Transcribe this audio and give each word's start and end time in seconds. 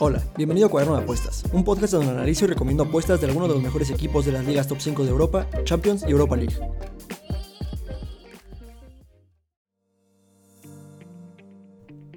Hola, 0.00 0.20
bienvenido 0.36 0.66
a 0.66 0.70
Cuaderno 0.70 0.96
de 0.96 1.04
Apuestas, 1.04 1.44
un 1.52 1.62
podcast 1.62 1.92
donde 1.92 2.10
analizo 2.10 2.46
y 2.46 2.48
recomiendo 2.48 2.82
apuestas 2.82 3.20
de 3.20 3.28
algunos 3.28 3.48
de 3.48 3.54
los 3.54 3.62
mejores 3.62 3.90
equipos 3.90 4.26
de 4.26 4.32
las 4.32 4.44
ligas 4.44 4.66
top 4.66 4.78
5 4.80 5.04
de 5.04 5.10
Europa, 5.10 5.46
Champions 5.62 6.04
y 6.04 6.10
Europa 6.10 6.36
League. 6.36 6.56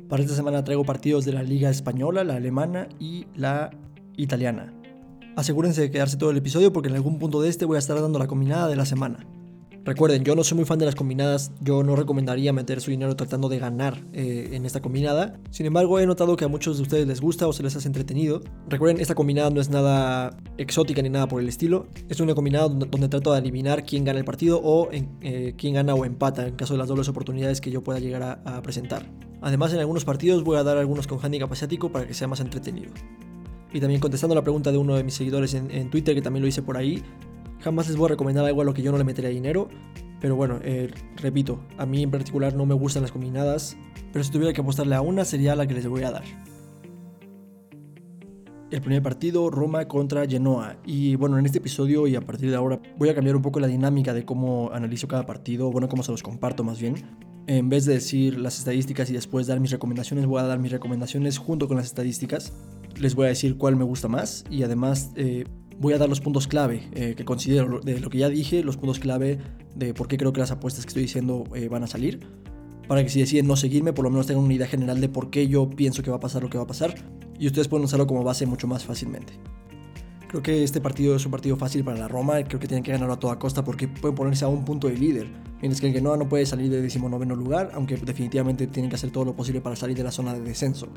Para 0.09 0.23
esta 0.23 0.35
semana 0.35 0.63
traigo 0.63 0.83
partidos 0.83 1.23
de 1.23 1.33
la 1.33 1.43
liga 1.43 1.69
española, 1.69 2.23
la 2.23 2.37
alemana 2.37 2.89
y 2.99 3.27
la 3.35 3.69
italiana. 4.17 4.73
Asegúrense 5.35 5.81
de 5.81 5.91
quedarse 5.91 6.17
todo 6.17 6.31
el 6.31 6.37
episodio 6.37 6.73
porque 6.73 6.89
en 6.89 6.95
algún 6.95 7.19
punto 7.19 7.43
de 7.43 7.49
este 7.49 7.65
voy 7.65 7.75
a 7.75 7.79
estar 7.79 8.01
dando 8.01 8.17
la 8.17 8.25
combinada 8.25 8.67
de 8.67 8.75
la 8.75 8.87
semana. 8.87 9.27
Recuerden, 9.85 10.23
yo 10.23 10.33
no 10.33 10.45
soy 10.45 10.55
muy 10.55 10.65
fan 10.65 10.79
de 10.79 10.85
las 10.85 10.95
combinadas, 10.95 11.51
yo 11.59 11.83
no 11.83 11.97
recomendaría 11.97 12.53
meter 12.53 12.79
su 12.79 12.91
dinero 12.91 13.17
tratando 13.17 13.49
de 13.49 13.59
ganar 13.59 14.01
eh, 14.13 14.51
en 14.53 14.65
esta 14.65 14.81
combinada. 14.81 15.37
Sin 15.49 15.65
embargo, 15.65 15.99
he 15.99 16.05
notado 16.07 16.37
que 16.37 16.45
a 16.45 16.47
muchos 16.47 16.77
de 16.77 16.83
ustedes 16.83 17.05
les 17.05 17.19
gusta 17.19 17.47
o 17.47 17.53
se 17.53 17.63
les 17.63 17.75
hace 17.75 17.89
entretenido. 17.89 18.41
Recuerden, 18.69 19.01
esta 19.01 19.13
combinada 19.13 19.49
no 19.49 19.59
es 19.59 19.69
nada 19.69 20.37
exótica 20.57 21.01
ni 21.01 21.09
nada 21.09 21.27
por 21.27 21.41
el 21.41 21.49
estilo. 21.49 21.87
Es 22.07 22.21
una 22.21 22.33
combinada 22.33 22.69
donde, 22.69 23.09
trato 23.09 23.33
de 23.33 23.39
adivinar 23.39 23.83
quién 23.83 24.05
gana 24.05 24.19
el 24.19 24.25
partido 24.25 24.61
o 24.63 24.87
eh, 24.91 25.53
quién 25.57 25.73
gana 25.73 25.93
o 25.95 26.05
empata 26.05 26.47
en 26.47 26.55
caso 26.55 26.75
de 26.75 26.77
las 26.77 26.87
dobles 26.87 27.09
oportunidades 27.09 27.59
que 27.59 27.69
yo 27.69 27.83
pueda 27.83 27.99
llegar 27.99 28.41
a, 28.45 28.61
presentar. 28.61 29.05
Además, 29.41 29.73
en 29.73 29.79
algunos 29.79 30.05
partidos 30.05 30.45
voy 30.45 30.55
a 30.55 30.63
dar 30.63 30.77
algunos 30.77 31.07
con 31.07 31.19
handicap 31.21 31.51
asiático 31.51 31.91
para 31.91 32.07
que 32.07 32.13
sea 32.13 32.29
más 32.29 32.39
entretenido. 32.39 32.93
Y 33.73 33.81
también 33.81 33.99
contestando 33.99 34.33
la 34.33 34.43
pregunta 34.43 34.71
de 34.71 34.77
uno 34.77 34.95
de 34.95 35.03
mis 35.03 35.15
seguidores 35.15 35.53
en, 35.55 35.69
en 35.71 35.89
Twitter, 35.89 36.15
que 36.15 36.21
también 36.21 36.41
lo 36.41 36.47
hice 36.47 36.61
por 36.61 36.77
ahí, 36.77 37.03
Jamás 37.63 37.87
les 37.87 37.95
voy 37.95 38.07
a 38.07 38.09
recomendar 38.09 38.43
algo 38.45 38.61
a 38.61 38.65
lo 38.65 38.73
que 38.73 38.81
yo 38.81 38.91
no 38.91 38.97
le 38.97 39.05
metería 39.05 39.29
dinero. 39.29 39.69
Pero 40.19 40.35
bueno, 40.35 40.59
eh, 40.63 40.91
repito, 41.15 41.61
a 41.77 41.85
mí 41.85 42.03
en 42.03 42.11
particular 42.11 42.53
no 42.53 42.65
me 42.65 42.73
gustan 42.73 43.03
las 43.03 43.11
combinadas. 43.11 43.77
Pero 44.11 44.23
si 44.23 44.31
tuviera 44.31 44.53
que 44.53 44.59
apostarle 44.61 44.95
a 44.95 45.01
una 45.01 45.23
sería 45.23 45.55
la 45.55 45.65
que 45.65 45.73
les 45.73 45.87
voy 45.87 46.03
a 46.03 46.11
dar. 46.11 46.23
El 48.69 48.81
primer 48.81 49.01
partido, 49.01 49.49
Roma 49.49 49.87
contra 49.87 50.27
Genoa. 50.27 50.75
Y 50.85 51.15
bueno, 51.15 51.37
en 51.37 51.45
este 51.45 51.59
episodio 51.59 52.05
y 52.07 52.15
a 52.15 52.21
partir 52.21 52.49
de 52.49 52.55
ahora 52.57 52.81
voy 52.97 53.07
a 53.09 53.15
cambiar 53.15 53.35
un 53.35 53.41
poco 53.41 53.59
la 53.59 53.67
dinámica 53.67 54.13
de 54.13 54.25
cómo 54.25 54.71
analizo 54.73 55.07
cada 55.07 55.25
partido, 55.25 55.71
bueno, 55.71 55.87
cómo 55.87 56.03
se 56.03 56.11
los 56.11 56.23
comparto 56.23 56.63
más 56.63 56.81
bien. 56.81 56.95
En 57.47 57.69
vez 57.69 57.85
de 57.85 57.93
decir 57.93 58.39
las 58.39 58.57
estadísticas 58.57 59.09
y 59.09 59.13
después 59.13 59.47
dar 59.47 59.59
mis 59.59 59.71
recomendaciones, 59.71 60.25
voy 60.25 60.41
a 60.41 60.43
dar 60.43 60.59
mis 60.59 60.71
recomendaciones 60.71 61.37
junto 61.37 61.67
con 61.67 61.77
las 61.77 61.85
estadísticas. 61.85 62.51
Les 62.97 63.15
voy 63.15 63.27
a 63.27 63.29
decir 63.29 63.57
cuál 63.57 63.75
me 63.75 63.83
gusta 63.83 64.07
más 64.07 64.43
y 64.49 64.63
además 64.63 65.11
eh, 65.15 65.45
voy 65.83 65.93
a 65.93 65.97
dar 65.97 66.07
los 66.07 66.21
puntos 66.21 66.47
clave 66.47 66.87
eh, 66.93 67.13
que 67.15 67.25
considero 67.25 67.81
de 67.81 67.99
lo 67.99 68.09
que 68.09 68.17
ya 68.17 68.29
dije, 68.29 68.63
los 68.63 68.77
puntos 68.77 68.99
clave 68.99 69.37
de 69.75 69.93
por 69.93 70.07
qué 70.07 70.15
creo 70.17 70.31
que 70.31 70.39
las 70.39 70.49
apuestas 70.49 70.85
que 70.85 70.89
estoy 70.89 71.03
diciendo 71.03 71.43
eh, 71.53 71.67
van 71.67 71.83
a 71.83 71.87
salir. 71.87 72.21
Para 72.87 73.03
que 73.03 73.09
si 73.09 73.19
deciden 73.19 73.47
no 73.47 73.57
seguirme, 73.57 73.91
por 73.91 74.03
lo 74.03 74.09
menos 74.09 74.25
tengan 74.25 74.45
una 74.45 74.53
idea 74.53 74.65
general 74.65 75.01
de 75.01 75.09
por 75.09 75.29
qué 75.29 75.47
yo 75.47 75.69
pienso 75.69 76.01
que 76.01 76.09
va 76.09 76.17
a 76.17 76.19
pasar 76.21 76.41
lo 76.41 76.49
que 76.49 76.57
va 76.57 76.63
a 76.63 76.67
pasar. 76.67 76.95
Y 77.37 77.47
ustedes 77.47 77.67
pueden 77.67 77.83
usarlo 77.83 78.07
como 78.07 78.23
base 78.23 78.45
mucho 78.45 78.65
más 78.65 78.85
fácilmente. 78.85 79.33
Creo 80.29 80.41
que 80.41 80.63
este 80.63 80.79
partido 80.79 81.17
es 81.17 81.25
un 81.25 81.31
partido 81.31 81.57
fácil 81.57 81.83
para 81.83 81.97
la 81.97 82.07
Roma. 82.07 82.41
Creo 82.43 82.61
que 82.61 82.67
tienen 82.67 82.83
que 82.83 82.91
ganarlo 82.91 83.13
a 83.13 83.19
toda 83.19 83.37
costa 83.37 83.65
porque 83.65 83.89
pueden 83.89 84.15
ponerse 84.15 84.45
a 84.45 84.47
un 84.47 84.63
punto 84.63 84.87
de 84.87 84.95
líder. 84.95 85.27
Mientras 85.59 85.81
que 85.81 85.87
el 85.87 85.93
Genoa 85.93 86.15
no 86.15 86.29
puede 86.29 86.45
salir 86.45 86.71
de 86.71 86.81
19 86.81 87.25
lugar, 87.25 87.71
aunque 87.73 87.97
definitivamente 87.97 88.67
tienen 88.67 88.89
que 88.89 88.95
hacer 88.95 89.11
todo 89.11 89.25
lo 89.25 89.35
posible 89.35 89.59
para 89.59 89.75
salir 89.75 89.97
de 89.97 90.03
la 90.03 90.11
zona 90.11 90.33
de 90.33 90.41
descenso. 90.41 90.87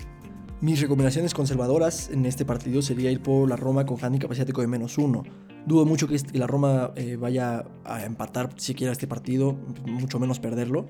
Mis 0.62 0.80
recomendaciones 0.80 1.34
conservadoras 1.34 2.08
en 2.08 2.24
este 2.24 2.46
partido 2.46 2.80
sería 2.80 3.10
ir 3.10 3.20
por 3.20 3.46
la 3.46 3.56
Roma 3.56 3.84
con 3.84 4.02
handicap 4.02 4.32
asiático 4.32 4.62
de 4.62 4.66
menos 4.66 4.96
uno. 4.96 5.22
Dudo 5.66 5.84
mucho 5.84 6.08
que 6.08 6.18
la 6.32 6.46
Roma 6.46 6.92
eh, 6.96 7.16
vaya 7.16 7.66
a 7.84 8.06
empatar 8.06 8.48
siquiera 8.56 8.90
este 8.90 9.06
partido, 9.06 9.54
mucho 9.84 10.18
menos 10.18 10.40
perderlo. 10.40 10.86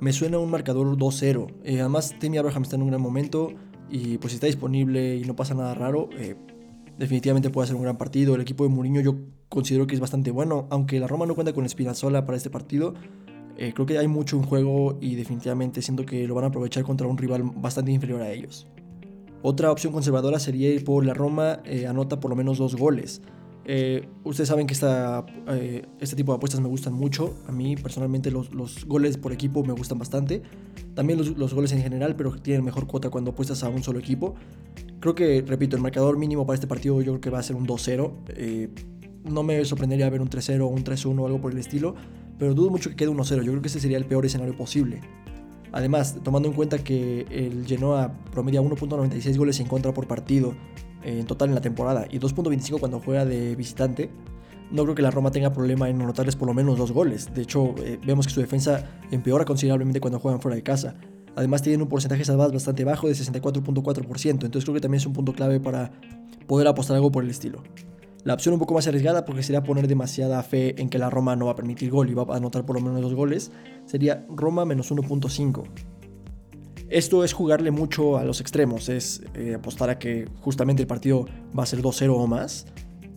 Me 0.00 0.14
suena 0.14 0.38
un 0.38 0.50
marcador 0.50 0.96
2-0. 0.96 1.52
Eh, 1.62 1.80
además, 1.80 2.14
Timmy 2.18 2.38
Abraham 2.38 2.62
está 2.62 2.76
en 2.76 2.82
un 2.82 2.88
gran 2.88 3.02
momento 3.02 3.52
y 3.90 4.16
pues 4.16 4.32
si 4.32 4.36
está 4.36 4.46
disponible 4.46 5.16
y 5.16 5.24
no 5.24 5.36
pasa 5.36 5.54
nada 5.54 5.74
raro, 5.74 6.08
eh, 6.16 6.36
definitivamente 6.98 7.50
puede 7.50 7.66
ser 7.66 7.76
un 7.76 7.82
gran 7.82 7.98
partido. 7.98 8.34
El 8.34 8.40
equipo 8.40 8.64
de 8.64 8.70
Mourinho 8.70 9.02
yo 9.02 9.16
considero 9.50 9.86
que 9.86 9.94
es 9.94 10.00
bastante 10.00 10.30
bueno, 10.30 10.68
aunque 10.70 10.98
la 11.00 11.06
Roma 11.06 11.26
no 11.26 11.34
cuenta 11.34 11.52
con 11.52 11.68
Spinazzola 11.68 12.24
para 12.24 12.38
este 12.38 12.48
partido. 12.48 12.94
Eh, 13.56 13.72
creo 13.74 13.86
que 13.86 13.98
hay 13.98 14.08
mucho 14.08 14.36
en 14.36 14.42
juego 14.42 14.96
y 15.00 15.14
definitivamente 15.14 15.82
siento 15.82 16.06
que 16.06 16.26
lo 16.26 16.34
van 16.34 16.44
a 16.44 16.46
aprovechar 16.48 16.82
contra 16.82 17.06
un 17.06 17.18
rival 17.18 17.42
bastante 17.56 17.92
inferior 17.92 18.22
a 18.22 18.30
ellos. 18.30 18.66
Otra 19.42 19.70
opción 19.70 19.92
conservadora 19.92 20.38
sería 20.38 20.70
ir 20.70 20.84
por 20.84 21.04
la 21.04 21.14
Roma, 21.14 21.60
eh, 21.64 21.86
anota 21.86 22.20
por 22.20 22.30
lo 22.30 22.36
menos 22.36 22.58
dos 22.58 22.76
goles. 22.76 23.22
Eh, 23.66 24.08
ustedes 24.24 24.48
saben 24.48 24.66
que 24.66 24.72
esta, 24.72 25.24
este 26.00 26.16
tipo 26.16 26.32
de 26.32 26.36
apuestas 26.36 26.60
me 26.60 26.68
gustan 26.68 26.92
mucho. 26.92 27.36
A 27.46 27.52
mí 27.52 27.76
personalmente 27.76 28.30
los, 28.30 28.50
goles 28.86 29.16
por 29.16 29.32
equipo 29.32 29.62
me 29.64 29.72
gustan 29.72 29.98
bastante. 29.98 30.42
También 30.94 31.18
los, 31.18 31.36
los, 31.36 31.54
goles 31.54 31.72
en 31.72 31.82
general, 31.82 32.16
pero 32.16 32.32
tienen 32.32 32.64
mejor 32.64 32.86
cuota 32.86 33.10
cuando 33.10 33.30
apuestas 33.30 33.62
a 33.62 33.68
un 33.68 33.82
solo 33.82 33.98
equipo. 33.98 34.34
Creo 35.00 35.14
que, 35.14 35.42
repito, 35.46 35.76
el 35.76 35.82
marcador 35.82 36.18
mínimo 36.18 36.46
para 36.46 36.54
este 36.54 36.66
partido 36.66 37.00
yo 37.00 37.12
creo 37.12 37.20
que 37.20 37.30
va 37.30 37.38
a 37.38 37.42
ser 37.42 37.56
un 37.56 37.66
2-0. 37.66 38.12
No 39.24 39.42
me 39.42 39.64
sorprendería 39.64 40.08
ver 40.10 40.20
un 40.20 40.30
3-0 40.30 40.60
o 40.62 40.66
un 40.66 40.84
3-1 40.84 41.20
o 41.20 41.26
algo 41.26 41.40
por 41.40 41.52
el 41.52 41.58
estilo 41.58 41.94
pero 42.40 42.54
dudo 42.54 42.70
mucho 42.70 42.88
que 42.88 42.96
quede 42.96 43.10
1-0. 43.10 43.42
Yo 43.42 43.52
creo 43.52 43.60
que 43.60 43.68
ese 43.68 43.80
sería 43.80 43.98
el 43.98 44.06
peor 44.06 44.24
escenario 44.24 44.56
posible. 44.56 45.02
Además, 45.72 46.16
tomando 46.24 46.48
en 46.48 46.54
cuenta 46.54 46.78
que 46.78 47.26
el 47.30 47.66
Genoa 47.66 48.12
promedia 48.32 48.62
1.96 48.62 49.36
goles 49.36 49.60
en 49.60 49.68
contra 49.68 49.92
por 49.92 50.08
partido 50.08 50.54
en 51.04 51.26
total 51.26 51.50
en 51.50 51.54
la 51.54 51.60
temporada 51.60 52.06
y 52.10 52.18
2.25 52.18 52.80
cuando 52.80 52.98
juega 52.98 53.26
de 53.26 53.54
visitante, 53.56 54.10
no 54.70 54.84
creo 54.84 54.94
que 54.94 55.02
la 55.02 55.10
Roma 55.10 55.30
tenga 55.30 55.52
problema 55.52 55.90
en 55.90 56.00
anotarles 56.00 56.34
por 56.34 56.48
lo 56.48 56.54
menos 56.54 56.78
dos 56.78 56.92
goles. 56.92 57.32
De 57.34 57.42
hecho, 57.42 57.74
eh, 57.84 58.00
vemos 58.04 58.26
que 58.26 58.32
su 58.32 58.40
defensa 58.40 59.00
empeora 59.10 59.44
considerablemente 59.44 60.00
cuando 60.00 60.18
juegan 60.18 60.40
fuera 60.40 60.56
de 60.56 60.62
casa. 60.62 60.94
Además, 61.36 61.60
tienen 61.60 61.82
un 61.82 61.88
porcentaje 61.88 62.24
de 62.24 62.36
bastante 62.36 62.84
bajo 62.84 63.06
de 63.06 63.12
64.4%, 63.14 64.30
entonces 64.30 64.64
creo 64.64 64.74
que 64.74 64.80
también 64.80 64.98
es 64.98 65.06
un 65.06 65.12
punto 65.12 65.34
clave 65.34 65.60
para 65.60 65.92
poder 66.46 66.66
apostar 66.66 66.96
algo 66.96 67.12
por 67.12 67.22
el 67.22 67.30
estilo. 67.30 67.62
La 68.24 68.34
opción 68.34 68.52
un 68.52 68.60
poco 68.60 68.74
más 68.74 68.86
arriesgada, 68.86 69.24
porque 69.24 69.42
sería 69.42 69.62
poner 69.62 69.88
demasiada 69.88 70.42
fe 70.42 70.80
en 70.80 70.90
que 70.90 70.98
la 70.98 71.08
Roma 71.08 71.36
no 71.36 71.46
va 71.46 71.52
a 71.52 71.56
permitir 71.56 71.90
gol 71.90 72.10
y 72.10 72.14
va 72.14 72.24
a 72.28 72.36
anotar 72.36 72.66
por 72.66 72.76
lo 72.76 72.82
menos 72.82 73.00
dos 73.00 73.14
goles, 73.14 73.50
sería 73.86 74.26
Roma 74.28 74.64
menos 74.64 74.92
1.5. 74.92 75.64
Esto 76.90 77.24
es 77.24 77.32
jugarle 77.32 77.70
mucho 77.70 78.18
a 78.18 78.24
los 78.24 78.40
extremos, 78.40 78.88
es 78.88 79.22
eh, 79.34 79.54
apostar 79.54 79.90
a 79.90 79.98
que 79.98 80.28
justamente 80.40 80.82
el 80.82 80.88
partido 80.88 81.26
va 81.56 81.62
a 81.62 81.66
ser 81.66 81.80
2-0 81.80 82.12
o 82.14 82.26
más, 82.26 82.66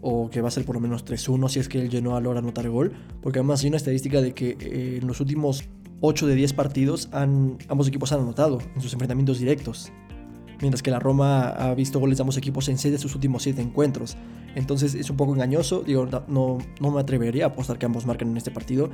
o 0.02 0.30
que 0.30 0.42
va 0.42 0.50
a 0.50 0.52
ser 0.52 0.64
por 0.64 0.76
lo 0.76 0.82
menos 0.82 1.06
3-1 1.06 1.50
si 1.50 1.60
es 1.60 1.68
que 1.68 1.82
el 1.82 1.90
Genoa 1.90 2.22
logra 2.22 2.40
anotar 2.40 2.70
gol, 2.70 2.94
porque 3.22 3.40
además 3.40 3.62
hay 3.64 3.70
una 3.70 3.78
estadística 3.78 4.22
de 4.22 4.34
que 4.34 4.58
eh, 4.60 5.00
en 5.02 5.08
los 5.08 5.20
últimos 5.20 5.64
8 6.02 6.28
de 6.28 6.36
10 6.36 6.54
partidos 6.54 7.10
ambos 7.14 7.88
equipos 7.88 8.12
han 8.12 8.20
anotado 8.20 8.60
en 8.76 8.82
sus 8.82 8.92
enfrentamientos 8.92 9.40
directos 9.40 9.92
mientras 10.62 10.82
que 10.82 10.92
la 10.92 11.00
Roma 11.00 11.50
ha 11.50 11.74
visto 11.74 12.00
goles 12.00 12.18
de 12.18 12.22
ambos 12.22 12.38
equipos 12.38 12.68
en 12.70 12.78
6 12.78 12.94
de 12.94 12.98
sus 12.98 13.16
últimos 13.16 13.44
7 13.44 13.62
encuentros. 13.62 14.18
Entonces 14.56 14.96
es 14.96 15.10
un 15.10 15.18
poco 15.18 15.34
engañoso, 15.34 15.82
digo, 15.82 16.08
no, 16.28 16.58
no 16.80 16.92
me 16.92 17.00
atrevería 17.00 17.46
a 17.46 17.48
apostar 17.50 17.78
que 17.78 17.86
ambos 17.86 18.06
marquen 18.06 18.30
en 18.30 18.38
este 18.38 18.52
partido, 18.52 18.90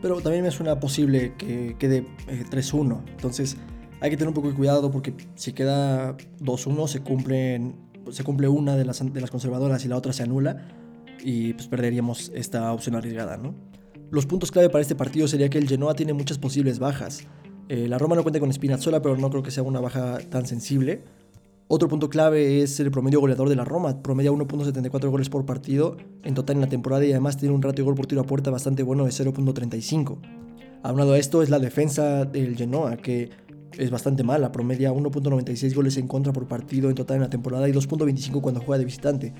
pero 0.00 0.20
también 0.20 0.42
me 0.42 0.50
suena 0.50 0.80
posible 0.80 1.34
que 1.36 1.76
quede 1.78 2.06
3-1. 2.26 2.96
Eh, 2.96 3.10
Entonces 3.12 3.56
hay 4.00 4.10
que 4.10 4.16
tener 4.16 4.28
un 4.28 4.34
poco 4.34 4.48
de 4.48 4.54
cuidado 4.54 4.90
porque 4.90 5.14
si 5.36 5.52
queda 5.52 6.16
2-1 6.40 6.88
se, 6.88 7.00
cumplen, 7.00 7.76
se 8.10 8.24
cumple 8.24 8.48
una 8.48 8.76
de 8.76 8.84
las, 8.84 9.12
de 9.12 9.20
las 9.20 9.30
conservadoras 9.30 9.84
y 9.84 9.88
la 9.88 9.96
otra 9.96 10.12
se 10.12 10.24
anula 10.24 10.66
y 11.22 11.52
pues 11.54 11.68
perderíamos 11.68 12.32
esta 12.34 12.72
opción 12.72 12.96
arriesgada, 12.96 13.36
¿no? 13.36 13.54
Los 14.10 14.26
puntos 14.26 14.50
clave 14.50 14.68
para 14.68 14.82
este 14.82 14.94
partido 14.94 15.28
sería 15.28 15.48
que 15.48 15.58
el 15.58 15.68
Genoa 15.68 15.94
tiene 15.94 16.12
muchas 16.12 16.36
posibles 16.36 16.78
bajas. 16.78 17.26
Eh, 17.68 17.88
la 17.88 17.98
Roma 17.98 18.16
no 18.16 18.22
cuenta 18.22 18.40
con 18.40 18.52
Spinazzola, 18.52 19.00
pero 19.02 19.16
no 19.16 19.30
creo 19.30 19.42
que 19.42 19.50
sea 19.50 19.62
una 19.62 19.80
baja 19.80 20.18
tan 20.30 20.46
sensible. 20.46 21.02
Otro 21.68 21.88
punto 21.88 22.10
clave 22.10 22.62
es 22.62 22.78
el 22.80 22.90
promedio 22.90 23.20
goleador 23.20 23.48
de 23.48 23.56
la 23.56 23.64
Roma. 23.64 24.02
Promedia 24.02 24.30
1.74 24.30 25.08
goles 25.08 25.30
por 25.30 25.46
partido 25.46 25.96
en 26.22 26.34
total 26.34 26.56
en 26.56 26.60
la 26.60 26.68
temporada 26.68 27.04
y 27.04 27.12
además 27.12 27.38
tiene 27.38 27.54
un 27.54 27.62
ratio 27.62 27.84
de 27.84 27.86
gol 27.86 27.94
por 27.94 28.06
tiro 28.06 28.20
a 28.20 28.24
puerta 28.24 28.50
bastante 28.50 28.82
bueno 28.82 29.04
de 29.04 29.10
0.35. 29.10 30.18
Aunado 30.82 31.12
a 31.14 31.18
esto 31.18 31.42
es 31.42 31.48
la 31.48 31.58
defensa 31.58 32.24
del 32.24 32.56
Genoa, 32.56 32.96
que 32.98 33.30
es 33.78 33.90
bastante 33.90 34.22
mala. 34.22 34.52
Promedia 34.52 34.92
1.96 34.92 35.74
goles 35.74 35.96
en 35.96 36.08
contra 36.08 36.32
por 36.32 36.46
partido 36.46 36.90
en 36.90 36.94
total 36.94 37.16
en 37.16 37.22
la 37.22 37.30
temporada 37.30 37.68
y 37.68 37.72
2.25 37.72 38.40
cuando 38.40 38.60
juega 38.60 38.78
de 38.78 38.84
visitante. 38.84 39.32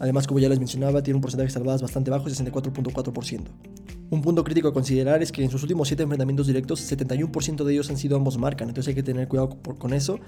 Además, 0.00 0.26
como 0.26 0.38
ya 0.40 0.48
les 0.48 0.58
mencionaba, 0.58 1.02
tiene 1.02 1.16
un 1.16 1.20
porcentaje 1.20 1.48
de 1.48 1.52
salvadas 1.52 1.82
bastante 1.82 2.10
bajo, 2.10 2.26
64.4%. 2.26 3.40
Un 4.10 4.22
punto 4.22 4.44
crítico 4.44 4.68
a 4.68 4.72
considerar 4.72 5.22
es 5.22 5.32
que 5.32 5.42
en 5.42 5.50
sus 5.50 5.62
últimos 5.62 5.88
7 5.88 6.04
enfrentamientos 6.04 6.46
directos, 6.46 6.80
71% 6.90 7.64
de 7.64 7.72
ellos 7.72 7.90
han 7.90 7.96
sido 7.96 8.16
ambos 8.16 8.38
marcan, 8.38 8.68
entonces 8.68 8.88
hay 8.88 8.94
que 8.94 9.02
tener 9.02 9.28
cuidado 9.28 9.58
con 9.78 9.92
eso. 9.92 10.18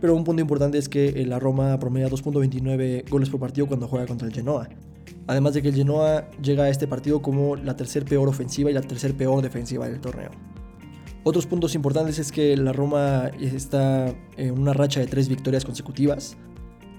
Pero 0.00 0.14
un 0.14 0.24
punto 0.24 0.42
importante 0.42 0.76
es 0.76 0.88
que 0.88 1.24
la 1.24 1.38
Roma 1.38 1.78
promedia 1.78 2.08
2.29 2.08 3.08
goles 3.08 3.30
por 3.30 3.40
partido 3.40 3.66
cuando 3.66 3.88
juega 3.88 4.06
contra 4.06 4.28
el 4.28 4.34
Genoa. 4.34 4.68
Además 5.26 5.54
de 5.54 5.62
que 5.62 5.68
el 5.68 5.74
Genoa 5.74 6.30
llega 6.42 6.64
a 6.64 6.68
este 6.68 6.86
partido 6.86 7.22
como 7.22 7.56
la 7.56 7.76
tercer 7.76 8.04
peor 8.04 8.28
ofensiva 8.28 8.70
y 8.70 8.74
la 8.74 8.82
tercer 8.82 9.16
peor 9.16 9.42
defensiva 9.42 9.88
del 9.88 10.00
torneo. 10.00 10.30
Otros 11.24 11.46
puntos 11.46 11.74
importantes 11.74 12.18
es 12.20 12.30
que 12.30 12.56
la 12.56 12.72
Roma 12.72 13.30
está 13.40 14.14
en 14.36 14.56
una 14.56 14.72
racha 14.72 15.00
de 15.00 15.06
3 15.06 15.28
victorias 15.28 15.64
consecutivas, 15.64 16.36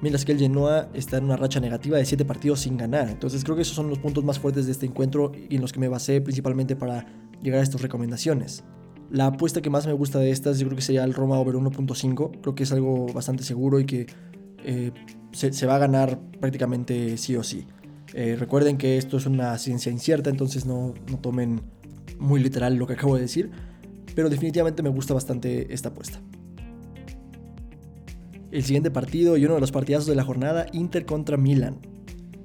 mientras 0.01 0.25
que 0.25 0.31
el 0.31 0.39
Genoa 0.39 0.89
está 0.93 1.17
en 1.17 1.25
una 1.25 1.37
racha 1.37 1.59
negativa 1.59 1.97
de 1.97 2.05
7 2.05 2.25
partidos 2.25 2.61
sin 2.61 2.77
ganar. 2.77 3.09
Entonces 3.09 3.43
creo 3.43 3.55
que 3.55 3.63
esos 3.63 3.75
son 3.75 3.89
los 3.89 3.99
puntos 3.99 4.23
más 4.23 4.39
fuertes 4.39 4.65
de 4.65 4.71
este 4.71 4.85
encuentro 4.85 5.31
y 5.49 5.55
en 5.55 5.61
los 5.61 5.73
que 5.73 5.79
me 5.79 5.87
basé 5.87 6.21
principalmente 6.21 6.75
para 6.75 7.05
llegar 7.41 7.59
a 7.59 7.63
estas 7.63 7.81
recomendaciones. 7.81 8.63
La 9.09 9.27
apuesta 9.27 9.61
que 9.61 9.69
más 9.69 9.87
me 9.87 9.93
gusta 9.93 10.19
de 10.19 10.31
estas 10.31 10.59
yo 10.59 10.67
creo 10.67 10.75
que 10.75 10.81
sería 10.81 11.03
el 11.03 11.13
Roma 11.13 11.39
over 11.39 11.55
1.5. 11.55 12.41
Creo 12.41 12.55
que 12.55 12.63
es 12.63 12.71
algo 12.71 13.07
bastante 13.13 13.43
seguro 13.43 13.79
y 13.79 13.85
que 13.85 14.07
eh, 14.63 14.91
se, 15.31 15.65
va 15.65 15.75
a 15.75 15.79
ganar 15.79 16.19
prácticamente 16.39 17.17
sí 17.17 17.35
o 17.35 17.43
sí. 17.43 17.65
Eh, 18.13 18.35
recuerden 18.37 18.77
que 18.77 18.97
esto 18.97 19.17
es 19.17 19.25
una 19.25 19.57
ciencia 19.57 19.91
incierta, 19.91 20.29
entonces 20.29 20.65
no, 20.65 20.93
no 21.09 21.19
tomen 21.19 21.61
muy 22.19 22.41
literal 22.41 22.75
lo 22.75 22.87
que 22.87 22.93
acabo 22.93 23.15
de 23.15 23.21
decir. 23.21 23.51
Pero 24.13 24.29
definitivamente 24.29 24.83
me 24.83 24.89
gusta 24.89 25.13
bastante 25.13 25.73
esta 25.73 25.89
apuesta. 25.89 26.19
El 28.51 28.63
siguiente 28.63 28.91
partido 28.91 29.35
y 29.35 29.45
uno 29.45 29.55
de 29.55 29.61
los 29.61 29.71
partidazos 29.71 30.07
de 30.07 30.15
la 30.15 30.23
jornada, 30.23 30.67
Inter 30.71 31.05
contra 31.05 31.35
Milan. 31.35 31.79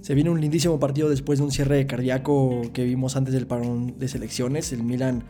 Se 0.01 0.15
viene 0.15 0.31
un 0.31 0.41
lindísimo 0.41 0.81
partido 0.81 1.09
después 1.09 1.39
de 1.39 1.45
un 1.45 1.53
cierre 1.53 1.87
cardíaco 1.87 2.63
que 2.73 2.85
vimos 2.85 3.15
antes 3.15 3.33
del 3.35 3.47
parón 3.47 3.99
de 3.99 4.09
selecciones. 4.09 4.73
El 4.73 4.83
Milan, 4.83 5.23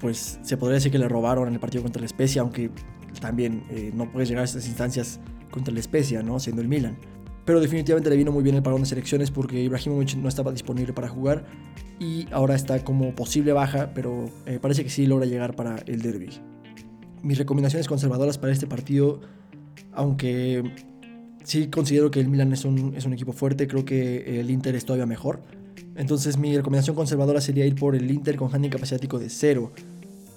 pues 0.00 0.38
se 0.42 0.56
podría 0.56 0.76
decir 0.76 0.90
que 0.90 0.98
le 0.98 1.06
robaron 1.06 1.48
en 1.48 1.54
el 1.54 1.60
partido 1.60 1.82
contra 1.82 2.00
la 2.00 2.06
Especia, 2.06 2.40
aunque 2.40 2.70
también 3.20 3.64
eh, 3.70 3.90
no 3.94 4.10
puedes 4.10 4.30
llegar 4.30 4.42
a 4.42 4.44
estas 4.46 4.66
instancias 4.66 5.20
contra 5.50 5.74
la 5.74 5.80
Especia, 5.80 6.22
¿no? 6.22 6.40
Siendo 6.40 6.62
el 6.62 6.68
Milan. 6.68 6.96
Pero 7.44 7.60
definitivamente 7.60 8.08
le 8.08 8.16
vino 8.16 8.32
muy 8.32 8.42
bien 8.42 8.56
el 8.56 8.62
parón 8.62 8.80
de 8.80 8.86
selecciones 8.86 9.30
porque 9.30 9.62
Ibrahimovic 9.62 10.16
no 10.16 10.28
estaba 10.28 10.50
disponible 10.50 10.94
para 10.94 11.08
jugar 11.08 11.44
y 12.00 12.26
ahora 12.32 12.54
está 12.54 12.82
como 12.82 13.14
posible 13.14 13.52
baja, 13.52 13.92
pero 13.94 14.30
eh, 14.46 14.58
parece 14.60 14.82
que 14.82 14.90
sí 14.90 15.06
logra 15.06 15.26
llegar 15.26 15.54
para 15.54 15.76
el 15.86 16.00
derby. 16.00 16.30
Mis 17.22 17.36
recomendaciones 17.36 17.86
conservadoras 17.86 18.38
para 18.38 18.52
este 18.52 18.66
partido, 18.66 19.20
aunque 19.96 20.62
sí 21.42 21.68
considero 21.68 22.10
que 22.10 22.20
el 22.20 22.28
Milan 22.28 22.52
es 22.52 22.64
un, 22.64 22.94
es 22.94 23.04
un 23.04 23.12
equipo 23.12 23.32
fuerte, 23.32 23.66
creo 23.66 23.84
que 23.84 24.40
el 24.40 24.50
Inter 24.50 24.74
es 24.76 24.84
todavía 24.84 25.06
mejor. 25.06 25.42
Entonces 25.96 26.36
mi 26.38 26.56
recomendación 26.56 26.94
conservadora 26.94 27.40
sería 27.40 27.66
ir 27.66 27.74
por 27.74 27.96
el 27.96 28.10
Inter 28.10 28.36
con 28.36 28.54
handicap 28.54 28.82
asiático 28.82 29.18
de 29.18 29.30
cero. 29.30 29.72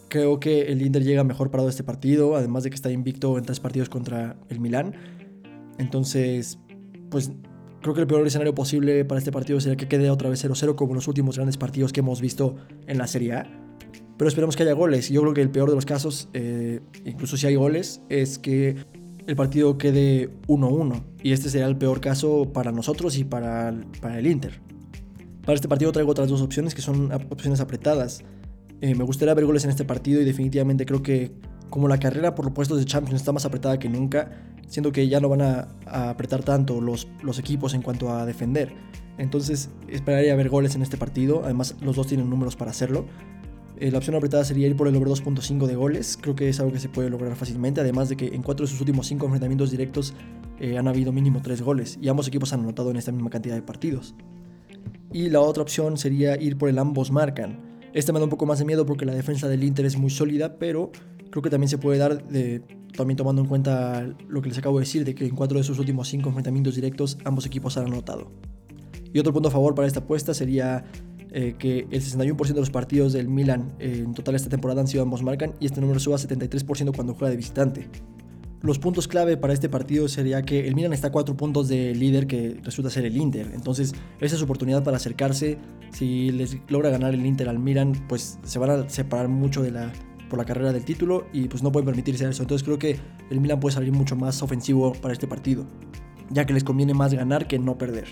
Creo 0.07 0.39
que 0.39 0.71
el 0.71 0.81
Inter 0.81 1.03
llega 1.03 1.23
mejor 1.23 1.51
parado 1.51 1.67
a 1.67 1.71
este 1.71 1.83
partido, 1.83 2.35
además 2.35 2.63
de 2.63 2.69
que 2.69 2.75
está 2.75 2.91
invicto 2.91 3.37
en 3.37 3.45
tres 3.45 3.59
partidos 3.59 3.89
contra 3.89 4.37
el 4.49 4.59
Milan. 4.59 4.95
Entonces, 5.77 6.57
pues 7.09 7.31
creo 7.81 7.93
que 7.93 8.01
el 8.01 8.07
peor 8.07 8.25
escenario 8.25 8.55
posible 8.55 9.05
para 9.05 9.19
este 9.19 9.31
partido 9.31 9.59
sería 9.59 9.77
que 9.77 9.87
quede 9.87 10.09
otra 10.09 10.29
vez 10.29 10.43
0-0 10.43 10.75
como 10.75 10.93
los 10.93 11.07
últimos 11.07 11.35
grandes 11.35 11.57
partidos 11.57 11.93
que 11.93 11.99
hemos 11.99 12.21
visto 12.21 12.55
en 12.87 12.97
la 12.97 13.07
Serie 13.07 13.33
A. 13.33 13.47
Pero 14.17 14.27
esperemos 14.27 14.57
que 14.57 14.63
haya 14.63 14.73
goles. 14.73 15.09
Yo 15.09 15.21
creo 15.21 15.33
que 15.33 15.41
el 15.41 15.49
peor 15.49 15.69
de 15.69 15.75
los 15.75 15.85
casos, 15.85 16.27
eh, 16.33 16.81
incluso 17.05 17.37
si 17.37 17.47
hay 17.47 17.55
goles, 17.55 18.01
es 18.09 18.37
que 18.37 18.75
el 19.29 19.35
partido 19.35 19.77
quede 19.77 20.31
1-1. 20.47 21.03
Y 21.21 21.33
este 21.33 21.51
sería 21.51 21.67
el 21.67 21.77
peor 21.77 22.01
caso 22.01 22.51
para 22.51 22.71
nosotros 22.71 23.15
y 23.15 23.23
para, 23.23 23.75
para 24.01 24.17
el 24.17 24.25
Inter. 24.25 24.59
Para 25.45 25.53
este 25.53 25.67
partido 25.67 25.91
traigo 25.91 26.09
otras 26.09 26.29
dos 26.29 26.41
opciones 26.41 26.73
que 26.73 26.81
son 26.81 27.11
opciones 27.29 27.59
apretadas. 27.59 28.23
Eh, 28.81 28.95
me 28.95 29.03
gustaría 29.03 29.35
ver 29.35 29.45
goles 29.45 29.63
en 29.65 29.69
este 29.69 29.85
partido 29.85 30.19
y 30.19 30.25
definitivamente 30.25 30.83
creo 30.87 31.03
que 31.03 31.31
como 31.69 31.87
la 31.87 31.99
carrera 31.99 32.33
por 32.33 32.45
los 32.45 32.55
puestos 32.55 32.79
de 32.79 32.85
Champions 32.85 33.21
está 33.21 33.31
más 33.31 33.45
apretada 33.45 33.77
que 33.77 33.87
nunca, 33.87 34.31
siento 34.67 34.91
que 34.91 35.07
ya 35.07 35.19
no 35.19 35.29
van 35.29 35.43
a, 35.43 35.67
apretar 35.85 36.41
tanto 36.41 36.81
los, 36.81 37.07
los, 37.21 37.37
equipos 37.37 37.75
en 37.75 37.83
cuanto 37.83 38.11
a 38.11 38.25
defender. 38.25 38.73
Entonces 39.19 39.69
esperaría 39.89 40.35
ver 40.35 40.49
goles 40.49 40.73
en 40.73 40.81
este 40.81 40.97
partido, 40.97 41.41
además 41.43 41.75
los 41.81 41.95
dos 41.95 42.07
tienen 42.07 42.31
números 42.31 42.55
para 42.55 42.71
hacerlo. 42.71 43.05
Eh, 43.79 43.91
la 43.91 43.97
opción 43.97 44.15
apretada 44.15 44.43
sería 44.43 44.67
ir 44.67 44.75
por 44.75 44.89
el 44.89 44.95
over 44.95 45.07
2.5 45.07 45.65
de 45.65 45.75
goles. 45.75 46.17
Creo 46.19 46.35
que 46.35 46.49
es 46.49 46.59
algo 46.59 46.73
que 46.73 46.79
se 46.79 46.89
puede 46.89 47.09
lograr 47.09 47.35
fácilmente. 47.37 47.79
Además 47.79 48.09
de 48.09 48.17
que 48.17 48.27
en 48.27 48.43
cuatro 48.43 48.65
de 48.65 48.71
sus 48.71 48.81
últimos 48.81 49.07
cinco 49.07 49.25
enfrentamientos 49.25 49.71
directos 49.71 50.13
eh, 50.59 50.77
han 50.77 50.87
habido 50.89 51.13
mínimo 51.13 51.41
tres 51.41 51.61
goles. 51.61 51.97
Y 52.01 52.09
ambos 52.09 52.27
equipos 52.27 52.51
han 52.51 52.59
anotado 52.59 52.91
en 52.91 52.97
esta 52.97 53.13
misma 53.13 53.29
cantidad 53.29 53.55
de 53.55 53.61
partidos. 53.61 54.15
Y 55.13 55.29
la 55.29 55.39
otra 55.39 55.63
opción 55.63 55.97
sería 55.97 56.39
ir 56.41 56.57
por 56.57 56.67
el 56.67 56.77
ambos 56.77 57.09
marcan. 57.09 57.79
Este 57.93 58.11
me 58.11 58.19
da 58.19 58.25
un 58.25 58.29
poco 58.29 58.45
más 58.45 58.59
de 58.59 58.65
miedo 58.65 58.85
porque 58.85 59.05
la 59.05 59.13
defensa 59.13 59.47
del 59.47 59.63
Inter 59.63 59.85
es 59.85 59.97
muy 59.97 60.09
sólida, 60.09 60.59
pero 60.59 60.91
creo 61.31 61.41
que 61.41 61.49
también 61.49 61.69
se 61.69 61.77
puede 61.77 61.97
dar 61.97 62.23
también 62.95 63.17
tomando 63.17 63.41
en 63.41 63.47
cuenta 63.47 64.07
lo 64.27 64.41
que 64.41 64.49
les 64.49 64.57
acabo 64.57 64.77
de 64.77 64.83
decir, 64.85 65.05
de 65.05 65.15
que 65.15 65.25
en 65.25 65.35
cuatro 65.35 65.57
de 65.57 65.63
sus 65.63 65.79
últimos 65.79 66.07
cinco 66.07 66.29
enfrentamientos 66.29 66.75
directos 66.75 67.17
ambos 67.23 67.45
equipos 67.47 67.77
han 67.77 67.87
anotado. 67.87 68.31
Y 69.11 69.17
otro 69.17 69.33
punto 69.33 69.49
a 69.49 69.51
favor 69.51 69.73
para 69.73 69.87
esta 69.87 70.01
apuesta 70.01 70.35
sería 70.35 70.85
eh, 71.31 71.55
que 71.59 71.87
el 71.91 72.01
61% 72.01 72.47
de 72.47 72.59
los 72.59 72.71
partidos 72.71 73.13
del 73.13 73.27
Milan 73.27 73.73
eh, 73.79 74.01
en 74.03 74.13
total 74.13 74.35
esta 74.35 74.49
temporada 74.49 74.81
han 74.81 74.87
sido 74.87 75.03
ambos 75.03 75.21
marcan 75.21 75.53
y 75.59 75.65
este 75.67 75.79
número 75.79 75.99
suba 75.99 76.15
a 76.15 76.19
73% 76.19 76.95
cuando 76.95 77.13
juega 77.13 77.29
de 77.29 77.37
visitante. 77.37 77.87
Los 78.61 78.77
puntos 78.77 79.07
clave 79.07 79.37
para 79.37 79.53
este 79.53 79.69
partido 79.69 80.09
sería 80.09 80.41
que 80.41 80.67
el 80.67 80.75
Milan 80.75 80.91
está 80.91 81.07
a 81.07 81.11
4 81.11 81.37
puntos 81.37 81.69
de 81.69 81.95
líder 81.95 82.27
que 82.27 82.59
resulta 82.61 82.89
ser 82.89 83.05
el 83.05 83.15
Inter. 83.15 83.51
Entonces, 83.53 83.93
esa 84.19 84.35
es 84.35 84.39
su 84.39 84.43
oportunidad 84.43 84.83
para 84.83 84.97
acercarse. 84.97 85.57
Si 85.91 86.31
les 86.31 86.57
logra 86.67 86.89
ganar 86.89 87.13
el 87.13 87.25
Inter 87.25 87.47
al 87.47 87.57
Milan, 87.57 87.93
pues 88.09 88.37
se 88.43 88.59
van 88.59 88.71
a 88.71 88.89
separar 88.89 89.29
mucho 89.29 89.61
de 89.61 89.71
la, 89.71 89.93
por 90.29 90.37
la 90.39 90.45
carrera 90.45 90.73
del 90.73 90.83
título 90.83 91.27
y 91.31 91.47
pues 91.47 91.63
no 91.63 91.71
pueden 91.71 91.85
permitirse 91.85 92.27
eso. 92.27 92.41
Entonces 92.41 92.65
creo 92.65 92.77
que 92.77 92.99
el 93.29 93.39
Milan 93.39 93.61
puede 93.61 93.75
salir 93.75 93.93
mucho 93.93 94.17
más 94.17 94.41
ofensivo 94.41 94.91
para 94.91 95.13
este 95.13 95.27
partido, 95.27 95.65
ya 96.29 96.45
que 96.45 96.53
les 96.53 96.65
conviene 96.65 96.93
más 96.93 97.13
ganar 97.13 97.47
que 97.47 97.59
no 97.59 97.77
perder. 97.77 98.07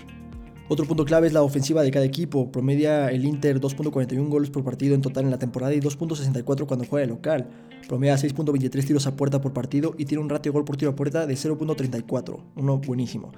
Otro 0.70 0.84
punto 0.84 1.06
clave 1.06 1.26
es 1.26 1.32
la 1.32 1.42
ofensiva 1.42 1.82
de 1.82 1.90
cada 1.90 2.04
equipo. 2.04 2.52
Promedia 2.52 3.10
el 3.10 3.24
Inter 3.24 3.58
2.41 3.58 4.28
goles 4.28 4.50
por 4.50 4.64
partido 4.64 4.94
en 4.94 5.00
total 5.00 5.24
en 5.24 5.30
la 5.30 5.38
temporada 5.38 5.72
y 5.74 5.80
2.64 5.80 6.66
cuando 6.66 6.84
juega 6.84 7.06
de 7.06 7.12
local. 7.14 7.48
Promedia 7.88 8.16
6.23 8.16 8.86
tiros 8.86 9.06
a 9.06 9.16
puerta 9.16 9.40
por 9.40 9.54
partido 9.54 9.94
y 9.96 10.04
tiene 10.04 10.22
un 10.22 10.28
ratio 10.28 10.52
gol 10.52 10.66
por 10.66 10.76
tiro 10.76 10.90
a 10.90 10.94
puerta 10.94 11.26
de 11.26 11.34
0.34, 11.34 12.38
uno 12.56 12.78
buenísimo. 12.78 13.32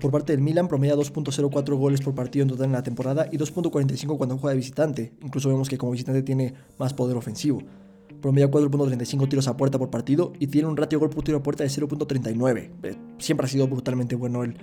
Por 0.00 0.12
parte 0.12 0.32
del 0.32 0.42
Milan 0.42 0.68
promedia 0.68 0.94
2.04 0.94 1.76
goles 1.76 2.00
por 2.00 2.14
partido 2.14 2.44
en 2.44 2.50
total 2.50 2.66
en 2.66 2.72
la 2.72 2.84
temporada 2.84 3.26
y 3.32 3.36
2.45 3.36 4.16
cuando 4.16 4.38
juega 4.38 4.52
de 4.52 4.56
visitante. 4.56 5.12
Incluso 5.22 5.48
vemos 5.48 5.68
que 5.68 5.78
como 5.78 5.90
visitante 5.90 6.22
tiene 6.22 6.54
más 6.78 6.94
poder 6.94 7.16
ofensivo. 7.16 7.62
Promedia 8.22 8.48
4.35 8.48 9.28
tiros 9.28 9.48
a 9.48 9.56
puerta 9.56 9.76
por 9.76 9.90
partido 9.90 10.32
y 10.38 10.46
tiene 10.46 10.68
un 10.68 10.76
ratio 10.76 11.00
gol 11.00 11.10
por 11.10 11.24
tiro 11.24 11.38
a 11.38 11.42
puerta 11.42 11.64
de 11.64 11.70
0.39. 11.70 12.70
Eh, 12.84 12.96
siempre 13.18 13.46
ha 13.46 13.48
sido 13.48 13.66
brutalmente 13.66 14.14
bueno 14.14 14.44
el, 14.44 14.56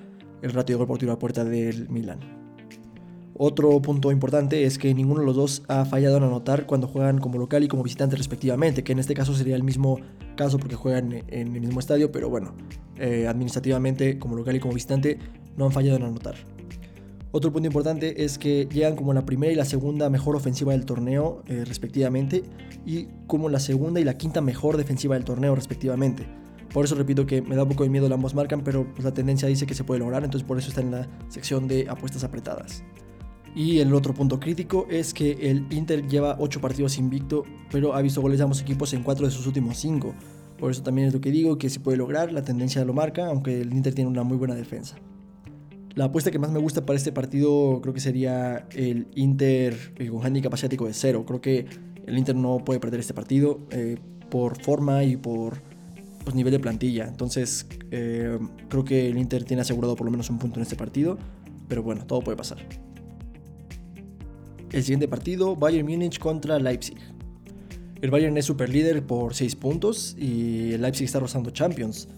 el 0.43 0.51
ratio 0.51 0.75
de 0.75 0.77
gol 0.77 0.87
por 0.87 0.99
tiro 0.99 1.13
a 1.13 1.17
puerta 1.17 1.43
del 1.43 1.89
Milan. 1.89 2.19
Otro 3.35 3.81
punto 3.81 4.11
importante 4.11 4.65
es 4.65 4.77
que 4.77 4.93
ninguno 4.93 5.21
de 5.21 5.25
los 5.25 5.35
dos 5.35 5.63
ha 5.67 5.85
fallado 5.85 6.17
en 6.17 6.23
anotar 6.23 6.67
cuando 6.67 6.87
juegan 6.87 7.17
como 7.17 7.39
local 7.39 7.63
y 7.63 7.67
como 7.67 7.81
visitante 7.81 8.15
respectivamente, 8.15 8.83
que 8.83 8.91
en 8.91 8.99
este 8.99 9.15
caso 9.15 9.33
sería 9.33 9.55
el 9.55 9.63
mismo 9.63 9.99
caso 10.35 10.59
porque 10.59 10.75
juegan 10.75 11.23
en 11.27 11.55
el 11.55 11.61
mismo 11.61 11.79
estadio, 11.79 12.11
pero 12.11 12.29
bueno, 12.29 12.53
eh, 12.97 13.25
administrativamente 13.27 14.19
como 14.19 14.35
local 14.35 14.55
y 14.55 14.59
como 14.59 14.75
visitante 14.75 15.17
no 15.57 15.65
han 15.65 15.71
fallado 15.71 15.97
en 15.97 16.03
anotar. 16.03 16.35
Otro 17.31 17.51
punto 17.51 17.65
importante 17.65 18.23
es 18.23 18.37
que 18.37 18.67
llegan 18.71 18.95
como 18.95 19.11
la 19.13 19.25
primera 19.25 19.51
y 19.51 19.55
la 19.55 19.65
segunda 19.65 20.11
mejor 20.11 20.35
ofensiva 20.35 20.73
del 20.73 20.85
torneo 20.85 21.41
eh, 21.47 21.65
respectivamente 21.65 22.43
y 22.85 23.07
como 23.25 23.49
la 23.49 23.59
segunda 23.59 23.99
y 23.99 24.03
la 24.03 24.17
quinta 24.17 24.41
mejor 24.41 24.77
defensiva 24.77 25.15
del 25.15 25.23
torneo 25.23 25.55
respectivamente. 25.55 26.27
Por 26.73 26.85
eso 26.85 26.95
repito 26.95 27.27
que 27.27 27.41
me 27.41 27.55
da 27.55 27.63
un 27.63 27.69
poco 27.69 27.83
de 27.83 27.89
miedo 27.89 28.09
la 28.09 28.15
ambos 28.15 28.33
marcan, 28.33 28.61
pero 28.63 28.91
pues, 28.91 29.03
la 29.03 29.13
tendencia 29.13 29.47
dice 29.47 29.67
que 29.67 29.75
se 29.75 29.83
puede 29.83 29.99
lograr, 29.99 30.23
entonces 30.23 30.45
por 30.45 30.57
eso 30.57 30.69
está 30.69 30.81
en 30.81 30.91
la 30.91 31.07
sección 31.29 31.67
de 31.67 31.87
apuestas 31.87 32.23
apretadas. 32.23 32.83
Y 33.55 33.79
el 33.79 33.93
otro 33.93 34.15
punto 34.15 34.39
crítico 34.39 34.87
es 34.89 35.13
que 35.13 35.33
el 35.51 35.67
Inter 35.69 36.07
lleva 36.07 36.35
8 36.39 36.59
partidos 36.59 36.97
invicto, 36.97 37.43
pero 37.71 37.93
ha 37.93 38.01
visto 38.01 38.19
goles 38.19 38.39
de 38.39 38.43
ambos 38.43 38.59
equipos 38.59 38.91
en 38.93 39.03
4 39.03 39.27
de 39.27 39.31
sus 39.31 39.45
últimos 39.45 39.77
5. 39.77 40.15
Por 40.57 40.71
eso 40.71 40.81
también 40.81 41.09
es 41.09 41.13
lo 41.13 41.21
que 41.21 41.29
digo, 41.29 41.59
que 41.59 41.69
se 41.69 41.79
puede 41.79 41.97
lograr, 41.97 42.31
la 42.31 42.41
tendencia 42.41 42.83
lo 42.83 42.93
marca, 42.93 43.27
aunque 43.27 43.61
el 43.61 43.71
Inter 43.71 43.93
tiene 43.93 44.09
una 44.09 44.23
muy 44.23 44.37
buena 44.37 44.55
defensa. 44.55 44.95
La 45.93 46.05
apuesta 46.05 46.31
que 46.31 46.39
más 46.39 46.49
me 46.49 46.57
gusta 46.57 46.87
para 46.87 46.97
este 46.97 47.11
partido 47.11 47.79
creo 47.81 47.93
que 47.93 47.99
sería 47.99 48.67
el 48.71 49.07
Inter 49.13 49.93
eh, 49.97 50.07
con 50.07 50.25
handicap 50.25 50.51
asiático 50.51 50.87
de 50.87 50.93
0. 50.93 51.23
Creo 51.27 51.39
que 51.39 51.67
el 52.07 52.17
Inter 52.17 52.35
no 52.35 52.57
puede 52.65 52.79
perder 52.79 52.99
este 52.99 53.13
partido 53.13 53.59
eh, 53.69 53.97
por 54.31 54.59
forma 54.59 55.03
y 55.03 55.17
por 55.17 55.61
pues, 56.23 56.35
nivel 56.35 56.51
de 56.51 56.59
plantilla. 56.59 57.07
Entonces, 57.07 57.67
eh, 57.91 58.37
creo 58.69 58.83
que 58.83 59.09
el 59.09 59.17
Inter 59.17 59.43
tiene 59.43 59.61
asegurado 59.61 59.95
por 59.95 60.05
lo 60.05 60.11
menos 60.11 60.29
un 60.29 60.39
punto 60.39 60.59
en 60.59 60.63
este 60.63 60.75
partido. 60.75 61.17
Pero 61.67 61.83
bueno, 61.83 62.05
todo 62.05 62.21
puede 62.21 62.37
pasar. 62.37 62.57
El 64.71 64.83
siguiente 64.83 65.07
partido, 65.07 65.55
Bayern 65.55 65.87
Múnich 65.87 66.19
contra 66.19 66.57
Leipzig. 66.59 66.97
El 68.01 68.11
Bayern 68.11 68.35
es 68.37 68.45
super 68.45 68.69
líder 68.69 69.05
por 69.05 69.33
6 69.33 69.55
puntos 69.55 70.15
y 70.19 70.73
el 70.73 70.81
Leipzig 70.81 71.05
está 71.05 71.19
rozando 71.19 71.51
Champions. 71.51 72.09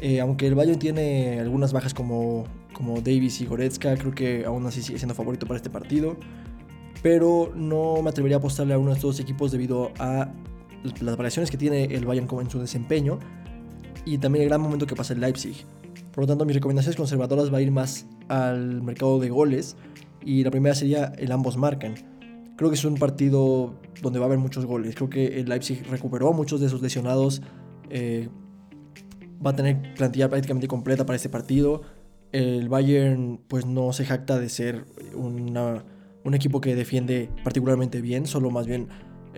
Eh, 0.00 0.20
aunque 0.20 0.46
el 0.46 0.54
Bayern 0.54 0.78
tiene 0.78 1.40
algunas 1.40 1.72
bajas 1.72 1.92
como, 1.92 2.44
como 2.72 3.00
Davis 3.00 3.40
y 3.40 3.46
Goretzka, 3.46 3.96
creo 3.96 4.14
que 4.14 4.44
aún 4.46 4.64
así 4.66 4.80
sigue 4.80 4.98
siendo 4.98 5.14
favorito 5.14 5.46
para 5.46 5.56
este 5.56 5.70
partido. 5.70 6.16
Pero 7.02 7.52
no 7.54 8.00
me 8.02 8.10
atrevería 8.10 8.36
a 8.36 8.38
apostarle 8.38 8.74
a 8.74 8.78
uno 8.78 8.90
de 8.90 8.96
estos 8.96 9.20
equipos 9.20 9.50
debido 9.52 9.92
a 9.98 10.32
las 11.00 11.16
variaciones 11.16 11.50
que 11.50 11.56
tiene 11.56 11.84
el 11.84 12.06
Bayern 12.06 12.28
en 12.40 12.50
su 12.50 12.58
desempeño 12.60 13.18
y 14.04 14.18
también 14.18 14.42
el 14.42 14.48
gran 14.48 14.60
momento 14.60 14.86
que 14.86 14.94
pasa 14.94 15.14
el 15.14 15.20
Leipzig. 15.20 15.64
Por 16.12 16.24
lo 16.24 16.26
tanto, 16.26 16.44
mis 16.44 16.54
recomendaciones 16.54 16.96
conservadoras 16.96 17.52
va 17.52 17.58
a 17.58 17.62
ir 17.62 17.70
más 17.70 18.06
al 18.28 18.82
mercado 18.82 19.20
de 19.20 19.30
goles 19.30 19.76
y 20.24 20.42
la 20.42 20.50
primera 20.50 20.74
sería 20.74 21.12
el 21.18 21.32
ambos 21.32 21.56
marcan. 21.56 21.94
Creo 22.56 22.70
que 22.70 22.76
es 22.76 22.84
un 22.84 22.96
partido 22.96 23.78
donde 24.02 24.18
va 24.18 24.24
a 24.24 24.28
haber 24.28 24.38
muchos 24.38 24.66
goles. 24.66 24.94
Creo 24.96 25.08
que 25.08 25.40
el 25.40 25.48
Leipzig 25.48 25.84
recuperó 25.88 26.32
muchos 26.32 26.60
de 26.60 26.68
sus 26.68 26.82
lesionados. 26.82 27.40
Eh, 27.90 28.28
va 29.44 29.50
a 29.50 29.56
tener 29.56 29.94
plantilla 29.94 30.28
prácticamente 30.28 30.66
completa 30.66 31.06
para 31.06 31.16
este 31.16 31.28
partido. 31.28 31.82
El 32.32 32.68
Bayern 32.68 33.40
pues 33.46 33.64
no 33.64 33.92
se 33.92 34.04
jacta 34.04 34.38
de 34.38 34.48
ser 34.48 34.86
un 35.14 36.34
equipo 36.34 36.60
que 36.60 36.74
defiende 36.74 37.30
particularmente 37.44 38.00
bien, 38.00 38.26
solo 38.26 38.50
más 38.50 38.66
bien 38.66 38.88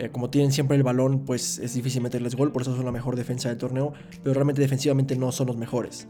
Eh, 0.00 0.08
como 0.10 0.30
tienen 0.30 0.50
siempre 0.50 0.78
el 0.78 0.82
balón, 0.82 1.26
pues 1.26 1.58
es 1.58 1.74
difícil 1.74 2.00
meterles 2.00 2.34
gol, 2.34 2.52
por 2.52 2.62
eso 2.62 2.74
son 2.74 2.86
la 2.86 2.92
mejor 2.92 3.16
defensa 3.16 3.50
del 3.50 3.58
torneo, 3.58 3.92
pero 4.22 4.32
realmente 4.32 4.62
defensivamente 4.62 5.14
no 5.14 5.30
son 5.30 5.48
los 5.48 5.58
mejores. 5.58 6.08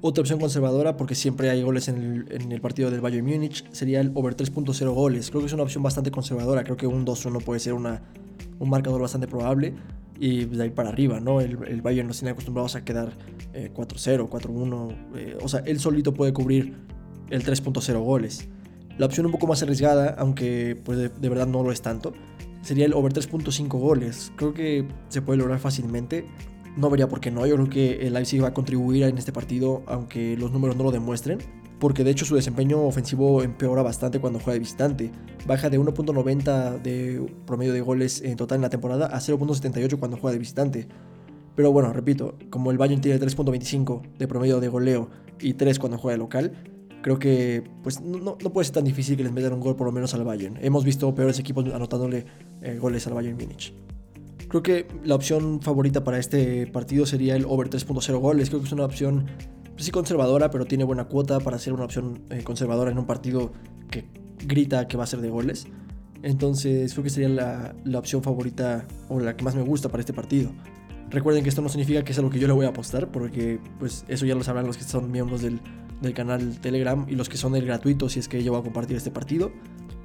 Otra 0.00 0.22
opción 0.22 0.40
conservadora, 0.40 0.96
porque 0.96 1.14
siempre 1.14 1.50
hay 1.50 1.62
goles 1.62 1.88
en 1.88 2.26
el, 2.30 2.60
partido 2.62 2.90
del 2.90 3.02
Bayern 3.02 3.26
Múnich, 3.26 3.70
sería 3.70 4.00
el 4.00 4.12
over 4.14 4.34
3.0 4.34 4.94
goles. 4.94 5.28
Creo 5.28 5.42
que 5.42 5.48
es 5.48 5.52
una 5.52 5.64
opción 5.64 5.82
bastante 5.82 6.10
conservadora, 6.10 6.64
creo 6.64 6.78
que 6.78 6.86
un 6.86 7.04
2-1 7.04 7.44
puede 7.44 7.60
ser 7.60 7.74
una, 7.74 8.00
un 8.58 8.70
marcador 8.70 9.02
bastante 9.02 9.26
probable 9.26 9.74
y 10.18 10.46
de 10.46 10.62
ahí 10.62 10.70
para 10.70 10.88
arriba, 10.88 11.20
¿no? 11.20 11.42
El, 11.42 11.58
el 11.66 11.82
Bayern 11.82 12.08
nos 12.08 12.20
tiene 12.20 12.30
acostumbrados 12.30 12.76
a 12.76 12.84
quedar 12.84 13.12
4-0, 13.52 14.28
4-1, 14.30 14.96
eh, 15.16 15.38
o 15.42 15.48
sea, 15.48 15.60
él 15.66 15.78
solito 15.80 16.14
puede 16.14 16.32
cubrir 16.32 16.76
el 17.28 17.44
3.0 17.44 18.02
goles. 18.02 18.48
La 18.98 19.06
opción 19.06 19.26
un 19.26 19.32
poco 19.32 19.46
más 19.46 19.62
arriesgada, 19.62 20.16
aunque 20.18 20.76
pues 20.84 20.98
de, 20.98 21.28
verdad 21.28 21.46
no 21.46 21.62
lo 21.62 21.70
es 21.70 21.82
tanto, 21.82 22.14
sería 22.68 22.84
el 22.84 22.92
over 22.92 23.14
3.5 23.14 23.66
goles. 23.78 24.30
Creo 24.36 24.52
que 24.52 24.86
se 25.08 25.22
puede 25.22 25.38
lograr 25.38 25.58
fácilmente. 25.58 26.26
No 26.76 26.90
vería 26.90 27.08
por 27.08 27.18
qué 27.18 27.30
no. 27.30 27.46
Yo 27.46 27.54
creo 27.54 27.70
que 27.70 28.06
el 28.06 28.12
Leipzig 28.12 28.42
va 28.42 28.48
a 28.48 28.54
contribuir 28.54 29.04
en 29.04 29.16
este 29.16 29.32
partido, 29.32 29.82
aunque 29.86 30.36
los 30.36 30.52
números 30.52 30.76
no 30.76 30.84
lo 30.84 30.90
demuestren. 30.90 31.38
Porque 31.78 32.04
de 32.04 32.10
hecho 32.10 32.26
su 32.26 32.34
desempeño 32.34 32.82
ofensivo 32.82 33.42
empeora 33.42 33.82
bastante 33.82 34.20
cuando 34.20 34.38
juega 34.38 34.52
de 34.52 34.58
visitante. 34.58 35.10
Baja 35.46 35.70
de 35.70 35.80
1.90 35.80 36.82
de 36.82 37.34
promedio 37.46 37.72
de 37.72 37.80
goles 37.80 38.20
en 38.20 38.36
total 38.36 38.56
en 38.56 38.62
la 38.62 38.70
temporada 38.70 39.06
a 39.06 39.18
0.78 39.18 39.98
cuando 39.98 40.18
juega 40.18 40.32
de 40.32 40.38
visitante. 40.38 40.88
Pero 41.56 41.72
bueno, 41.72 41.90
repito, 41.94 42.36
como 42.50 42.70
el 42.70 42.76
Bayern 42.76 43.00
tiene 43.00 43.18
3.25 43.18 44.18
de 44.18 44.28
promedio 44.28 44.60
de 44.60 44.68
goleo 44.68 45.08
y 45.40 45.54
3 45.54 45.78
cuando 45.78 45.96
juega 45.96 46.12
de 46.12 46.18
local, 46.18 46.52
creo 47.02 47.18
que 47.18 47.64
pues 47.82 48.00
no, 48.00 48.36
puede 48.36 48.64
ser 48.64 48.74
tan 48.74 48.84
difícil 48.84 49.16
que 49.16 49.22
les 49.22 49.32
metan 49.32 49.52
un 49.52 49.60
gol 49.60 49.76
por 49.76 49.86
lo 49.86 49.92
menos 49.92 50.14
al 50.14 50.24
Bayern. 50.24 50.58
Hemos 50.60 50.84
visto 50.84 51.14
peores 51.14 51.38
equipos 51.38 51.64
anotándole 51.72 52.24
eh, 52.62 52.78
goles 52.78 53.06
al 53.06 53.14
Bayern 53.14 53.36
Múnich. 53.36 53.74
Creo 54.48 54.62
que 54.62 54.86
la 55.04 55.14
opción 55.14 55.60
favorita 55.60 56.04
para 56.04 56.18
este 56.18 56.66
partido 56.66 57.04
sería 57.04 57.36
el 57.36 57.44
over 57.44 57.68
3.0 57.68 58.18
goles. 58.18 58.48
Creo 58.48 58.60
que 58.60 58.66
es 58.66 58.72
una 58.72 58.84
opción 58.84 59.26
pues 59.74 59.84
sí 59.84 59.90
conservadora, 59.90 60.50
pero 60.50 60.64
tiene 60.64 60.84
buena 60.84 61.04
cuota 61.04 61.38
para 61.38 61.58
ser 61.58 61.72
una 61.72 61.84
opción 61.84 62.22
eh, 62.30 62.42
conservadora 62.42 62.90
en 62.90 62.98
un 62.98 63.06
partido 63.06 63.52
que 63.90 64.06
grita 64.38 64.88
que 64.88 64.96
va 64.96 65.04
a 65.04 65.06
ser 65.06 65.20
de 65.20 65.28
goles. 65.28 65.66
Entonces 66.22 66.92
creo 66.92 67.04
que 67.04 67.10
sería 67.10 67.28
la, 67.28 67.76
la 67.84 67.98
opción 67.98 68.22
favorita 68.22 68.86
o 69.08 69.20
la 69.20 69.36
que 69.36 69.44
más 69.44 69.54
me 69.54 69.62
gusta 69.62 69.88
para 69.88 70.00
este 70.00 70.12
partido. 70.12 70.50
Recuerden 71.10 71.42
que 71.42 71.48
esto 71.48 71.62
no 71.62 71.68
significa 71.68 72.02
que 72.02 72.12
es 72.12 72.18
a 72.18 72.22
lo 72.22 72.28
que 72.28 72.38
yo 72.38 72.48
le 72.48 72.52
voy 72.52 72.66
a 72.66 72.70
apostar, 72.70 73.10
porque 73.10 73.60
pues 73.78 74.04
eso 74.08 74.26
ya 74.26 74.34
lo 74.34 74.42
sabrán 74.42 74.66
los 74.66 74.76
que 74.76 74.84
son 74.84 75.10
miembros 75.10 75.40
del, 75.40 75.60
del 76.00 76.14
canal 76.14 76.60
Telegram 76.60 77.06
y 77.08 77.14
los 77.14 77.28
que 77.28 77.36
son 77.36 77.52
del 77.52 77.66
gratuito 77.66 78.08
si 78.08 78.20
es 78.20 78.28
que 78.28 78.42
yo 78.42 78.52
voy 78.52 78.60
a 78.60 78.64
compartir 78.64 78.96
este 78.96 79.10
partido. 79.10 79.50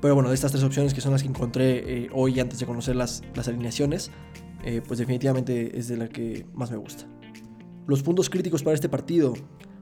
Pero 0.02 0.16
bueno, 0.16 0.30
de 0.30 0.36
estas 0.36 0.52
tres 0.52 0.64
opciones 0.64 0.94
que 0.94 1.02
son 1.02 1.14
las 1.14 1.24
que 1.24 1.30
encontré 1.30 2.06
eh, 2.06 2.10
hoy 2.14 2.40
antes 2.40 2.60
de 2.60 2.66
conocer 2.66 2.96
las, 2.96 3.24
las 3.36 3.48
alineaciones, 3.48 4.12
eh, 4.64 4.82
pues 4.86 5.00
definitivamente 5.00 5.78
es 5.78 5.88
de 5.88 5.98
la 5.98 6.10
que 6.10 6.46
más 6.54 6.72
me 6.72 6.78
gusta. 6.78 7.06
Los 7.88 8.04
puntos 8.04 8.30
críticos 8.30 8.64
para 8.64 8.76
este 8.76 8.90
partido 8.90 9.34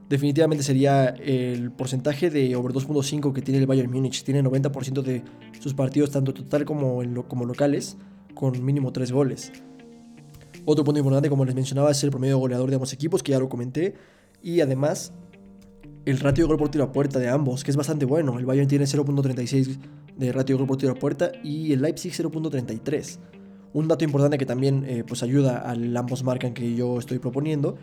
definitivamente 0.08 0.62
sería 0.62 1.08
el 1.08 1.70
porcentaje 1.70 2.30
de 2.30 2.54
over 2.54 2.72
2.5 2.72 3.32
que 3.32 3.42
tiene 3.42 3.60
el 3.60 3.66
Bayern 3.66 3.90
Múnich. 3.90 4.24
Tiene 4.24 4.42
90% 4.42 5.02
de 5.02 5.22
sus 5.58 5.74
partidos, 5.74 6.10
tanto 6.10 6.34
total 6.34 6.64
como, 6.64 7.02
como 7.28 7.44
locales, 7.44 7.96
con 8.34 8.64
mínimo 8.64 8.92
3 8.92 9.10
goles. 9.12 9.52
Otro 10.64 10.84
punto 10.84 10.98
importante, 10.98 11.28
como 11.28 11.44
les 11.44 11.54
mencionaba, 11.54 11.90
es 11.90 12.02
el 12.04 12.10
promedio 12.10 12.38
goleador 12.38 12.68
de 12.68 12.76
ambos 12.76 12.92
equipos, 12.92 13.22
que 13.22 13.32
ya 13.32 13.38
lo 13.38 13.48
comenté. 13.48 13.94
Y 14.42 14.60
además, 14.60 15.12
el 16.04 16.18
ratio 16.18 16.44
de 16.44 16.48
gol 16.48 16.58
por 16.58 16.68
tiro 16.68 16.84
a 16.84 16.92
puerta 16.92 17.18
de 17.18 17.28
ambos, 17.28 17.64
que 17.64 17.70
es 17.70 17.76
bastante 17.76 18.04
bueno. 18.04 18.38
El 18.38 18.46
Bayern 18.46 18.68
tiene 18.68 18.84
0.36 18.84 19.78
de 20.16 20.32
ratio 20.32 20.56
de 20.56 20.58
gol 20.58 20.66
por 20.66 20.76
tiro 20.76 20.92
a 20.92 20.96
puerta 20.96 21.32
y 21.42 21.72
el 21.72 21.82
Leipzig 21.82 22.12
0.33. 22.12 23.18
Un 23.74 23.88
dato 23.88 24.04
importante 24.04 24.36
que 24.36 24.44
también 24.44 24.84
eh, 24.86 25.04
pues 25.06 25.22
ayuda 25.22 25.58
al 25.58 25.96
ambos 25.96 26.24
marcan 26.24 26.52
que 26.52 26.74
yo 26.74 26.98
estoy 26.98 27.18
proponiendo 27.18 27.76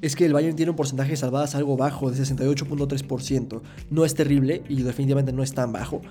es 0.00 0.14
que 0.16 0.24
el 0.26 0.32
Bayern 0.32 0.56
tiene 0.56 0.70
un 0.70 0.76
porcentaje 0.76 1.10
de 1.10 1.16
salvadas 1.16 1.54
algo 1.54 1.76
bajo, 1.76 2.10
de 2.10 2.16
68.3%. 2.16 3.62
No 3.90 4.04
es 4.04 4.14
terrible 4.14 4.62
y 4.68 4.82
definitivamente 4.82 5.32
no 5.32 5.42
es 5.42 5.54
tan 5.54 5.72
bajo. 5.72 6.02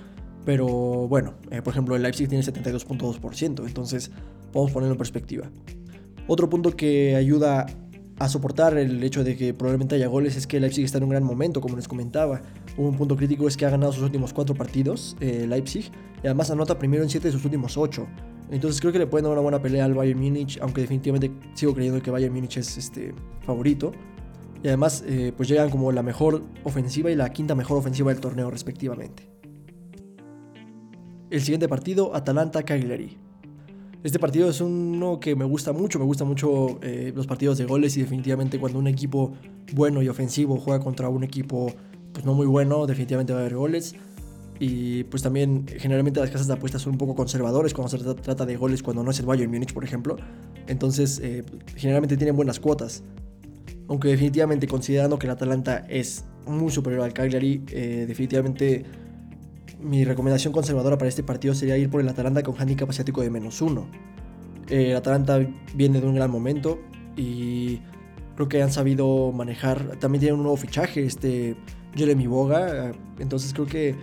Pero 0.44 0.66
bueno, 1.08 1.34
eh, 1.50 1.62
por 1.62 1.72
ejemplo, 1.72 1.94
el 1.94 2.02
Leipzig 2.02 2.28
tiene 2.28 2.42
72.2%, 2.42 3.66
entonces 3.66 4.10
podemos 4.52 4.72
ponerlo 4.72 4.94
en 4.94 4.98
perspectiva. 4.98 5.50
Otro 6.26 6.48
punto 6.48 6.74
que 6.74 7.16
ayuda 7.16 7.66
a 8.18 8.28
soportar 8.28 8.76
el 8.76 9.02
hecho 9.02 9.24
de 9.24 9.36
que 9.36 9.54
probablemente 9.54 9.96
haya 9.96 10.06
goles 10.06 10.36
es 10.36 10.46
que 10.46 10.60
Leipzig 10.60 10.84
está 10.84 10.98
en 10.98 11.04
un 11.04 11.10
gran 11.10 11.24
momento, 11.24 11.60
como 11.60 11.76
les 11.76 11.88
comentaba. 11.88 12.42
Un 12.76 12.96
punto 12.96 13.16
crítico 13.16 13.48
es 13.48 13.56
que 13.56 13.66
ha 13.66 13.70
ganado 13.70 13.92
sus 13.92 14.02
últimos 14.02 14.32
cuatro 14.32 14.54
partidos, 14.54 15.16
eh, 15.20 15.46
Leipzig, 15.48 15.90
y 16.22 16.26
además 16.26 16.50
anota 16.50 16.78
primero 16.78 17.02
en 17.02 17.10
siete 17.10 17.28
de 17.28 17.32
sus 17.32 17.44
últimos 17.44 17.76
ocho. 17.76 18.06
Entonces 18.50 18.80
creo 18.80 18.92
que 18.92 18.98
le 18.98 19.06
pueden 19.06 19.24
dar 19.24 19.32
una 19.32 19.40
buena 19.40 19.62
pelea 19.62 19.86
al 19.86 19.94
Bayern 19.94 20.20
Múnich, 20.20 20.58
aunque 20.60 20.82
definitivamente 20.82 21.32
sigo 21.54 21.74
creyendo 21.74 22.02
que 22.02 22.10
Bayern 22.10 22.34
Múnich 22.34 22.58
es 22.58 22.76
este, 22.76 23.14
favorito. 23.40 23.92
Y 24.62 24.68
además 24.68 25.02
eh, 25.06 25.32
pues 25.36 25.48
llegan 25.48 25.70
como 25.70 25.90
la 25.90 26.02
mejor 26.02 26.44
ofensiva 26.62 27.10
y 27.10 27.16
la 27.16 27.30
quinta 27.32 27.54
mejor 27.54 27.78
ofensiva 27.78 28.12
del 28.12 28.20
torneo 28.20 28.50
respectivamente. 28.50 29.28
El 31.30 31.40
siguiente 31.40 31.66
partido, 31.66 32.14
Atalanta-Cagliari. 32.14 33.21
Este 34.02 34.18
partido 34.18 34.50
es 34.50 34.60
uno 34.60 35.20
que 35.20 35.36
me 35.36 35.44
gusta 35.44 35.72
mucho, 35.72 36.00
me 36.00 36.04
gusta 36.04 36.24
mucho 36.24 36.80
eh, 36.82 37.12
los 37.14 37.28
partidos 37.28 37.56
de 37.58 37.66
goles 37.66 37.96
y 37.96 38.00
definitivamente 38.00 38.58
cuando 38.58 38.80
un 38.80 38.88
equipo 38.88 39.32
bueno 39.74 40.02
y 40.02 40.08
ofensivo 40.08 40.56
juega 40.56 40.82
contra 40.82 41.08
un 41.08 41.22
equipo 41.22 41.72
pues 42.12 42.24
no 42.24 42.34
muy 42.34 42.46
bueno, 42.46 42.86
definitivamente 42.86 43.32
va 43.32 43.38
a 43.38 43.42
haber 43.42 43.54
goles. 43.54 43.94
Y 44.58 45.04
pues 45.04 45.22
también 45.22 45.66
generalmente 45.66 46.20
las 46.20 46.30
casas 46.30 46.46
de 46.46 46.52
apuestas 46.52 46.82
son 46.82 46.92
un 46.92 46.98
poco 46.98 47.14
conservadores 47.14 47.74
cuando 47.74 47.96
se 47.96 47.98
trata 48.14 48.44
de 48.44 48.56
goles 48.56 48.82
cuando 48.82 49.02
no 49.02 49.10
es 49.10 49.20
el 49.20 49.26
Bayern 49.26 49.50
Múnich, 49.50 49.72
por 49.72 49.84
ejemplo. 49.84 50.16
Entonces 50.66 51.20
eh, 51.22 51.44
generalmente 51.76 52.16
tienen 52.16 52.34
buenas 52.34 52.58
cuotas. 52.58 53.04
Aunque 53.88 54.08
definitivamente 54.08 54.66
considerando 54.66 55.18
que 55.18 55.26
el 55.26 55.32
Atalanta 55.32 55.84
es 55.88 56.24
muy 56.46 56.70
superior 56.70 57.02
al 57.02 57.12
Cagliari, 57.12 57.62
eh, 57.70 58.04
definitivamente 58.06 58.84
mi 59.82 60.04
recomendación 60.04 60.52
conservadora 60.52 60.96
para 60.98 61.08
este 61.08 61.22
partido 61.22 61.54
sería 61.54 61.76
ir 61.76 61.90
por 61.90 62.00
el 62.00 62.08
Atalanta 62.08 62.42
con 62.42 62.54
handicap 62.58 62.88
asiático 62.88 63.22
de 63.22 63.30
menos 63.30 63.60
uno. 63.60 63.86
el 64.68 64.96
Atalanta 64.96 65.40
viene 65.74 66.00
de 66.00 66.06
un 66.06 66.14
gran 66.14 66.30
momento 66.30 66.80
y 67.16 67.80
creo 68.34 68.48
que 68.48 68.62
han 68.62 68.72
sabido 68.72 69.32
manejar. 69.32 69.96
También 69.98 70.20
tienen 70.20 70.36
un 70.36 70.44
nuevo 70.44 70.56
fichaje, 70.56 71.04
este 71.04 71.56
Jeremy 71.94 72.26
Boga. 72.26 72.92
Entonces 73.18 73.52
creo 73.52 73.66
que 73.66 73.96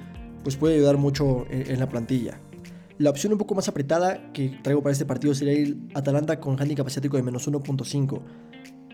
pues 0.43 0.55
puede 0.55 0.75
ayudar 0.75 0.97
mucho 0.97 1.45
en, 1.49 1.79
la 1.79 1.89
plantilla. 1.89 2.39
La 2.97 3.09
opción 3.09 3.33
un 3.33 3.39
poco 3.39 3.55
más 3.55 3.67
apretada 3.67 4.31
que 4.33 4.59
traigo 4.61 4.81
para 4.81 4.93
este 4.93 5.05
partido 5.05 5.33
sería 5.33 5.53
el 5.53 5.89
Atalanta 5.93 6.39
con 6.39 6.59
handicap 6.59 6.87
asiático 6.87 7.17
de 7.17 7.23
menos 7.23 7.47
1.5. 7.47 8.21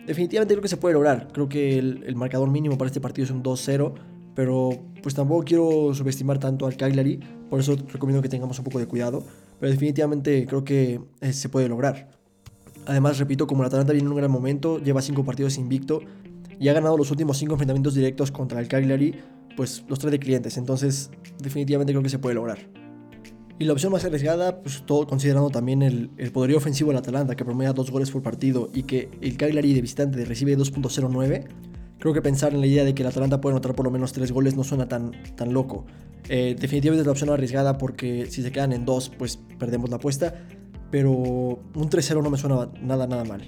Definitivamente 0.07 0.53
creo 0.53 0.61
que 0.61 0.67
se 0.67 0.77
puede 0.77 0.93
lograr. 0.93 1.27
Creo 1.31 1.49
que 1.49 1.77
el, 1.77 2.03
el 2.05 2.15
marcador 2.15 2.49
mínimo 2.49 2.77
para 2.77 2.87
este 2.87 3.01
partido 3.01 3.25
es 3.25 3.31
un 3.31 3.43
2-0 3.43 3.93
pero 4.35 4.71
pues 5.01 5.15
tampoco 5.15 5.43
quiero 5.43 5.93
subestimar 5.93 6.39
tanto 6.39 6.67
al 6.67 6.75
Cagliari, 6.75 7.19
por 7.49 7.59
eso 7.59 7.75
recomiendo 7.91 8.21
que 8.21 8.29
tengamos 8.29 8.59
un 8.59 8.65
poco 8.65 8.79
de 8.79 8.87
cuidado, 8.87 9.23
pero 9.59 9.71
definitivamente 9.71 10.45
creo 10.45 10.63
que 10.63 10.99
eh, 11.21 11.33
se 11.33 11.49
puede 11.49 11.69
lograr. 11.69 12.09
Además, 12.85 13.17
repito, 13.17 13.47
como 13.47 13.63
el 13.63 13.67
Atalanta 13.67 13.93
viene 13.93 14.05
en 14.05 14.11
un 14.11 14.17
gran 14.17 14.29
momento, 14.29 14.79
lleva 14.79 15.01
5 15.01 15.23
partidos 15.23 15.57
invicto 15.57 16.01
y 16.59 16.67
ha 16.67 16.73
ganado 16.73 16.97
los 16.97 17.09
últimos 17.09 17.37
5 17.37 17.53
enfrentamientos 17.53 17.95
directos 17.95 18.31
contra 18.31 18.59
el 18.59 18.67
Cagliari, 18.67 19.15
pues 19.55 19.85
los 19.87 19.99
trae 19.99 20.11
de 20.11 20.19
clientes, 20.19 20.57
entonces 20.57 21.09
definitivamente 21.41 21.93
creo 21.93 22.03
que 22.03 22.09
se 22.09 22.19
puede 22.19 22.35
lograr. 22.35 22.59
Y 23.57 23.63
la 23.63 23.71
opción 23.71 23.93
más 23.93 24.03
arriesgada, 24.03 24.61
pues 24.61 24.83
todo 24.85 25.07
considerando 25.07 25.49
también 25.49 25.81
el, 25.81 26.11
el 26.17 26.31
poderío 26.33 26.57
ofensivo 26.57 26.89
del 26.89 26.97
Atalanta, 26.97 27.35
que 27.35 27.45
promedia 27.45 27.71
2 27.71 27.89
goles 27.89 28.11
por 28.11 28.21
partido 28.21 28.69
y 28.73 28.83
que 28.83 29.09
el 29.21 29.37
Cagliari 29.37 29.73
de 29.73 29.81
visitante 29.81 30.25
recibe 30.25 30.57
2.09, 30.57 31.47
creo 31.99 32.13
que 32.13 32.21
pensar 32.21 32.53
en 32.53 32.61
la 32.61 32.67
idea 32.67 32.83
de 32.83 32.93
que 32.93 33.03
el 33.03 33.09
Atalanta 33.09 33.41
puede 33.41 33.53
anotar 33.53 33.75
por 33.75 33.85
lo 33.85 33.91
menos 33.91 34.13
tres 34.13 34.31
goles 34.31 34.55
no 34.55 34.63
suena 34.63 34.87
tan, 34.87 35.11
tan 35.35 35.53
loco. 35.53 35.85
Eh, 36.27 36.55
definitivamente 36.59 37.01
es 37.01 37.05
la 37.05 37.11
opción 37.11 37.29
arriesgada 37.29 37.77
porque 37.77 38.25
si 38.27 38.41
se 38.41 38.51
quedan 38.51 38.73
en 38.73 38.85
dos, 38.85 39.09
pues 39.09 39.39
perdemos 39.59 39.89
la 39.89 39.97
apuesta. 39.97 40.35
Pero 40.91 41.11
un 41.11 41.89
3-0 41.89 42.23
no 42.23 42.29
me 42.29 42.37
suena 42.37 42.69
nada, 42.81 43.07
nada 43.07 43.23
mal. 43.23 43.41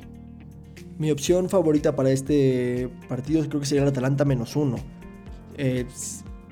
Mi 0.98 1.12
opción 1.12 1.50
favorita 1.50 1.96
para 1.96 2.10
este 2.10 2.90
partido 3.08 3.48
creo 3.48 3.60
que 3.62 3.68
sería 3.68 3.84
el 3.84 3.90
Atalanta 3.90 4.26
menos 4.26 4.56
uno. 4.56 4.78
Eh, 5.58 5.86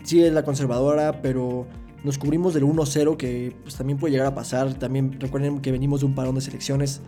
sí 0.03 0.23
es 0.23 0.31
la 0.31 0.43
conservadora, 0.43 1.21
pero 1.21 1.67
nos 2.03 2.19
cubrimos 2.19 2.53
del 2.53 2.63
1-0 2.63 3.17
que 3.17 3.55
pues, 3.63 3.75
también 3.75 3.97
puede 3.97 4.11
llegar 4.11 4.27
a 4.27 4.35
pasar. 4.35 4.75
También 4.75 5.19
recuerden 5.19 5.61
que 5.61 5.71
venimos 5.71 6.01
de 6.01 6.05
un 6.05 6.15
parón 6.15 6.35
de 6.35 6.41
selecciones. 6.41 7.01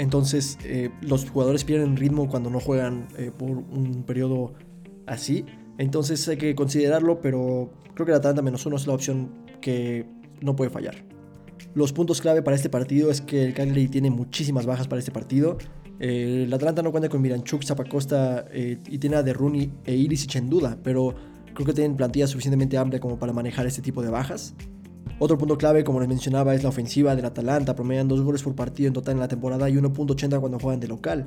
Entonces 0.00 0.56
eh, 0.64 0.88
los 1.02 1.28
jugadores 1.28 1.64
pierden 1.64 1.94
ritmo 1.94 2.26
cuando 2.26 2.48
no 2.48 2.58
juegan 2.58 3.06
eh, 3.18 3.30
por 3.36 3.50
un 3.50 4.02
periodo 4.06 4.54
así. 5.06 5.44
Entonces 5.76 6.26
hay 6.26 6.38
que 6.38 6.54
considerarlo, 6.54 7.20
pero 7.20 7.70
creo 7.94 8.06
que 8.06 8.12
la 8.12 8.16
Atalanta 8.16 8.40
menos 8.40 8.64
uno 8.64 8.76
es 8.76 8.86
la 8.86 8.94
opción 8.94 9.30
que 9.60 10.06
no 10.40 10.56
puede 10.56 10.70
fallar. 10.70 11.04
Los 11.74 11.92
puntos 11.92 12.22
clave 12.22 12.40
para 12.40 12.56
este 12.56 12.70
partido 12.70 13.10
es 13.10 13.20
que 13.20 13.44
el 13.44 13.52
Cagliari 13.52 13.88
tiene 13.88 14.08
muchísimas 14.08 14.64
bajas 14.64 14.88
para 14.88 15.00
este 15.00 15.12
partido. 15.12 15.58
Eh, 15.98 16.44
el 16.46 16.54
Atalanta 16.54 16.80
no 16.80 16.92
cuenta 16.92 17.10
con 17.10 17.20
Miranchuk, 17.20 17.62
Zapacosta 17.62 18.46
y 18.54 18.96
tiene 18.96 19.16
a 19.16 19.22
De 19.22 19.34
Rooney 19.34 19.70
e 19.84 19.94
Iris 19.96 20.34
en 20.34 20.48
duda, 20.48 20.78
pero 20.82 21.14
creo 21.52 21.66
que 21.66 21.74
tienen 21.74 21.94
plantilla 21.94 22.26
suficientemente 22.26 22.78
amplia 22.78 23.00
como 23.00 23.18
para 23.18 23.34
manejar 23.34 23.66
este 23.66 23.82
tipo 23.82 24.00
de 24.00 24.08
bajas. 24.08 24.54
Otro 25.18 25.36
punto 25.36 25.58
clave, 25.58 25.84
como 25.84 26.00
les 26.00 26.08
mencionaba, 26.08 26.54
es 26.54 26.62
la 26.62 26.70
ofensiva 26.70 27.14
del 27.14 27.26
Atalanta. 27.26 27.74
Promedian 27.74 28.08
2 28.08 28.22
goles 28.22 28.42
por 28.42 28.54
partido 28.54 28.88
en 28.88 28.94
total 28.94 29.14
en 29.14 29.20
la 29.20 29.28
temporada 29.28 29.68
y 29.68 29.74
1.80 29.74 30.40
cuando 30.40 30.58
juegan 30.58 30.80
de 30.80 30.88
local. 30.88 31.26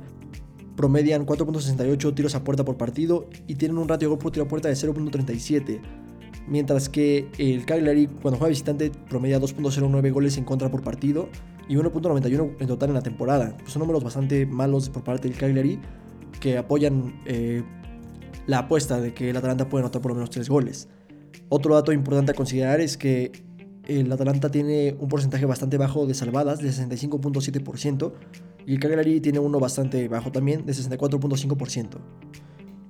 Promedian 0.76 1.24
4.68 1.24 2.14
tiros 2.14 2.34
a 2.34 2.42
puerta 2.42 2.64
por 2.64 2.76
partido 2.76 3.28
y 3.46 3.54
tienen 3.54 3.78
un 3.78 3.88
ratio 3.88 4.08
de 4.08 4.10
gol 4.10 4.18
por 4.18 4.32
tiro 4.32 4.46
a 4.46 4.48
puerta 4.48 4.68
de 4.68 4.74
0.37. 4.74 5.80
Mientras 6.48 6.88
que 6.88 7.28
el 7.38 7.64
Cagliari, 7.64 8.06
cuando 8.06 8.38
juega 8.38 8.48
visitante, 8.48 8.90
promedia 9.08 9.40
2.09 9.40 10.12
goles 10.12 10.36
en 10.36 10.44
contra 10.44 10.70
por 10.70 10.82
partido 10.82 11.28
y 11.68 11.76
1.91 11.76 12.56
en 12.58 12.66
total 12.66 12.90
en 12.90 12.94
la 12.94 13.02
temporada. 13.02 13.56
son 13.66 13.80
números 13.80 14.04
bastante 14.04 14.44
malos 14.44 14.90
por 14.90 15.04
parte 15.04 15.28
del 15.28 15.38
Cagliari 15.38 15.78
que 16.40 16.58
apoyan 16.58 17.22
eh, 17.26 17.62
la 18.46 18.58
apuesta 18.58 19.00
de 19.00 19.14
que 19.14 19.30
el 19.30 19.36
Atalanta 19.36 19.68
puede 19.68 19.84
anotar 19.84 20.02
por 20.02 20.10
lo 20.10 20.16
menos 20.16 20.30
3 20.30 20.48
goles. 20.48 20.88
Otro 21.48 21.74
dato 21.74 21.92
importante 21.92 22.32
a 22.32 22.34
considerar 22.34 22.80
es 22.80 22.96
que 22.96 23.43
el 23.86 24.10
Atalanta 24.12 24.50
tiene 24.50 24.96
un 24.98 25.08
porcentaje 25.08 25.46
bastante 25.46 25.76
bajo 25.76 26.06
de 26.06 26.14
salvadas, 26.14 26.60
de 26.60 26.70
65.7%, 26.70 28.12
y 28.66 28.74
el 28.74 28.80
Cagliari 28.80 29.20
tiene 29.20 29.38
uno 29.38 29.60
bastante 29.60 30.08
bajo 30.08 30.32
también, 30.32 30.64
de 30.66 30.72
64.5%. 30.72 31.98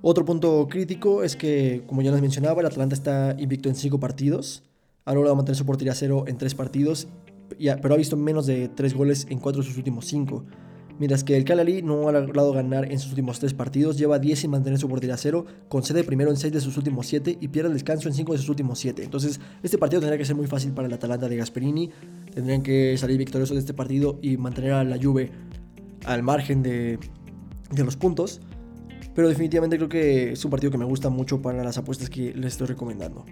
Otro 0.02 0.24
punto 0.24 0.68
crítico 0.68 1.22
es 1.22 1.34
que, 1.34 1.82
como 1.86 2.02
ya 2.02 2.12
les 2.12 2.20
mencionaba, 2.20 2.60
el 2.60 2.66
Atalanta 2.66 2.94
está 2.94 3.34
invicto 3.38 3.68
en 3.68 3.74
5 3.74 3.98
partidos, 3.98 4.64
ha 5.04 5.14
logrado 5.14 5.36
mantener 5.36 5.56
su 5.56 5.66
portería 5.66 5.94
cero 5.94 6.24
en 6.26 6.36
3 6.36 6.54
partidos, 6.54 7.08
pero 7.58 7.94
ha 7.94 7.96
visto 7.96 8.16
menos 8.16 8.46
de 8.46 8.68
3 8.68 8.94
goles 8.94 9.26
en 9.30 9.38
4 9.38 9.62
de 9.62 9.68
sus 9.68 9.76
últimos 9.76 10.06
5. 10.06 10.44
Mientras 10.98 11.24
que 11.24 11.36
el 11.36 11.44
Cagliari 11.44 11.82
no 11.82 12.08
ha 12.08 12.12
logrado 12.12 12.52
ganar 12.52 12.90
en 12.90 13.00
sus 13.00 13.10
últimos 13.10 13.40
3 13.40 13.52
partidos, 13.54 13.98
lleva 13.98 14.20
10 14.20 14.38
sin 14.38 14.50
mantener 14.50 14.78
su 14.78 14.88
portería 14.88 15.16
cero, 15.16 15.44
concede 15.68 16.04
primero 16.04 16.30
en 16.30 16.36
6 16.36 16.52
de 16.52 16.60
sus 16.60 16.76
últimos 16.76 17.06
7 17.08 17.38
y 17.40 17.48
pierde 17.48 17.68
el 17.68 17.74
descanso 17.74 18.08
en 18.08 18.14
5 18.14 18.32
de 18.32 18.38
sus 18.38 18.48
últimos 18.48 18.78
7. 18.78 19.02
Entonces, 19.02 19.40
este 19.62 19.76
partido 19.76 20.00
tendría 20.00 20.18
que 20.18 20.24
ser 20.24 20.36
muy 20.36 20.46
fácil 20.46 20.72
para 20.72 20.86
el 20.86 20.94
Atalanta 20.94 21.28
de 21.28 21.36
Gasperini. 21.36 21.90
Tendrían 22.32 22.62
que 22.62 22.96
salir 22.96 23.18
victoriosos 23.18 23.56
de 23.56 23.60
este 23.60 23.74
partido 23.74 24.18
y 24.22 24.36
mantener 24.36 24.72
a 24.72 24.84
la 24.84 24.96
Juve 25.02 25.32
al 26.04 26.22
margen 26.22 26.62
de, 26.62 27.00
de 27.72 27.84
los 27.84 27.96
puntos. 27.96 28.40
Pero 29.16 29.28
definitivamente 29.28 29.76
creo 29.76 29.88
que 29.88 30.32
es 30.32 30.44
un 30.44 30.50
partido 30.50 30.70
que 30.70 30.78
me 30.78 30.84
gusta 30.84 31.08
mucho 31.08 31.42
para 31.42 31.62
las 31.64 31.76
apuestas 31.76 32.08
que 32.08 32.34
les 32.34 32.52
estoy 32.52 32.68
recomendando. 32.68 33.24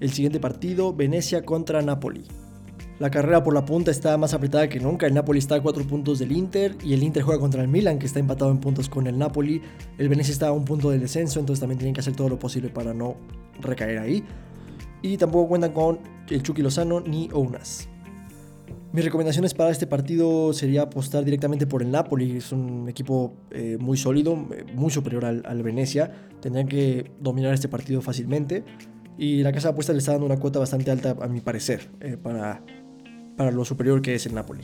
El 0.00 0.10
siguiente 0.10 0.40
partido, 0.40 0.94
Venecia 0.94 1.44
contra 1.44 1.80
Napoli. 1.82 2.24
La 3.02 3.10
carrera 3.10 3.42
por 3.42 3.52
la 3.52 3.64
punta 3.64 3.90
está 3.90 4.16
más 4.16 4.32
apretada 4.32 4.68
que 4.68 4.78
nunca. 4.78 5.08
El 5.08 5.14
Napoli 5.14 5.40
está 5.40 5.56
a 5.56 5.60
4 5.60 5.84
puntos 5.88 6.20
del 6.20 6.30
Inter 6.30 6.76
y 6.84 6.92
el 6.92 7.02
Inter 7.02 7.24
juega 7.24 7.40
contra 7.40 7.60
el 7.60 7.66
Milan, 7.66 7.98
que 7.98 8.06
está 8.06 8.20
empatado 8.20 8.52
en 8.52 8.58
puntos 8.58 8.88
con 8.88 9.08
el 9.08 9.18
Napoli. 9.18 9.60
El 9.98 10.08
Venecia 10.08 10.30
está 10.30 10.46
a 10.46 10.52
un 10.52 10.64
punto 10.64 10.88
del 10.88 11.00
descenso, 11.00 11.40
entonces 11.40 11.58
también 11.58 11.80
tienen 11.80 11.94
que 11.94 12.00
hacer 12.00 12.14
todo 12.14 12.28
lo 12.28 12.38
posible 12.38 12.68
para 12.68 12.94
no 12.94 13.16
recaer 13.60 13.98
ahí. 13.98 14.22
Y 15.02 15.16
tampoco 15.16 15.48
cuentan 15.48 15.72
con 15.72 15.98
el 16.30 16.44
Chucky 16.44 16.62
Lozano 16.62 17.00
ni 17.00 17.28
Ounas. 17.32 17.88
Mis 18.92 19.04
recomendaciones 19.04 19.52
para 19.52 19.70
este 19.70 19.88
partido 19.88 20.52
sería 20.52 20.82
apostar 20.82 21.24
directamente 21.24 21.66
por 21.66 21.82
el 21.82 21.90
Napoli. 21.90 22.36
Es 22.36 22.52
un 22.52 22.88
equipo 22.88 23.34
eh, 23.50 23.78
muy 23.80 23.96
sólido, 23.96 24.46
eh, 24.54 24.64
muy 24.76 24.92
superior 24.92 25.24
al, 25.24 25.62
Venecia. 25.64 26.28
Tendrían 26.40 26.68
que 26.68 27.10
dominar 27.18 27.52
este 27.52 27.66
partido 27.66 28.00
fácilmente. 28.00 28.62
Y 29.18 29.42
la 29.42 29.50
casa 29.50 29.68
de 29.68 29.72
apuestas 29.72 29.96
le 29.96 29.98
está 29.98 30.12
dando 30.12 30.26
una 30.26 30.36
cuota 30.36 30.60
bastante 30.60 30.92
alta, 30.92 31.16
a 31.20 31.26
mi 31.26 31.40
parecer, 31.40 31.90
eh, 32.00 32.16
para, 32.16 32.62
para 33.42 33.50
lo 33.50 33.64
superior 33.64 34.00
que 34.00 34.14
es 34.14 34.24
el 34.26 34.34
Napoli. 34.34 34.62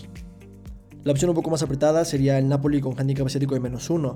La 1.02 1.10
opción 1.10 1.30
un 1.30 1.34
poco 1.34 1.50
más 1.50 1.62
apretada 1.62 2.04
sería 2.04 2.38
el 2.38 2.48
Napoli 2.48 2.80
con 2.80 2.98
handicap 2.98 3.26
asiático 3.26 3.54
de 3.54 3.60
menos 3.60 3.90
uno. 3.90 4.14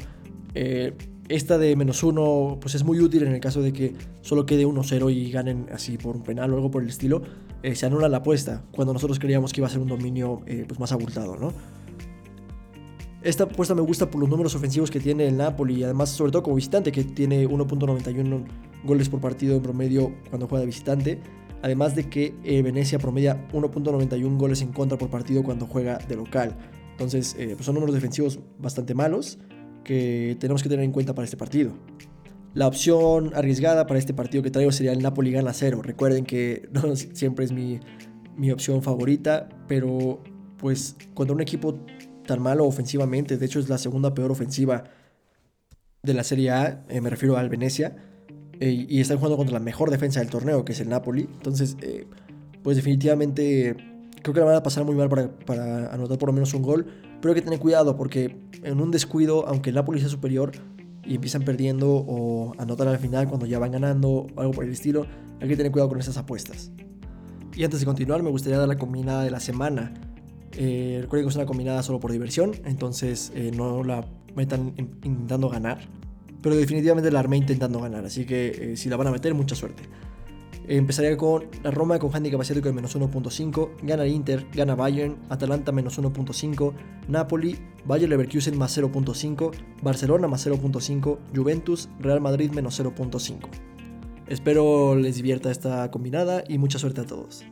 Eh, 0.54 0.96
esta 1.28 1.58
de 1.58 1.74
menos 1.74 2.04
uno 2.04 2.58
pues 2.60 2.76
es 2.76 2.84
muy 2.84 3.00
útil 3.00 3.24
en 3.24 3.32
el 3.32 3.40
caso 3.40 3.60
de 3.60 3.72
que 3.72 3.94
solo 4.20 4.46
quede 4.46 4.64
1-0 4.64 5.12
y 5.12 5.32
ganen 5.32 5.66
así 5.72 5.98
por 5.98 6.14
un 6.14 6.22
penal 6.22 6.52
o 6.52 6.56
algo 6.56 6.70
por 6.70 6.82
el 6.82 6.88
estilo. 6.88 7.22
Eh, 7.64 7.74
se 7.74 7.86
anula 7.86 8.08
la 8.08 8.18
apuesta 8.18 8.62
cuando 8.70 8.92
nosotros 8.92 9.18
creíamos 9.18 9.52
que 9.52 9.60
iba 9.60 9.66
a 9.66 9.70
ser 9.70 9.80
un 9.80 9.88
dominio 9.88 10.42
eh, 10.46 10.64
pues 10.68 10.78
más 10.78 10.92
abultado, 10.92 11.36
¿no? 11.36 11.52
Esta 13.22 13.44
apuesta 13.44 13.74
me 13.74 13.82
gusta 13.82 14.10
por 14.10 14.20
los 14.20 14.30
números 14.30 14.54
ofensivos 14.54 14.92
que 14.92 15.00
tiene 15.00 15.26
el 15.26 15.36
Napoli 15.36 15.80
y 15.80 15.84
además 15.84 16.10
sobre 16.10 16.30
todo 16.30 16.44
como 16.44 16.54
visitante 16.54 16.92
que 16.92 17.02
tiene 17.02 17.48
1.91 17.48 18.44
goles 18.84 19.08
por 19.08 19.20
partido 19.20 19.56
en 19.56 19.62
promedio 19.62 20.12
cuando 20.30 20.46
juega 20.46 20.60
de 20.60 20.66
visitante 20.66 21.20
además 21.62 21.94
de 21.94 22.08
que 22.08 22.34
eh, 22.44 22.60
Venecia 22.62 22.98
promedia 22.98 23.48
1.91 23.52 24.36
goles 24.36 24.62
en 24.62 24.72
contra 24.72 24.98
por 24.98 25.10
partido 25.10 25.42
cuando 25.42 25.66
juega 25.66 25.98
de 25.98 26.16
local. 26.16 26.56
Entonces, 26.90 27.34
eh, 27.38 27.52
pues 27.54 27.64
son 27.64 27.74
números 27.74 27.94
defensivos 27.94 28.40
bastante 28.58 28.94
malos 28.94 29.38
que 29.84 30.36
tenemos 30.38 30.62
que 30.62 30.68
tener 30.68 30.84
en 30.84 30.92
cuenta 30.92 31.14
para 31.14 31.24
este 31.24 31.36
partido. 31.36 31.72
La 32.54 32.66
opción 32.66 33.32
arriesgada 33.34 33.86
para 33.86 33.98
este 33.98 34.12
partido 34.12 34.42
que 34.42 34.50
traigo 34.50 34.72
sería 34.72 34.92
el 34.92 35.02
Napoli 35.02 35.30
gana 35.30 35.52
cero. 35.52 35.80
Recuerden 35.82 36.24
que 36.24 36.68
no 36.72 36.94
siempre 36.96 37.44
es 37.44 37.52
mi, 37.52 37.80
mi 38.36 38.50
opción 38.50 38.82
favorita, 38.82 39.48
pero 39.68 40.22
pues 40.58 40.96
contra 41.14 41.34
un 41.34 41.40
equipo 41.40 41.80
tan 42.26 42.40
malo 42.40 42.66
ofensivamente, 42.66 43.36
de 43.36 43.46
hecho 43.46 43.58
es 43.58 43.68
la 43.68 43.78
segunda 43.78 44.14
peor 44.14 44.30
ofensiva 44.30 44.84
de 46.02 46.14
la 46.14 46.24
Serie 46.24 46.50
A, 46.50 46.84
eh, 46.88 47.00
me 47.00 47.10
refiero 47.10 47.36
al 47.36 47.48
Venecia, 47.48 47.96
eh, 48.62 48.86
y 48.88 49.00
están 49.00 49.16
jugando 49.16 49.36
contra 49.36 49.54
la 49.54 49.58
mejor 49.58 49.90
defensa 49.90 50.20
del 50.20 50.30
torneo, 50.30 50.64
que 50.64 50.70
es 50.70 50.78
el 50.78 50.88
Napoli. 50.88 51.22
Entonces, 51.22 51.76
eh, 51.80 52.06
pues 52.62 52.76
definitivamente 52.76 53.74
creo 54.22 54.32
que 54.32 54.38
la 54.38 54.46
van 54.46 54.54
a 54.54 54.62
pasar 54.62 54.84
muy 54.84 54.94
mal 54.94 55.08
para, 55.08 55.92
anotar 55.92 56.16
por 56.16 56.28
lo 56.28 56.32
menos 56.32 56.54
un 56.54 56.62
gol. 56.62 56.86
Pero 57.20 57.34
hay 57.34 57.40
que 57.40 57.44
tener 57.44 57.58
cuidado 57.58 57.96
porque 57.96 58.36
en 58.62 58.80
un 58.80 58.92
descuido, 58.92 59.48
aunque 59.48 59.70
el 59.70 59.74
Napoli 59.74 59.98
sea 59.98 60.08
superior 60.08 60.52
y 61.04 61.16
empiezan 61.16 61.42
perdiendo 61.42 61.90
o 61.90 62.52
anotar 62.56 62.86
al 62.86 62.98
final 62.98 63.26
cuando 63.26 63.46
ya 63.46 63.58
van 63.58 63.72
ganando 63.72 64.08
o 64.08 64.40
algo 64.40 64.52
por 64.52 64.62
el 64.62 64.70
estilo, 64.70 65.08
hay 65.40 65.48
que 65.48 65.56
tener 65.56 65.72
cuidado 65.72 65.88
con 65.88 65.98
esas 65.98 66.16
apuestas. 66.16 66.70
Y 67.56 67.64
antes 67.64 67.80
de 67.80 67.86
continuar, 67.86 68.22
me 68.22 68.30
gustaría 68.30 68.58
dar 68.58 68.68
la 68.68 68.78
combinada 68.78 69.24
de 69.24 69.32
la 69.32 69.40
semana. 69.40 69.92
Eh, 70.52 71.00
recuerden 71.02 71.26
que 71.26 71.30
es 71.30 71.36
una 71.36 71.46
combinada 71.46 71.82
solo 71.82 71.98
por 71.98 72.12
diversión, 72.12 72.52
entonces 72.64 73.32
no 73.56 73.82
la 73.82 74.06
metan 74.36 74.72
intentando 74.76 75.48
ganar 75.48 75.80
pero 76.42 76.56
definitivamente 76.56 77.10
la 77.10 77.20
armé 77.20 77.36
intentando 77.36 77.80
ganar, 77.80 78.04
así 78.04 78.24
que 78.24 78.72
eh, 78.72 78.76
si 78.76 78.88
la 78.88 78.96
van 78.96 79.06
a 79.06 79.10
meter, 79.10 79.32
mucha 79.34 79.54
suerte. 79.54 79.84
empezaría 80.66 81.16
con 81.16 81.44
la 81.62 81.70
Roma 81.70 81.98
con 81.98 82.14
handicap 82.14 82.40
asiático 82.40 82.68
de 82.68 82.74
menos 82.74 82.96
1.5, 82.96 83.70
gana 83.82 84.06
Inter, 84.06 84.46
gana 84.52 84.74
Bayern, 84.74 85.16
Atalanta 85.28 85.72
menos 85.72 85.98
1.5, 85.98 86.72
Napoli, 87.08 87.58
Bayern 87.84 88.10
Leverkusen 88.10 88.58
más 88.58 88.76
0.5, 88.76 89.52
Barcelona 89.82 90.28
más 90.28 90.46
0.5, 90.46 91.18
Juventus, 91.34 91.88
Real 92.00 92.20
Madrid 92.20 92.50
menos 92.50 92.80
0.5. 92.80 93.48
Espero 94.28 94.96
les 94.96 95.16
divierta 95.16 95.50
esta 95.50 95.90
combinada 95.90 96.42
y 96.48 96.58
mucha 96.58 96.78
suerte 96.78 97.02
a 97.02 97.04
todos. 97.04 97.44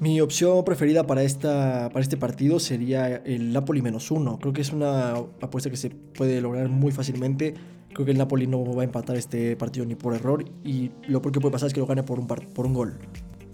Mi 0.00 0.20
opción 0.20 0.64
preferida 0.64 1.06
para, 1.06 1.22
esta, 1.22 1.88
para 1.92 2.02
este 2.02 2.16
partido 2.16 2.58
sería 2.58 3.16
el 3.16 3.52
Napoli 3.52 3.80
menos 3.80 4.10
1. 4.10 4.38
Creo 4.40 4.52
que 4.52 4.60
es 4.60 4.72
una 4.72 5.12
apuesta 5.40 5.70
que 5.70 5.76
se 5.76 5.90
puede 5.90 6.40
lograr 6.40 6.68
muy 6.68 6.90
fácilmente 6.90 7.54
Creo 7.94 8.04
que 8.04 8.10
el 8.10 8.18
Napoli 8.18 8.48
no 8.48 8.64
va 8.74 8.82
a 8.82 8.84
empatar 8.84 9.16
este 9.16 9.56
partido 9.56 9.86
ni 9.86 9.94
por 9.94 10.14
error 10.14 10.44
y 10.64 10.90
lo 11.06 11.22
peor 11.22 11.32
que 11.32 11.40
puede 11.40 11.52
pasar 11.52 11.68
es 11.68 11.74
que 11.74 11.78
lo 11.78 11.86
gane 11.86 12.02
por 12.02 12.18
un, 12.18 12.74
gol. 12.74 12.98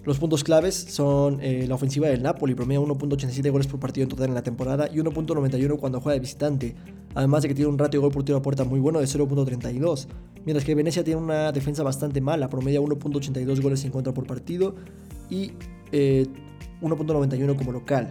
Los 0.03 0.19
puntos 0.19 0.43
claves 0.43 0.75
son 0.75 1.41
eh, 1.43 1.67
la 1.69 1.75
ofensiva 1.75 2.09
del 2.09 2.23
Napoli, 2.23 2.55
promedia 2.55 2.81
1.87 2.81 3.51
goles 3.51 3.67
por 3.67 3.79
partido 3.79 4.05
en 4.05 4.09
total 4.09 4.29
en 4.29 4.35
la 4.35 4.43
temporada 4.43 4.89
y 4.91 4.97
1.91 4.97 5.79
cuando 5.79 6.01
juega 6.01 6.15
de 6.15 6.21
visitante, 6.21 6.75
además 7.15 7.43
de 7.43 7.49
que 7.49 7.55
tiene 7.55 7.71
un 7.71 7.77
ratio 7.77 8.01
de 8.01 8.07
gol 8.07 8.13
por 8.15 8.25
tiro 8.25 8.39
a 8.39 8.43
puerta 8.43 8.65
muy 8.65 8.81
bueno 8.81 8.99
de 8.99 9.05
0.32, 9.05 10.07
mientras 10.47 10.65
que 10.65 10.75
Venecia 10.75 11.05
tiene 11.05 11.21
una 11.21 11.53
defensa 11.53 11.83
bastante 11.83 12.23
mala, 12.23 12.49
promedia 12.49 12.81
1.82 12.81 13.61
goles 13.61 13.85
en 13.85 13.91
contra 13.91 14.15
por 14.15 14.27
partido 14.27 14.75
y 15.29 15.49
1.91 15.93 17.51
eh, 17.53 17.57
como 17.59 17.73
local. 17.73 18.09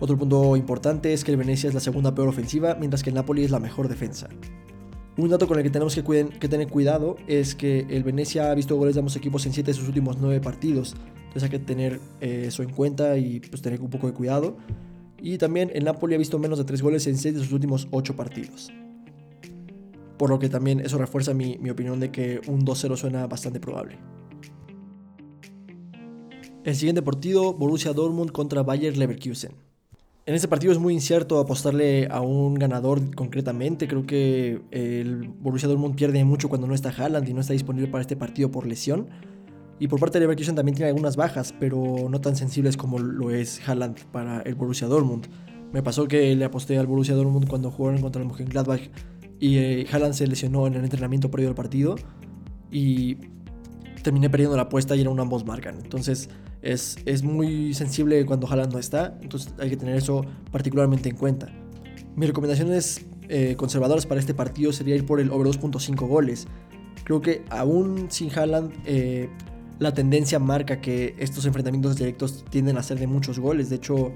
Otro 0.00 0.18
punto 0.18 0.56
importante 0.56 1.12
es 1.12 1.22
que 1.22 1.30
el 1.30 1.36
Venecia 1.36 1.68
es 1.68 1.74
la 1.74 1.80
segunda 1.80 2.12
peor 2.12 2.26
ofensiva, 2.26 2.74
mientras 2.74 3.04
que 3.04 3.10
el 3.10 3.14
Napoli 3.14 3.44
es 3.44 3.52
la 3.52 3.60
mejor 3.60 3.86
defensa. 3.86 4.28
Un 5.16 5.28
dato 5.28 5.46
con 5.46 5.58
el 5.58 5.62
que 5.62 5.70
tenemos 5.70 5.94
que, 5.94 6.48
tener 6.48 6.68
cuidado 6.68 7.16
es 7.26 7.54
que 7.54 7.80
el 7.90 8.02
Venecia 8.02 8.50
ha 8.50 8.54
visto 8.54 8.76
goles 8.76 8.94
de 8.94 9.00
ambos 9.00 9.14
equipos 9.14 9.44
en 9.44 9.52
7 9.52 9.70
de 9.70 9.74
sus 9.74 9.86
últimos 9.86 10.16
9 10.18 10.40
partidos. 10.40 10.94
Entonces 11.16 11.42
hay 11.42 11.50
que 11.50 11.58
tener 11.58 12.00
eh, 12.20 12.44
eso 12.46 12.62
en 12.62 12.70
cuenta 12.70 13.18
y 13.18 13.40
pues, 13.40 13.60
tener 13.60 13.82
un 13.82 13.90
poco 13.90 14.06
de 14.06 14.14
cuidado. 14.14 14.56
Y 15.20 15.36
también 15.36 15.70
el 15.74 15.84
Napoli 15.84 16.14
ha 16.14 16.18
visto 16.18 16.38
menos 16.38 16.58
de 16.58 16.64
3 16.64 16.80
goles 16.80 17.06
en 17.06 17.18
6 17.18 17.34
de 17.34 17.40
sus 17.40 17.52
últimos 17.52 17.88
8 17.90 18.16
partidos. 18.16 18.72
Por 20.16 20.30
lo 20.30 20.38
que 20.38 20.48
también 20.48 20.80
eso 20.80 20.96
refuerza 20.96 21.34
mi, 21.34 21.58
mi 21.58 21.68
opinión 21.68 22.00
de 22.00 22.10
que 22.10 22.40
un 22.48 22.64
2-0 22.64 22.96
suena 22.96 23.26
bastante 23.26 23.60
probable. 23.60 23.98
El 26.64 26.74
siguiente 26.74 27.02
partido, 27.02 27.52
Borussia 27.52 27.92
Dortmund 27.92 28.30
contra 28.30 28.62
Bayer 28.62 28.96
Leverkusen. 28.96 29.52
En 30.24 30.36
este 30.36 30.46
partido 30.46 30.72
es 30.72 30.78
muy 30.78 30.94
incierto 30.94 31.40
apostarle 31.40 32.06
a 32.08 32.20
un 32.20 32.54
ganador 32.54 33.12
concretamente. 33.16 33.88
Creo 33.88 34.06
que 34.06 34.62
el 34.70 35.28
Borussia 35.28 35.68
Dortmund 35.68 35.96
pierde 35.96 36.24
mucho 36.24 36.48
cuando 36.48 36.68
no 36.68 36.74
está 36.74 36.90
Haaland 36.90 37.28
y 37.28 37.34
no 37.34 37.40
está 37.40 37.54
disponible 37.54 37.88
para 37.88 38.02
este 38.02 38.14
partido 38.14 38.48
por 38.48 38.64
lesión. 38.64 39.08
Y 39.80 39.88
por 39.88 39.98
parte 39.98 40.18
de 40.18 40.20
Leverkusen 40.20 40.54
también 40.54 40.76
tiene 40.76 40.90
algunas 40.90 41.16
bajas, 41.16 41.52
pero 41.58 42.08
no 42.08 42.20
tan 42.20 42.36
sensibles 42.36 42.76
como 42.76 43.00
lo 43.00 43.32
es 43.32 43.60
Haaland 43.68 43.98
para 44.12 44.42
el 44.42 44.54
Borussia 44.54 44.86
Dortmund. 44.86 45.26
Me 45.72 45.82
pasó 45.82 46.06
que 46.06 46.36
le 46.36 46.44
aposté 46.44 46.78
al 46.78 46.86
Borussia 46.86 47.16
Dortmund 47.16 47.48
cuando 47.48 47.72
jugaron 47.72 48.00
contra 48.00 48.22
el 48.22 48.28
Mönchengladbach 48.28 48.82
y 49.40 49.58
eh, 49.58 49.86
Haaland 49.90 50.14
se 50.14 50.28
lesionó 50.28 50.68
en 50.68 50.74
el 50.74 50.84
entrenamiento 50.84 51.32
previo 51.32 51.48
al 51.48 51.56
partido. 51.56 51.96
Y 52.70 53.16
terminé 54.02 54.28
perdiendo 54.30 54.56
la 54.56 54.64
apuesta 54.64 54.96
y 54.96 55.00
era 55.00 55.10
un 55.10 55.20
ambos 55.20 55.44
marcan. 55.44 55.78
Entonces 55.82 56.28
es, 56.62 56.96
es 57.06 57.22
muy 57.22 57.74
sensible 57.74 58.24
cuando 58.26 58.46
Haaland 58.46 58.72
no 58.72 58.78
está, 58.78 59.18
entonces 59.22 59.52
hay 59.58 59.70
que 59.70 59.76
tener 59.76 59.96
eso 59.96 60.24
particularmente 60.50 61.08
en 61.08 61.16
cuenta. 61.16 61.52
Mis 62.14 62.28
recomendaciones 62.28 63.06
eh, 63.28 63.56
conservadoras 63.56 64.04
para 64.04 64.20
este 64.20 64.34
partido 64.34 64.72
sería 64.72 64.94
ir 64.94 65.06
por 65.06 65.20
el 65.20 65.30
over 65.30 65.46
2.5 65.46 66.06
goles. 66.06 66.46
Creo 67.04 67.20
que 67.20 67.44
aún 67.50 68.06
sin 68.10 68.30
Haaland 68.30 68.72
eh, 68.84 69.30
la 69.78 69.94
tendencia 69.94 70.38
marca 70.38 70.80
que 70.80 71.14
estos 71.18 71.46
enfrentamientos 71.46 71.96
directos 71.96 72.44
tienden 72.50 72.76
a 72.76 72.82
ser 72.82 72.98
de 72.98 73.06
muchos 73.06 73.38
goles. 73.38 73.70
De 73.70 73.76
hecho, 73.76 74.12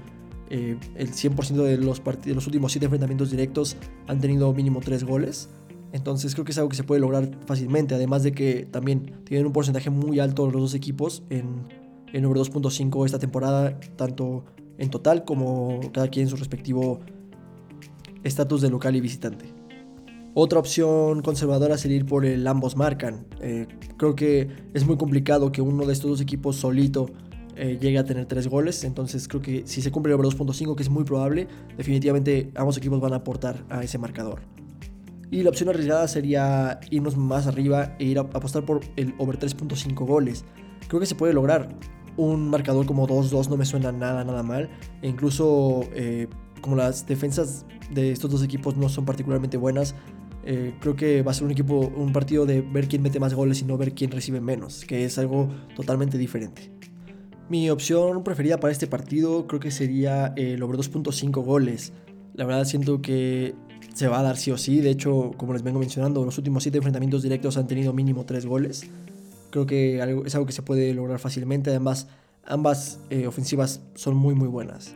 eh, 0.49 0.77
el 0.95 1.11
100% 1.11 1.55
de 1.63 1.77
los, 1.77 2.01
de 2.23 2.33
los 2.33 2.45
últimos 2.45 2.71
7 2.71 2.85
enfrentamientos 2.85 3.31
directos 3.31 3.75
han 4.07 4.21
tenido 4.21 4.53
mínimo 4.53 4.79
3 4.79 5.03
goles. 5.03 5.49
Entonces 5.93 6.33
creo 6.33 6.45
que 6.45 6.51
es 6.51 6.57
algo 6.57 6.69
que 6.69 6.75
se 6.75 6.83
puede 6.83 7.01
lograr 7.01 7.29
fácilmente. 7.45 7.95
Además 7.95 8.23
de 8.23 8.31
que 8.31 8.67
también 8.69 9.13
tienen 9.23 9.45
un 9.45 9.53
porcentaje 9.53 9.89
muy 9.89 10.19
alto 10.19 10.49
los 10.49 10.61
dos 10.61 10.73
equipos 10.73 11.23
en, 11.29 11.65
el 12.13 12.21
número 12.21 12.43
2.5 12.43 13.05
esta 13.05 13.19
temporada, 13.19 13.79
tanto 13.95 14.45
en 14.77 14.89
total 14.89 15.25
como 15.25 15.79
cada 15.91 16.07
quien 16.07 16.25
en 16.25 16.29
su 16.29 16.35
respectivo 16.35 16.99
estatus 18.23 18.61
de 18.61 18.69
local 18.69 18.95
y 18.95 19.01
visitante. 19.01 19.45
Otra 20.33 20.59
opción 20.59 21.21
conservadora 21.21 21.77
sería 21.77 21.97
ir 21.97 22.05
por 22.05 22.25
el 22.25 22.45
ambos 22.47 22.75
marcan. 22.75 23.25
Eh, 23.41 23.67
creo 23.97 24.15
que 24.15 24.47
es 24.73 24.85
muy 24.85 24.95
complicado 24.95 25.51
que 25.51 25.61
uno 25.61 25.85
de 25.85 25.93
estos 25.93 26.11
dos 26.11 26.21
equipos 26.21 26.57
solito 26.57 27.07
eh, 27.55 27.79
llegue 27.81 27.97
a 27.97 28.03
tener 28.03 28.27
tres 28.27 28.47
goles. 28.47 28.83
Entonces 28.83 29.27
creo 29.27 29.41
que 29.41 29.63
si 29.65 29.81
se 29.81 29.91
cumple 29.91 30.13
el 30.13 30.19
over 30.19 30.31
2.5, 30.31 30.75
que 30.75 30.83
es 30.83 30.89
muy 30.89 31.03
probable, 31.03 31.47
definitivamente 31.75 32.51
ambos 32.55 32.77
equipos 32.77 32.99
van 33.01 33.13
a 33.13 33.17
aportar 33.17 33.65
a 33.69 33.83
ese 33.83 33.97
marcador. 33.97 34.41
Y 35.29 35.43
la 35.43 35.49
opción 35.49 35.69
arriesgada 35.69 36.07
sería 36.07 36.79
irnos 36.89 37.17
más 37.17 37.47
arriba 37.47 37.95
e 37.99 38.05
ir 38.05 38.17
a 38.17 38.21
apostar 38.21 38.65
por 38.65 38.81
el 38.95 39.13
over 39.17 39.37
3.5 39.37 40.05
goles. 40.05 40.45
Creo 40.87 40.99
que 40.99 41.05
se 41.05 41.15
puede 41.15 41.33
lograr. 41.33 41.69
Un 42.15 42.49
marcador 42.49 42.85
como 42.85 43.07
2-2 43.07 43.49
no 43.49 43.57
me 43.57 43.65
suena 43.65 43.91
nada, 43.91 44.23
nada 44.23 44.41
mal. 44.41 44.69
E 45.01 45.07
incluso 45.07 45.81
eh, 45.93 46.27
como 46.61 46.75
las 46.75 47.05
defensas 47.05 47.65
de 47.91 48.11
estos 48.11 48.31
dos 48.31 48.43
equipos 48.43 48.77
no 48.77 48.89
son 48.89 49.05
particularmente 49.05 49.57
buenas, 49.57 49.95
eh, 50.45 50.73
creo 50.79 50.95
que 50.95 51.23
va 51.23 51.31
a 51.31 51.33
ser 51.33 51.43
un 51.43 51.51
equipo, 51.51 51.79
un 51.79 52.13
partido 52.13 52.45
de 52.45 52.61
ver 52.61 52.87
quién 52.87 53.01
mete 53.01 53.19
más 53.19 53.33
goles 53.33 53.61
y 53.61 53.65
no 53.65 53.77
ver 53.77 53.93
quién 53.93 54.11
recibe 54.11 54.39
menos, 54.39 54.85
que 54.85 55.03
es 55.03 55.17
algo 55.17 55.49
totalmente 55.75 56.17
diferente. 56.17 56.71
Mi 57.49 57.69
opción 57.69 58.23
preferida 58.23 58.57
para 58.59 58.71
este 58.71 58.87
partido 58.87 59.45
creo 59.47 59.59
que 59.59 59.71
sería 59.71 60.33
el 60.37 60.63
over 60.63 60.77
2.5 60.77 61.43
goles. 61.43 61.93
La 62.33 62.45
verdad 62.45 62.65
siento 62.65 63.01
que 63.01 63.55
se 63.93 64.07
va 64.07 64.19
a 64.19 64.23
dar 64.23 64.37
sí 64.37 64.51
o 64.51 64.57
sí. 64.57 64.79
De 64.79 64.89
hecho, 64.89 65.31
como 65.37 65.53
les 65.53 65.63
vengo 65.63 65.79
mencionando, 65.79 66.23
los 66.23 66.37
últimos 66.37 66.63
7 66.63 66.77
enfrentamientos 66.77 67.23
directos 67.23 67.57
han 67.57 67.67
tenido 67.67 67.93
mínimo 67.93 68.25
3 68.25 68.45
goles. 68.45 68.85
Creo 69.49 69.65
que 69.65 69.97
es 70.25 70.35
algo 70.35 70.45
que 70.45 70.53
se 70.53 70.61
puede 70.61 70.93
lograr 70.93 71.19
fácilmente. 71.19 71.69
Además, 71.69 72.07
ambas 72.45 72.99
eh, 73.09 73.27
ofensivas 73.27 73.81
son 73.95 74.15
muy 74.15 74.35
muy 74.35 74.47
buenas. 74.47 74.95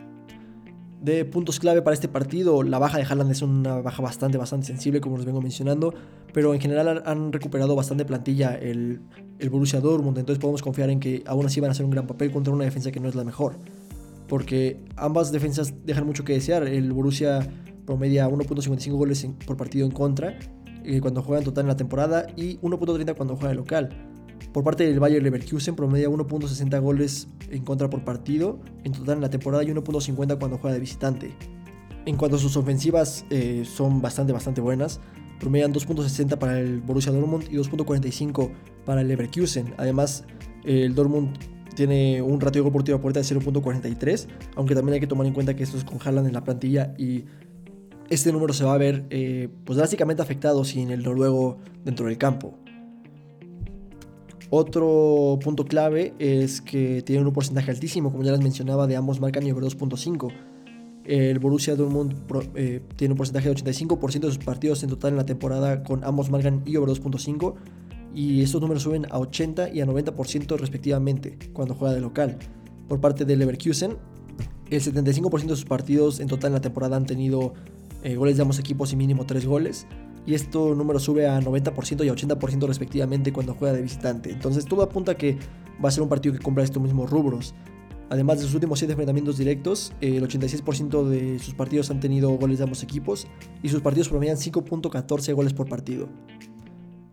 De 1.02 1.24
puntos 1.24 1.58
clave 1.58 1.82
para 1.82 1.94
este 1.94 2.06
partido, 2.06 2.62
la 2.62 2.78
baja 2.78 2.98
de 2.98 3.02
Haaland 3.02 3.32
es 3.32 3.42
una 3.42 3.80
baja 3.80 4.00
bastante, 4.02 4.38
bastante 4.38 4.68
sensible, 4.68 5.00
como 5.00 5.16
les 5.16 5.26
vengo 5.26 5.42
mencionando, 5.42 5.92
pero 6.32 6.54
en 6.54 6.60
general 6.60 7.02
han 7.04 7.32
recuperado 7.32 7.74
bastante 7.74 8.04
plantilla 8.04 8.54
el, 8.54 9.00
el 9.40 9.50
Borussia 9.50 9.80
Dortmund, 9.80 10.16
entonces 10.18 10.40
podemos 10.40 10.62
confiar 10.62 10.90
en 10.90 11.00
que 11.00 11.24
aún 11.26 11.44
así 11.44 11.58
van 11.58 11.70
a 11.70 11.72
hacer 11.72 11.84
un 11.84 11.90
gran 11.90 12.06
papel 12.06 12.30
contra 12.30 12.52
una 12.52 12.62
defensa 12.62 12.92
que 12.92 13.00
no 13.00 13.08
es 13.08 13.16
la 13.16 13.24
mejor, 13.24 13.56
porque 14.28 14.78
ambas 14.94 15.32
defensas 15.32 15.74
dejan 15.84 16.06
mucho 16.06 16.24
que 16.24 16.34
desear. 16.34 16.68
El 16.68 16.92
Borussia 16.92 17.50
promedia 17.86 18.28
1.55 18.28 18.92
goles 18.92 19.26
por 19.46 19.56
partido 19.56 19.86
en 19.86 19.92
contra 19.92 20.38
eh, 20.84 21.00
cuando 21.00 21.22
juega 21.22 21.40
en 21.40 21.44
total 21.44 21.64
en 21.64 21.68
la 21.68 21.76
temporada 21.76 22.26
y 22.36 22.58
1.30 22.58 23.14
cuando 23.16 23.36
juega 23.36 23.50
en 23.50 23.56
local. 23.56 23.88
Por 24.52 24.64
parte 24.64 24.84
del 24.84 25.00
Bayer 25.00 25.22
Leverkusen 25.22 25.76
promedia 25.76 26.08
1.60 26.08 26.80
goles 26.80 27.28
en 27.50 27.64
contra 27.64 27.88
por 27.88 28.04
partido 28.04 28.60
en 28.84 28.92
total 28.92 29.16
en 29.16 29.22
la 29.22 29.30
temporada 29.30 29.64
y 29.64 29.68
1.50 29.68 30.38
cuando 30.38 30.58
juega 30.58 30.74
de 30.74 30.80
visitante. 30.80 31.34
En 32.04 32.16
cuanto 32.16 32.36
a 32.36 32.38
sus 32.38 32.56
ofensivas 32.56 33.24
eh, 33.30 33.64
son 33.64 34.02
bastante 34.02 34.32
bastante 34.32 34.60
buenas, 34.60 35.00
promedian 35.38 35.72
2.60 35.72 36.36
para 36.38 36.58
el 36.58 36.80
Borussia 36.80 37.12
Dortmund 37.12 37.44
y 37.50 37.56
2.45 37.56 38.50
para 38.84 39.00
el 39.00 39.08
Leverkusen. 39.08 39.74
Además, 39.78 40.24
el 40.64 40.94
Dortmund 40.94 41.36
tiene 41.74 42.20
un 42.20 42.40
ratio 42.40 42.60
de 42.60 42.64
gol 42.64 42.72
por 42.72 42.82
tiro 42.84 42.98
de 42.98 43.04
0.43, 43.04 44.26
aunque 44.56 44.74
también 44.74 44.94
hay 44.94 45.00
que 45.00 45.06
tomar 45.06 45.26
en 45.26 45.32
cuenta 45.32 45.54
que 45.54 45.62
esto 45.62 45.76
es 45.76 45.84
con 45.84 45.98
Haaland 46.02 46.26
en 46.26 46.34
la 46.34 46.44
plantilla 46.44 46.94
y 46.98 47.24
este 48.12 48.30
número 48.30 48.52
se 48.52 48.64
va 48.64 48.74
a 48.74 48.78
ver 48.78 49.06
eh, 49.08 49.48
pues 49.64 49.78
drásticamente 49.78 50.22
afectado 50.22 50.64
sin 50.64 50.90
el 50.90 51.02
noruego 51.02 51.56
dentro 51.82 52.06
del 52.06 52.18
campo. 52.18 52.58
Otro 54.50 55.38
punto 55.42 55.64
clave 55.64 56.12
es 56.18 56.60
que 56.60 57.00
tienen 57.00 57.26
un 57.26 57.32
porcentaje 57.32 57.70
altísimo, 57.70 58.12
como 58.12 58.22
ya 58.22 58.32
les 58.32 58.42
mencionaba, 58.42 58.86
de 58.86 58.96
ambos 58.96 59.18
marcan 59.18 59.50
over 59.50 59.64
2.5. 59.64 60.30
El 61.06 61.38
Borussia 61.38 61.74
Dortmund 61.74 62.14
eh, 62.54 62.82
tiene 62.96 63.12
un 63.12 63.16
porcentaje 63.16 63.48
de 63.48 63.56
85% 63.56 64.20
de 64.20 64.26
sus 64.26 64.44
partidos 64.44 64.82
en 64.82 64.90
total 64.90 65.12
en 65.12 65.16
la 65.16 65.24
temporada 65.24 65.82
con 65.82 66.04
ambos 66.04 66.30
marcan 66.30 66.62
y 66.66 66.76
over 66.76 66.90
2.5 66.90 67.54
y 68.14 68.42
estos 68.42 68.60
números 68.60 68.82
suben 68.82 69.06
a 69.10 69.18
80 69.18 69.70
y 69.70 69.80
a 69.80 69.86
90% 69.86 70.58
respectivamente 70.58 71.38
cuando 71.54 71.74
juega 71.74 71.94
de 71.94 72.02
local. 72.02 72.38
Por 72.88 73.00
parte 73.00 73.24
del 73.24 73.38
Leverkusen, 73.38 73.96
el 74.70 74.80
75% 74.80 75.46
de 75.46 75.56
sus 75.56 75.64
partidos 75.64 76.20
en 76.20 76.28
total 76.28 76.48
en 76.48 76.54
la 76.54 76.60
temporada 76.60 76.96
han 76.96 77.06
tenido 77.06 77.54
eh, 78.02 78.16
goles 78.16 78.36
de 78.36 78.42
ambos 78.42 78.58
equipos 78.58 78.92
y 78.92 78.96
mínimo 78.96 79.26
3 79.26 79.46
goles. 79.46 79.86
Y 80.24 80.34
esto 80.34 80.74
número 80.74 80.98
sube 80.98 81.26
a 81.26 81.40
90% 81.40 82.04
y 82.04 82.08
a 82.08 82.14
80% 82.14 82.66
respectivamente 82.66 83.32
cuando 83.32 83.54
juega 83.54 83.74
de 83.74 83.82
visitante. 83.82 84.30
Entonces 84.30 84.64
todo 84.66 84.82
apunta 84.82 85.12
a 85.12 85.14
que 85.16 85.36
va 85.84 85.88
a 85.88 85.92
ser 85.92 86.02
un 86.02 86.08
partido 86.08 86.34
que 86.34 86.40
cumpla 86.40 86.62
estos 86.62 86.82
mismos 86.82 87.10
rubros. 87.10 87.54
Además 88.08 88.38
de 88.38 88.44
sus 88.44 88.54
últimos 88.54 88.78
7 88.78 88.92
enfrentamientos 88.92 89.38
directos, 89.38 89.92
el 90.00 90.22
86% 90.22 91.08
de 91.08 91.38
sus 91.38 91.54
partidos 91.54 91.90
han 91.90 91.98
tenido 91.98 92.30
goles 92.30 92.58
de 92.58 92.64
ambos 92.64 92.82
equipos 92.82 93.26
y 93.62 93.70
sus 93.70 93.80
partidos 93.80 94.10
promedian 94.10 94.36
5.14 94.36 95.34
goles 95.34 95.54
por 95.54 95.68
partido. 95.68 96.08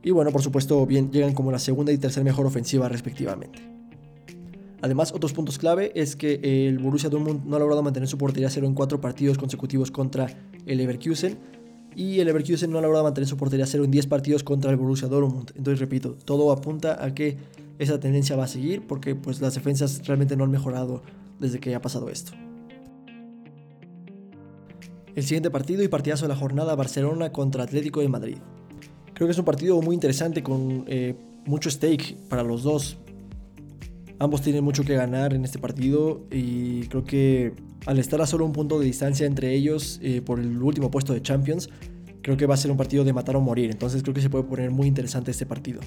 Y 0.04 0.12
bueno, 0.12 0.32
por 0.32 0.41
supuesto, 0.41 0.86
bien, 0.86 1.12
llegan 1.12 1.34
como 1.34 1.52
la 1.52 1.60
segunda 1.60 1.91
y 1.91 1.97
tercera 1.97 2.23
mejor 2.23 2.45
ofensiva 2.45 2.89
respectivamente. 2.89 3.78
Además, 4.81 5.11
otros 5.13 5.33
puntos 5.33 5.57
clave 5.57 5.91
es 5.95 6.15
que 6.15 6.39
el 6.67 6.79
Borussia 6.79 7.09
Dortmund 7.09 7.45
no 7.45 7.55
ha 7.55 7.59
logrado 7.59 7.83
mantener 7.83 8.07
su 8.07 8.17
portería 8.17 8.49
cero 8.49 8.67
en 8.67 8.73
4 8.73 9.01
partidos 9.01 9.37
consecutivos 9.37 9.91
contra 9.91 10.27
el 10.65 10.77
Leverkusen 10.77 11.37
y 11.95 12.19
el 12.19 12.27
Leverkusen 12.27 12.71
no 12.71 12.77
ha 12.77 12.81
logrado 12.81 13.03
mantener 13.03 13.27
su 13.27 13.35
portería 13.35 13.65
cero 13.65 13.83
en 13.83 13.91
10 13.91 14.07
partidos 14.07 14.43
contra 14.43 14.71
el 14.71 14.77
Borussia 14.77 15.07
Dortmund. 15.07 15.51
Entonces, 15.55 15.79
repito, 15.79 16.15
todo 16.23 16.51
apunta 16.51 17.03
a 17.03 17.13
que 17.13 17.37
esa 17.77 17.99
tendencia 17.99 18.35
va 18.35 18.45
a 18.45 18.47
seguir 18.47 18.85
porque 18.87 19.15
pues, 19.15 19.41
las 19.41 19.55
defensas 19.55 20.05
realmente 20.07 20.35
no 20.35 20.43
han 20.43 20.51
mejorado 20.51 21.01
desde 21.39 21.59
que 21.59 21.75
ha 21.75 21.81
pasado 21.81 22.09
esto. 22.09 22.31
El 25.15 25.23
siguiente 25.23 25.49
partido 25.49 25.83
y 25.83 25.87
partidazo 25.87 26.25
de 26.25 26.29
la 26.29 26.35
jornada, 26.35 26.75
Barcelona 26.75 27.31
contra 27.31 27.63
Atlético 27.63 27.99
de 27.99 28.07
Madrid. 28.07 28.37
Creo 29.13 29.27
que 29.27 29.31
es 29.31 29.37
un 29.37 29.45
partido 29.45 29.81
muy 29.81 29.93
interesante 29.93 30.41
con 30.43 30.85
eh, 30.87 31.15
mucho 31.45 31.69
stake 31.69 32.15
para 32.29 32.43
los 32.43 32.63
dos. 32.63 32.97
Ambos 34.19 34.41
tienen 34.41 34.65
mucho 34.65 34.84
que 34.84 34.95
ganar 34.95 35.34
en 35.34 35.45
este 35.45 35.60
partido 35.60 36.25
y 36.29 36.82
creo 36.88 37.05
que 37.05 37.53
al 37.86 37.99
estar 37.99 38.21
a 38.21 38.25
solo 38.25 38.45
un 38.45 38.51
punto 38.51 38.77
de 38.77 38.86
distancia 38.86 39.25
entre 39.25 39.53
ellos 39.53 39.99
eh, 40.03 40.21
por 40.21 40.41
el 40.41 40.62
último 40.62 40.91
puesto 40.91 41.13
de 41.13 41.21
Champions, 41.21 41.69
creo 42.21 42.36
que 42.36 42.45
va 42.45 42.53
a 42.53 42.58
ser 42.58 42.69
un 42.69 42.75
partido 42.75 43.05
de 43.05 43.13
matar 43.13 43.38
o 43.38 43.41
morir. 43.41 43.71
Entonces 43.71 44.03
creo 44.03 44.13
que 44.13 44.21
se 44.21 44.29
puede 44.29 44.43
poner 44.43 44.71
muy 44.71 44.88
interesante 44.88 45.32
este 45.32 45.45
partido. 45.45 45.79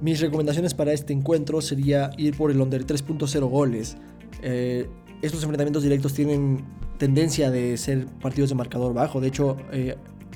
Mis 0.00 0.20
recomendaciones 0.20 0.74
para 0.74 0.92
este 0.92 1.12
encuentro 1.12 1.60
sería 1.60 2.10
ir 2.18 2.36
por 2.36 2.50
el 2.50 2.60
under 2.60 2.84
3.0 2.84 3.48
goles. 3.48 3.96
Eh, 4.42 4.88
estos 5.22 5.42
enfrentamientos 5.42 5.84
directos 5.84 6.12
tienen 6.12 6.64
tendencia 6.98 7.52
de 7.52 7.76
ser 7.76 8.06
partidos 8.20 8.50
de 8.50 8.56
marcador 8.56 8.94
bajo. 8.94 9.20
De 9.20 9.28
hecho, 9.28 9.56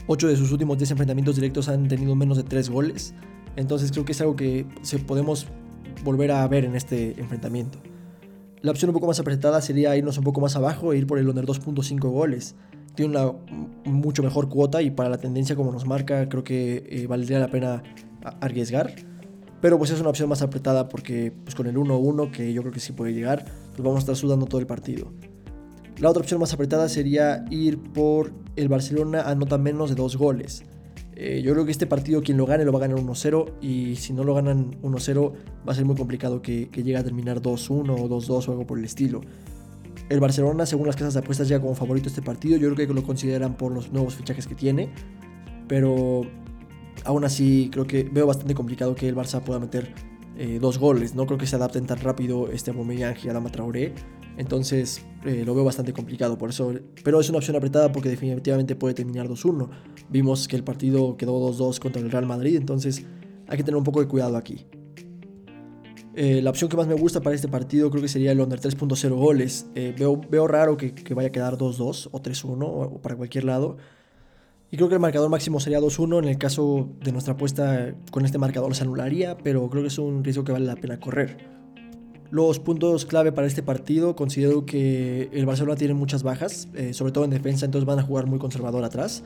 8 0.06 0.28
eh, 0.28 0.30
de 0.30 0.36
sus 0.36 0.52
últimos 0.52 0.78
10 0.78 0.92
enfrentamientos 0.92 1.34
directos 1.34 1.68
han 1.68 1.88
tenido 1.88 2.14
menos 2.14 2.36
de 2.36 2.44
3 2.44 2.70
goles. 2.70 3.12
Entonces 3.56 3.90
creo 3.90 4.04
que 4.04 4.12
es 4.12 4.20
algo 4.20 4.36
que 4.36 4.66
se 4.82 4.98
podemos 4.98 5.48
volver 6.02 6.32
a 6.32 6.46
ver 6.48 6.64
en 6.64 6.74
este 6.74 7.18
enfrentamiento. 7.20 7.78
La 8.60 8.70
opción 8.70 8.88
un 8.88 8.94
poco 8.94 9.06
más 9.06 9.20
apretada 9.20 9.60
sería 9.60 9.94
irnos 9.96 10.16
un 10.16 10.24
poco 10.24 10.40
más 10.40 10.56
abajo 10.56 10.92
e 10.92 10.98
ir 10.98 11.06
por 11.06 11.18
el 11.18 11.28
under 11.28 11.44
2.5 11.44 12.00
goles. 12.10 12.54
Tiene 12.94 13.10
una 13.10 13.32
mucho 13.84 14.22
mejor 14.22 14.48
cuota 14.48 14.80
y 14.80 14.90
para 14.90 15.10
la 15.10 15.18
tendencia 15.18 15.54
como 15.54 15.70
nos 15.70 15.86
marca 15.86 16.28
creo 16.28 16.44
que 16.44 16.86
eh, 16.88 17.06
valdría 17.06 17.38
la 17.38 17.48
pena 17.48 17.82
arriesgar. 18.40 18.94
Pero 19.60 19.78
pues 19.78 19.90
es 19.90 20.00
una 20.00 20.10
opción 20.10 20.28
más 20.28 20.40
apretada 20.40 20.88
porque 20.88 21.32
pues 21.44 21.54
con 21.54 21.66
el 21.66 21.76
1-1 21.76 22.30
que 22.30 22.52
yo 22.52 22.62
creo 22.62 22.72
que 22.72 22.80
sí 22.80 22.92
puede 22.92 23.12
llegar, 23.12 23.44
pues 23.72 23.82
vamos 23.82 23.96
a 23.96 24.00
estar 24.00 24.16
sudando 24.16 24.46
todo 24.46 24.60
el 24.60 24.66
partido. 24.66 25.12
La 25.98 26.10
otra 26.10 26.22
opción 26.22 26.40
más 26.40 26.52
apretada 26.52 26.88
sería 26.88 27.44
ir 27.50 27.78
por 27.78 28.32
el 28.56 28.68
Barcelona 28.68 29.22
anota 29.22 29.58
menos 29.58 29.90
de 29.90 29.96
2 29.96 30.16
goles. 30.16 30.64
Eh, 31.16 31.42
yo 31.44 31.52
creo 31.52 31.64
que 31.64 31.70
este 31.70 31.86
partido 31.86 32.22
quien 32.22 32.36
lo 32.36 32.46
gane 32.46 32.64
lo 32.64 32.72
va 32.72 32.78
a 32.78 32.82
ganar 32.82 32.98
1-0 32.98 33.60
y 33.60 33.94
si 33.96 34.12
no 34.12 34.24
lo 34.24 34.34
ganan 34.34 34.80
1-0 34.82 35.32
va 35.66 35.72
a 35.72 35.74
ser 35.74 35.84
muy 35.84 35.94
complicado 35.94 36.42
que, 36.42 36.68
llegue 36.72 36.96
a 36.96 37.04
terminar 37.04 37.40
2-1 37.40 37.90
o 37.90 38.08
2-2 38.08 38.48
o 38.48 38.50
algo 38.50 38.66
por 38.66 38.78
el 38.78 38.84
estilo. 38.84 39.20
El 40.08 40.20
Barcelona, 40.20 40.66
según 40.66 40.86
las 40.86 40.96
casas 40.96 41.14
de 41.14 41.20
apuestas, 41.20 41.48
llega 41.48 41.60
como 41.60 41.74
favorito 41.74 42.08
este 42.08 42.20
partido. 42.20 42.58
Yo 42.58 42.72
creo 42.74 42.88
que 42.88 42.92
lo 42.92 43.02
consideran 43.02 43.56
por 43.56 43.72
los 43.72 43.92
nuevos 43.92 44.16
fichajes 44.16 44.46
que 44.46 44.54
tiene. 44.54 44.90
Pero 45.68 46.22
aún 47.04 47.24
así, 47.24 47.70
creo 47.72 47.86
que 47.86 48.02
veo 48.02 48.26
bastante 48.26 48.54
complicado 48.54 48.94
que 48.94 49.08
el 49.08 49.16
Barça 49.16 49.40
pueda 49.40 49.60
meter 49.60 49.94
eh, 50.36 50.58
dos 50.60 50.78
goles. 50.78 51.14
No 51.14 51.26
creo 51.26 51.38
que 51.38 51.46
se 51.46 51.56
adapten 51.56 51.86
tan 51.86 52.00
rápido 52.00 52.50
este 52.50 52.70
Aubameyang 52.70 53.16
y 53.24 53.28
Adama 53.28 53.50
Traoré. 53.50 53.94
Entonces 54.36 55.04
eh, 55.24 55.44
lo 55.44 55.54
veo 55.54 55.64
bastante 55.64 55.92
complicado 55.92 56.36
por 56.38 56.50
eso. 56.50 56.72
Pero 57.02 57.20
es 57.20 57.28
una 57.28 57.38
opción 57.38 57.56
apretada 57.56 57.92
porque 57.92 58.08
definitivamente 58.08 58.76
puede 58.76 58.94
terminar 58.94 59.28
2-1. 59.28 59.68
Vimos 60.08 60.48
que 60.48 60.56
el 60.56 60.64
partido 60.64 61.16
quedó 61.16 61.34
2-2 61.52 61.78
contra 61.78 62.02
el 62.02 62.10
Real 62.10 62.26
Madrid. 62.26 62.56
Entonces 62.56 63.04
hay 63.48 63.56
que 63.56 63.64
tener 63.64 63.76
un 63.76 63.84
poco 63.84 64.00
de 64.00 64.08
cuidado 64.08 64.36
aquí. 64.36 64.66
Eh, 66.16 66.40
la 66.42 66.50
opción 66.50 66.70
que 66.70 66.76
más 66.76 66.86
me 66.86 66.94
gusta 66.94 67.20
para 67.20 67.34
este 67.34 67.48
partido 67.48 67.90
creo 67.90 68.00
que 68.00 68.08
sería 68.08 68.30
el 68.30 68.40
under 68.40 68.60
3.0 68.60 69.14
goles. 69.14 69.66
veo, 69.74 70.20
veo 70.30 70.46
raro 70.46 70.76
que, 70.76 70.94
que, 70.94 71.14
vaya 71.14 71.28
a 71.28 71.32
quedar 71.32 71.58
2-2 71.58 72.08
o 72.12 72.22
3-1 72.22 72.58
o 72.62 73.00
para 73.00 73.16
cualquier 73.16 73.44
lado. 73.44 73.76
Y 74.70 74.76
creo 74.76 74.88
que 74.88 74.94
el 74.94 75.00
marcador 75.00 75.30
máximo 75.30 75.60
sería 75.60 75.80
2-1. 75.80 76.18
En 76.18 76.28
el 76.28 76.38
caso 76.38 76.88
de 77.00 77.12
nuestra 77.12 77.34
apuesta 77.34 77.94
con 78.10 78.24
este 78.24 78.38
marcador 78.38 78.74
se 78.74 78.82
anularía, 78.82 79.38
pero 79.38 79.68
creo 79.70 79.82
que 79.82 79.88
es 79.88 79.98
un 79.98 80.24
riesgo 80.24 80.42
que 80.42 80.52
vale 80.52 80.66
la 80.66 80.76
pena 80.76 80.98
correr. 80.98 81.53
Los 82.30 82.58
puntos 82.58 83.06
clave 83.06 83.32
para 83.32 83.46
este 83.46 83.62
partido, 83.62 84.16
considero 84.16 84.66
que 84.66 85.28
el 85.32 85.46
Barcelona 85.46 85.76
tiene 85.76 85.94
muchas 85.94 86.22
bajas, 86.22 86.68
eh, 86.74 86.92
sobre 86.92 87.12
todo 87.12 87.24
en 87.24 87.30
defensa, 87.30 87.64
entonces 87.64 87.86
van 87.86 87.98
a 87.98 88.02
jugar 88.02 88.26
muy 88.26 88.38
conservador 88.38 88.82
atrás. 88.84 89.22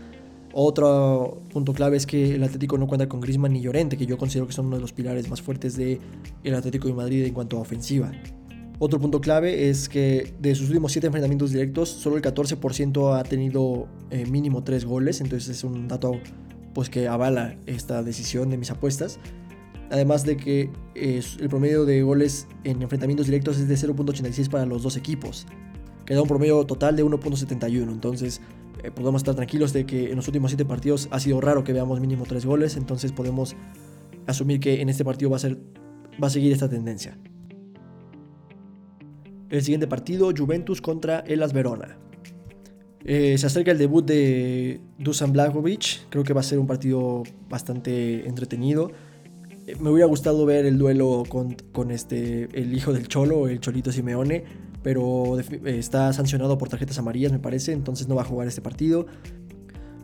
Otro 0.52 1.40
punto 1.52 1.72
clave 1.72 1.96
es 1.96 2.06
que 2.06 2.34
el 2.34 2.42
Atlético 2.42 2.78
no 2.78 2.86
cuenta 2.86 3.08
con 3.08 3.20
Griezmann 3.20 3.52
ni 3.52 3.60
Llorente, 3.60 3.96
que 3.96 4.06
yo 4.06 4.18
considero 4.18 4.46
que 4.46 4.52
son 4.52 4.66
uno 4.66 4.76
de 4.76 4.82
los 4.82 4.92
pilares 4.92 5.28
más 5.28 5.42
fuertes 5.42 5.76
del 5.76 6.00
el 6.42 6.54
Atlético 6.54 6.88
de 6.88 6.94
Madrid 6.94 7.24
en 7.24 7.34
cuanto 7.34 7.58
a 7.58 7.60
ofensiva. 7.60 8.10
Otro 8.80 9.00
punto 9.00 9.20
clave 9.20 9.68
es 9.68 9.88
que 9.88 10.34
de 10.38 10.54
sus 10.54 10.68
últimos 10.68 10.92
7 10.92 11.08
enfrentamientos 11.08 11.50
directos, 11.50 11.88
solo 11.88 12.16
el 12.16 12.22
14% 12.22 13.18
ha 13.18 13.24
tenido 13.24 13.88
eh, 14.10 14.24
mínimo 14.26 14.62
3 14.62 14.84
goles, 14.84 15.20
entonces 15.20 15.48
es 15.48 15.64
un 15.64 15.88
dato 15.88 16.12
pues, 16.74 16.88
que 16.88 17.08
avala 17.08 17.56
esta 17.66 18.04
decisión 18.04 18.50
de 18.50 18.56
mis 18.56 18.70
apuestas. 18.70 19.18
Además 19.90 20.24
de 20.24 20.36
que 20.36 20.70
el 20.94 21.48
promedio 21.48 21.84
de 21.84 22.02
goles 22.02 22.46
en 22.64 22.82
enfrentamientos 22.82 23.26
directos 23.26 23.58
es 23.58 23.68
de 23.68 23.74
0.86 23.74 24.50
para 24.50 24.66
los 24.66 24.82
dos 24.82 24.96
equipos. 24.96 25.46
Queda 26.04 26.22
un 26.22 26.28
promedio 26.28 26.64
total 26.64 26.96
de 26.96 27.04
1.71. 27.04 27.90
Entonces 27.90 28.40
eh, 28.82 28.90
podemos 28.90 29.20
estar 29.20 29.34
tranquilos 29.34 29.72
de 29.72 29.86
que 29.86 30.10
en 30.10 30.16
los 30.16 30.26
últimos 30.28 30.50
7 30.50 30.64
partidos 30.64 31.08
ha 31.10 31.20
sido 31.20 31.40
raro 31.40 31.64
que 31.64 31.72
veamos 31.72 32.00
mínimo 32.00 32.24
3 32.26 32.44
goles. 32.44 32.76
Entonces 32.76 33.12
podemos 33.12 33.56
asumir 34.26 34.60
que 34.60 34.82
en 34.82 34.88
este 34.88 35.04
partido 35.04 35.30
va 35.30 35.36
a, 35.36 35.40
ser, 35.40 35.58
va 36.22 36.26
a 36.26 36.30
seguir 36.30 36.52
esta 36.52 36.68
tendencia. 36.68 37.18
El 39.48 39.62
siguiente 39.62 39.86
partido, 39.86 40.30
Juventus 40.36 40.82
contra 40.82 41.20
Elas 41.20 41.54
Verona. 41.54 41.98
Eh, 43.04 43.38
se 43.38 43.46
acerca 43.46 43.70
el 43.70 43.78
debut 43.78 44.04
de 44.04 44.82
Dusan 44.98 45.32
Blagovic. 45.32 46.08
Creo 46.10 46.24
que 46.24 46.34
va 46.34 46.40
a 46.40 46.44
ser 46.44 46.58
un 46.58 46.66
partido 46.66 47.22
bastante 47.48 48.28
entretenido. 48.28 48.90
Me 49.80 49.90
hubiera 49.90 50.06
gustado 50.06 50.46
ver 50.46 50.64
el 50.64 50.78
duelo 50.78 51.24
con, 51.28 51.90
este, 51.90 52.48
el 52.58 52.74
hijo 52.74 52.92
del 52.92 53.06
Cholo, 53.08 53.48
el 53.48 53.60
Cholito 53.60 53.92
Simeone, 53.92 54.44
pero 54.82 55.38
está 55.64 56.12
sancionado 56.12 56.56
por 56.56 56.68
tarjetas 56.68 56.98
amarillas, 56.98 57.32
me 57.32 57.38
parece, 57.38 57.72
entonces 57.72 58.08
no 58.08 58.14
va 58.14 58.22
a 58.22 58.24
jugar 58.24 58.48
este 58.48 58.62
partido. 58.62 59.06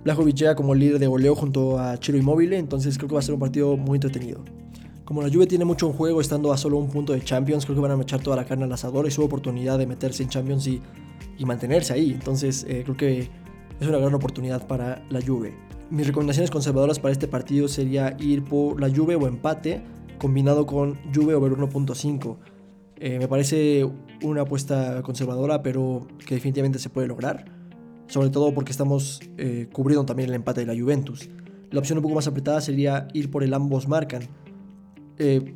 Blagovic 0.05 0.37
llega 0.37 0.55
como 0.55 0.74
líder 0.74 0.98
de 0.98 1.07
goleo 1.07 1.35
junto 1.35 1.79
a 1.79 1.98
Chiro 1.98 2.18
Immobile, 2.18 2.59
entonces 2.59 2.98
creo 2.98 3.09
que 3.09 3.14
va 3.14 3.20
a 3.20 3.22
ser 3.22 3.35
un 3.35 3.40
partido 3.40 3.77
muy 3.77 3.96
entretenido. 3.96 4.44
Como 5.05 5.22
la 5.22 5.31
Juve 5.31 5.46
tiene 5.46 5.64
mucho 5.64 5.87
en 5.87 5.92
juego 5.92 6.20
estando 6.20 6.53
a 6.53 6.57
solo 6.57 6.79
un 6.79 6.88
punto 6.88 7.12
de 7.12 7.22
Champions, 7.22 7.64
creo 7.64 7.77
que 7.77 7.83
van 7.83 7.98
a 7.98 8.03
echar 8.03 8.22
toda 8.22 8.37
la 8.37 8.44
carne 8.44 8.64
al 8.64 8.72
asador 8.72 9.07
y 9.07 9.11
su 9.11 9.22
oportunidad 9.22 9.79
de 9.79 9.87
meterse 9.87 10.22
en 10.22 10.31
Champions 10.31 10.66
y, 10.66 10.81
mantenerse 11.44 11.92
ahí. 11.92 12.12
Entonces 12.12 12.64
eh, 12.68 12.83
creo 12.85 12.96
que 12.96 13.29
es 13.81 13.87
una 13.87 13.98
gran 13.98 14.14
oportunidad 14.14 14.66
para 14.66 15.05
la 15.11 15.20
Juve. 15.20 15.55
Mis 15.94 16.09
recomendaciones 16.09 16.50
conservadoras 16.50 16.98
para 16.98 17.12
este 17.12 17.28
partido 17.28 17.68
sería 17.68 18.16
ir 18.18 18.44
por 18.44 18.80
la 18.80 18.90
Juve 18.90 19.14
o 19.14 19.28
empate 19.28 19.83
combinado 20.18 20.66
con 20.66 20.98
Juve 21.14 21.35
over 21.35 21.52
1.5. 21.52 22.37
Eh, 22.96 23.18
me 23.18 23.28
parece 23.28 23.88
una 24.22 24.42
apuesta 24.42 25.02
conservadora, 25.02 25.62
pero 25.62 26.09
que 26.26 26.35
definitivamente 26.35 26.80
se 26.80 26.90
puede 26.90 27.07
lograr. 27.07 27.44
Sobre 28.09 28.30
todo 28.30 28.52
porque 28.52 28.72
estamos 28.72 29.20
eh, 29.38 29.68
cubriendo 29.72 30.04
también 30.04 30.30
el 30.30 30.35
empate 30.35 30.64
de 30.64 30.66
la 30.66 30.80
Juventus. 30.80 31.30
La 31.70 31.78
opción 31.78 31.98
un 31.98 32.02
poco 32.02 32.16
más 32.16 32.26
apretada 32.26 32.61
sería 32.61 33.07
ir 33.14 33.30
por 33.30 33.44
el 33.44 33.54
ambos 33.54 33.87
marcan 33.87 34.28
eh, 35.18 35.54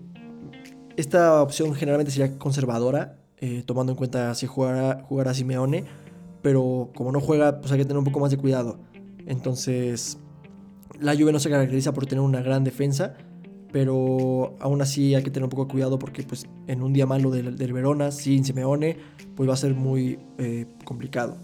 esta 0.97 1.43
opción 1.43 1.75
generalmente 1.75 2.13
sería 2.13 2.39
conservadora, 2.39 3.19
eh, 3.39 3.63
tomando 3.65 3.93
en 3.93 3.97
cuenta 3.99 4.35
si 4.35 4.47
jugará, 4.47 5.05
jugará 5.09 5.35
Simeone, 5.35 5.85
pero 6.43 6.91
como 6.95 7.13
no 7.13 7.21
juega, 7.21 7.61
pues 7.61 7.73
hay 7.73 7.79
que 7.79 7.85
tener 7.85 7.99
un 7.99 8.05
poco 8.05 8.21
más 8.21 8.31
de 8.31 8.37
cuidado. 8.37 8.79
Entonces, 9.27 10.19
la 11.01 11.15
Juve 11.15 11.33
no 11.33 11.41
se 11.41 11.51
caracteriza 11.51 11.93
por 11.93 12.07
tener 12.07 12.23
una 12.23 12.41
gran 12.41 12.65
defensa, 12.65 13.15
pero 13.73 14.57
aún 14.61 14.81
así 14.81 15.15
hay 15.15 15.23
que 15.23 15.31
tener 15.31 15.45
un 15.45 15.51
poco 15.51 15.65
de 15.65 15.71
cuidado 15.73 15.99
porque 15.99 16.23
pues 16.23 16.47
en 16.67 16.83
un 16.83 16.93
día 16.93 17.07
malo 17.07 17.31
del, 17.31 17.73
Verona, 17.73 18.11
sin 18.11 18.45
Simeone, 18.45 18.97
pues 19.37 19.49
va 19.49 19.55
a 19.55 19.57
ser 19.57 19.75
muy 19.75 20.19
eh, 20.39 20.67
complicado. 20.85 21.39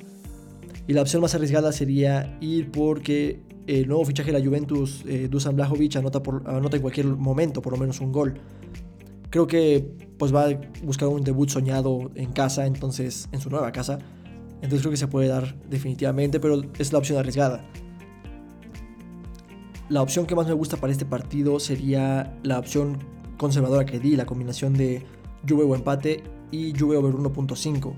Y 0.87 0.93
la 0.93 1.03
opción 1.03 1.23
más 1.23 1.35
arriesgada 1.35 1.73
sería 1.73 2.37
ir 2.41 2.71
porque 2.71 3.43
el 3.67 3.89
nuevo 3.89 4.05
fichaje 4.05 4.33
de 4.33 4.39
la 4.39 4.45
Juventus, 4.45 5.03
eh, 5.07 5.29
Dusan 5.31 5.57
Blajovic, 5.57 5.97
anota, 5.97 6.23
anota 6.47 6.77
en 6.77 6.83
cualquier 6.83 7.07
momento 7.07 7.63
por 7.63 7.73
lo 7.73 7.79
menos 7.79 8.01
un 8.01 8.13
gol. 8.13 8.35
Creo 9.31 9.47
que 9.47 9.85
pues 10.19 10.35
va 10.35 10.47
a 10.47 10.61
buscar 10.83 11.09
un 11.09 11.23
debut 11.23 11.49
soñado 11.49 12.11
en 12.15 12.33
casa, 12.33 12.67
entonces 12.67 13.29
en 13.33 13.41
su 13.41 13.51
nueva 13.51 13.73
casa. 13.73 13.99
Entonces 14.57 14.81
creo 14.81 14.91
que 14.91 14.97
se 14.97 15.09
puede 15.09 15.29
dar 15.29 15.57
definitivamente, 15.69 16.41
pero 16.41 16.63
es 16.79 16.93
la 16.93 16.99
opción 16.99 17.19
arriesgada. 17.19 17.65
La 19.89 20.03
opción 20.03 20.27
que 20.27 20.35
más 20.35 20.47
me 20.47 20.55
gusta 20.55 20.77
para 20.77 20.93
este 20.93 21.05
partido 21.05 21.61
sería 21.61 22.39
la 22.43 22.59
opción 22.59 22.99
conservadora 23.37 23.85
que 23.85 23.99
di, 23.99 24.17
la 24.17 24.27
combinación 24.27 24.75
de 24.75 25.03
Juve 25.49 25.65
o 25.65 25.75
empate 25.75 26.23
y 26.51 26.79
Juve 26.79 26.97
over 26.97 27.15
1.5. 27.15 27.95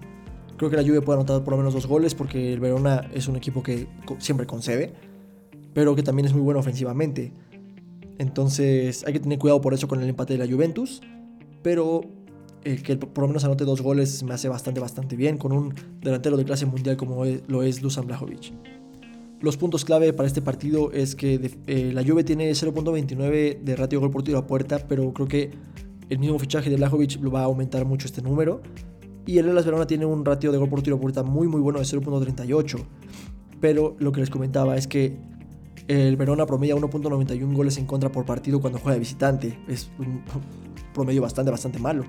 Creo 0.56 0.70
que 0.70 0.76
la 0.76 0.82
Juve 0.82 1.02
puede 1.02 1.18
anotar 1.18 1.44
por 1.44 1.52
lo 1.52 1.58
menos 1.58 1.74
dos 1.74 1.86
goles 1.86 2.14
porque 2.14 2.52
el 2.52 2.60
Verona 2.60 3.08
es 3.12 3.28
un 3.28 3.36
equipo 3.36 3.62
que 3.62 3.86
siempre 4.18 4.46
concede 4.46 4.94
pero 5.76 5.94
que 5.94 6.02
también 6.02 6.24
es 6.24 6.32
muy 6.32 6.40
bueno 6.40 6.58
ofensivamente. 6.58 7.34
Entonces 8.16 9.04
hay 9.06 9.12
que 9.12 9.20
tener 9.20 9.38
cuidado 9.38 9.60
por 9.60 9.74
eso 9.74 9.86
con 9.86 10.02
el 10.02 10.08
empate 10.08 10.32
de 10.32 10.38
la 10.38 10.50
Juventus, 10.50 11.02
pero 11.62 12.00
eh, 12.64 12.76
que 12.82 12.96
por 12.96 13.20
lo 13.20 13.28
menos 13.28 13.44
anote 13.44 13.66
dos 13.66 13.82
goles 13.82 14.22
me 14.22 14.32
hace 14.32 14.48
bastante, 14.48 14.80
bastante 14.80 15.16
bien 15.16 15.36
con 15.36 15.52
un 15.52 15.74
delantero 16.00 16.38
de 16.38 16.46
clase 16.46 16.64
mundial 16.64 16.96
como 16.96 17.26
lo 17.26 17.62
es 17.62 17.82
Dusan 17.82 18.06
Blajovic. 18.06 18.54
Los 19.40 19.56
puntos 19.58 19.84
clave 19.84 20.12
para 20.12 20.26
este 20.26 20.40
partido 20.40 20.92
es 20.92 21.14
que 21.14 21.50
eh, 21.66 21.90
la 21.92 22.02
Juve 22.02 22.24
tiene 22.24 22.50
0.29 22.50 23.60
de 23.60 23.76
ratio 23.76 24.00
gol 24.00 24.10
por 24.10 24.22
tiro 24.22 24.38
a 24.38 24.46
puerta, 24.46 24.78
pero 24.88 25.12
creo 25.12 25.28
que 25.28 25.50
el 26.08 26.18
mismo 26.18 26.38
fichaje 26.38 26.70
de 26.70 26.76
Blajovic 26.76 27.20
va 27.32 27.40
a 27.40 27.44
aumentar 27.44 27.84
mucho 27.84 28.06
este 28.06 28.22
número. 28.22 28.62
Y 29.26 29.38
el 29.38 29.48
Elas 29.48 29.64
Verona 29.66 29.86
tiene 29.86 30.06
un 30.06 30.24
ratio 30.24 30.52
de 30.52 30.58
gol 30.58 30.68
por 30.68 30.82
tiro 30.82 30.96
a 30.96 31.00
puerta 31.00 31.22
muy 31.22 31.48
muy 31.48 31.60
bueno 31.60 31.80
de 31.80 31.84
0.38. 31.84 32.78
Pero 33.60 33.96
lo 33.98 34.12
que 34.12 34.20
les 34.20 34.30
comentaba 34.30 34.76
es 34.76 34.86
que 34.86 35.18
el 35.88 36.16
Verona 36.16 36.46
promedia 36.46 36.74
1.91 36.74 37.54
goles 37.54 37.76
en 37.78 37.86
contra 37.86 38.10
por 38.10 38.24
partido 38.24 38.60
cuando 38.60 38.78
juega 38.78 38.94
de 38.94 39.00
visitante. 39.00 39.58
Es 39.68 39.90
un 39.98 40.22
promedio 40.94 41.22
bastante, 41.22 41.50
bastante 41.50 41.78
malo. 41.78 42.04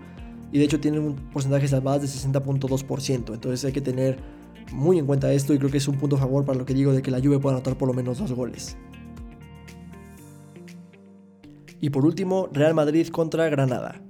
Y 0.51 0.59
de 0.59 0.65
hecho 0.65 0.79
tiene 0.79 0.99
un 0.99 1.15
porcentaje 1.15 1.67
salvadas 1.67 2.01
de 2.01 2.07
60.2%. 2.07 3.33
Entonces 3.33 3.65
hay 3.65 3.73
que 3.73 3.81
tener 3.81 4.17
muy 4.71 4.99
en 4.99 5.05
cuenta 5.05 5.31
esto 5.31 5.53
y 5.53 5.57
creo 5.57 5.71
que 5.71 5.77
es 5.77 5.87
un 5.87 5.97
punto 5.97 6.15
a 6.15 6.19
favor 6.19 6.45
para 6.45 6.57
lo 6.57 6.65
que 6.65 6.73
digo 6.73 6.93
de 6.93 7.01
que 7.01 7.11
la 7.11 7.19
Juve 7.19 7.39
pueda 7.39 7.55
anotar 7.55 7.77
por 7.77 7.87
lo 7.87 7.93
menos 7.93 8.19
dos 8.19 8.31
goles. 8.31 8.77
Y 11.79 11.89
por 11.89 12.05
último, 12.05 12.49
Real 12.51 12.73
Madrid 12.73 13.07
contra 13.09 13.47
Granada. 13.49 14.01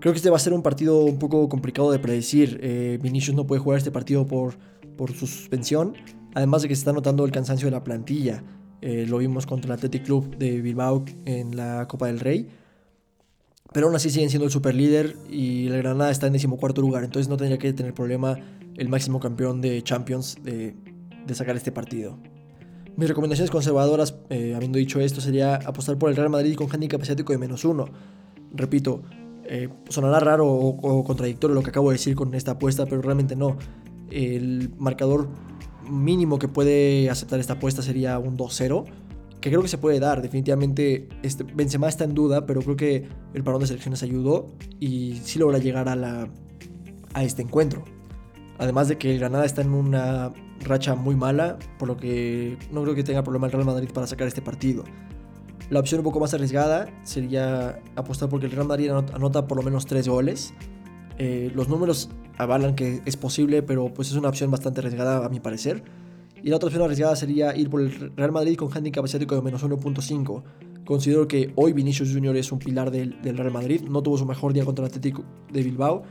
Creo 0.00 0.12
que 0.12 0.18
este 0.18 0.30
va 0.30 0.36
a 0.36 0.40
ser 0.40 0.52
un 0.52 0.62
partido 0.62 1.04
un 1.04 1.18
poco 1.18 1.48
complicado 1.48 1.90
de 1.90 1.98
predecir. 1.98 2.58
Eh, 2.62 2.98
Vinicius 3.02 3.34
no 3.34 3.46
puede 3.46 3.60
jugar 3.60 3.78
este 3.78 3.90
partido 3.90 4.26
por, 4.26 4.54
por 4.96 5.12
su 5.12 5.26
suspensión. 5.26 5.94
Además 6.34 6.62
de 6.62 6.68
que 6.68 6.74
se 6.74 6.80
está 6.80 6.92
notando 6.92 7.24
el 7.24 7.32
cansancio 7.32 7.66
de 7.66 7.72
la 7.72 7.82
plantilla. 7.82 8.44
Eh, 8.82 9.06
lo 9.08 9.18
vimos 9.18 9.46
contra 9.46 9.68
el 9.68 9.72
Athletic 9.72 10.04
Club 10.04 10.36
de 10.36 10.60
Bilbao 10.60 11.04
en 11.24 11.56
la 11.56 11.88
Copa 11.88 12.06
del 12.08 12.20
Rey. 12.20 12.48
Pero 13.72 13.86
aún 13.86 13.96
así 13.96 14.10
siguen 14.10 14.30
siendo 14.30 14.46
el 14.46 14.52
super 14.52 14.74
líder 14.74 15.16
y 15.28 15.66
el 15.66 15.78
Granada 15.78 16.10
está 16.10 16.26
en 16.26 16.32
decimocuarto 16.32 16.80
lugar. 16.80 17.04
Entonces 17.04 17.28
no 17.28 17.36
tendría 17.36 17.58
que 17.58 17.72
tener 17.72 17.94
problema 17.94 18.38
el 18.76 18.88
máximo 18.88 19.20
campeón 19.20 19.60
de 19.60 19.82
Champions 19.82 20.38
de, 20.42 20.74
sacar 21.34 21.56
este 21.56 21.72
partido. 21.72 22.18
Mis 22.96 23.08
recomendaciones 23.08 23.50
conservadoras, 23.50 24.14
eh, 24.30 24.54
habiendo 24.54 24.78
dicho 24.78 25.00
esto, 25.00 25.20
sería 25.20 25.56
apostar 25.56 25.98
por 25.98 26.08
el 26.08 26.16
Real 26.16 26.30
Madrid 26.30 26.54
con 26.54 26.68
handicap 26.72 27.02
asiático 27.02 27.32
de 27.32 27.38
menos 27.38 27.64
uno. 27.64 27.86
Repito, 28.52 29.02
eh, 29.48 29.68
sonará 29.88 30.18
raro 30.20 30.48
o, 30.48 31.04
contradictorio 31.04 31.54
lo 31.54 31.62
que 31.62 31.70
acabo 31.70 31.90
de 31.90 31.94
decir 31.94 32.16
con 32.16 32.34
esta 32.34 32.52
apuesta, 32.52 32.86
pero 32.86 33.02
realmente 33.02 33.36
no. 33.36 33.56
El 34.10 34.70
marcador 34.78 35.28
mínimo 35.88 36.38
que 36.38 36.48
puede 36.48 37.10
aceptar 37.10 37.38
esta 37.38 37.54
apuesta 37.54 37.82
sería 37.82 38.18
un 38.18 38.36
2-0, 38.36 38.86
que 39.46 39.50
creo 39.50 39.62
que 39.62 39.68
se 39.68 39.78
puede 39.78 40.00
dar. 40.00 40.22
Definitivamente 40.22 41.08
este, 41.22 41.44
Benzema 41.44 41.88
está 41.88 42.02
en 42.02 42.14
duda, 42.14 42.46
pero 42.46 42.62
creo 42.62 42.74
que 42.74 43.08
el 43.32 43.44
parón 43.44 43.60
de 43.60 43.68
selecciones 43.68 44.02
ayudó 44.02 44.48
y 44.80 45.20
sí 45.22 45.38
logra 45.38 45.58
llegar 45.58 45.88
a, 45.88 45.94
la, 45.94 46.28
a 47.14 47.22
este 47.22 47.42
encuentro. 47.42 47.84
Además 48.58 48.88
de 48.88 48.98
que 48.98 49.12
el 49.12 49.20
Granada 49.20 49.44
está 49.44 49.62
en 49.62 49.72
una 49.72 50.32
racha 50.62 50.96
muy 50.96 51.14
mala, 51.14 51.60
por 51.78 51.86
lo 51.86 51.96
que 51.96 52.58
no 52.72 52.82
creo 52.82 52.96
que 52.96 53.04
tenga 53.04 53.22
problema 53.22 53.46
el 53.46 53.52
Real 53.52 53.64
Madrid 53.64 53.88
para 53.94 54.08
sacar 54.08 54.26
este 54.26 54.42
partido. 54.42 54.82
La 55.70 55.78
opción 55.78 56.00
un 56.00 56.04
poco 56.04 56.18
más 56.18 56.34
arriesgada 56.34 56.88
sería 57.04 57.80
apostar 57.94 58.28
porque 58.28 58.46
el 58.46 58.52
Real 58.52 58.66
Madrid 58.66 58.90
anota 58.90 59.46
por 59.46 59.58
lo 59.58 59.62
menos 59.62 59.86
3 59.86 60.08
goles. 60.08 60.54
Eh, 61.18 61.52
los 61.54 61.68
números 61.68 62.10
avalan 62.36 62.74
que 62.74 63.00
es 63.04 63.16
posible, 63.16 63.62
pero 63.62 63.94
pues 63.94 64.08
es 64.08 64.16
una 64.16 64.28
opción 64.28 64.50
bastante 64.50 64.80
arriesgada 64.80 65.24
a 65.24 65.28
mi 65.28 65.38
parecer. 65.38 65.84
Y 66.42 66.50
la 66.50 66.56
otra 66.56 66.68
opción 66.68 66.82
arriesgada 66.82 67.16
sería 67.16 67.56
ir 67.56 67.70
por 67.70 67.80
el 67.80 68.12
Real 68.16 68.32
Madrid 68.32 68.56
con 68.56 68.70
handicap 68.72 69.04
asiático 69.04 69.34
de 69.34 69.42
menos 69.42 69.64
1.5. 69.64 70.42
Considero 70.84 71.26
que 71.26 71.52
hoy 71.56 71.72
Vinicius 71.72 72.12
Junior 72.12 72.36
es 72.36 72.52
un 72.52 72.58
pilar 72.58 72.90
del, 72.90 73.16
Real 73.22 73.50
Madrid. 73.50 73.82
No 73.82 74.02
tuvo 74.02 74.18
su 74.18 74.26
mejor 74.26 74.52
día 74.52 74.64
contra 74.64 74.84
el 74.84 74.88
Atlético 74.88 75.24
de 75.52 75.62
Bilbao, 75.62 76.04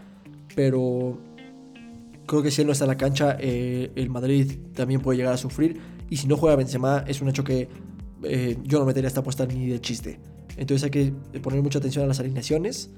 pero 0.54 1.18
creo 2.26 2.44
que 2.44 2.52
si 2.52 2.62
él 2.62 2.68
no 2.68 2.74
está 2.74 2.84
en 2.84 2.90
la 2.90 2.98
cancha, 2.98 3.38
eh, 3.40 3.92
el 3.96 4.10
Madrid 4.10 4.52
también 4.74 5.02
puede 5.02 5.18
llegar 5.18 5.34
a 5.34 5.38
sufrir. 5.38 5.80
Y 6.10 6.18
si 6.18 6.28
no 6.28 6.36
juega 6.36 6.58
Benzema, 6.58 7.06
es 7.08 7.22
un 7.22 7.30
hecho 7.30 7.44
que 7.44 7.70
eh, 8.24 8.58
yo 8.64 8.80
no 8.80 8.86
metería 8.86 9.08
esta 9.08 9.22
apuesta 9.22 9.46
ni 9.46 9.68
de 9.68 9.80
chiste. 9.80 10.20
Entonces 10.58 10.84
hay 10.84 10.92
que 10.92 11.14
poner 11.40 11.62
mucha 11.62 11.80
atención 11.80 12.04
a 12.04 12.08
las 12.08 12.20
alineaciones. 12.20 12.90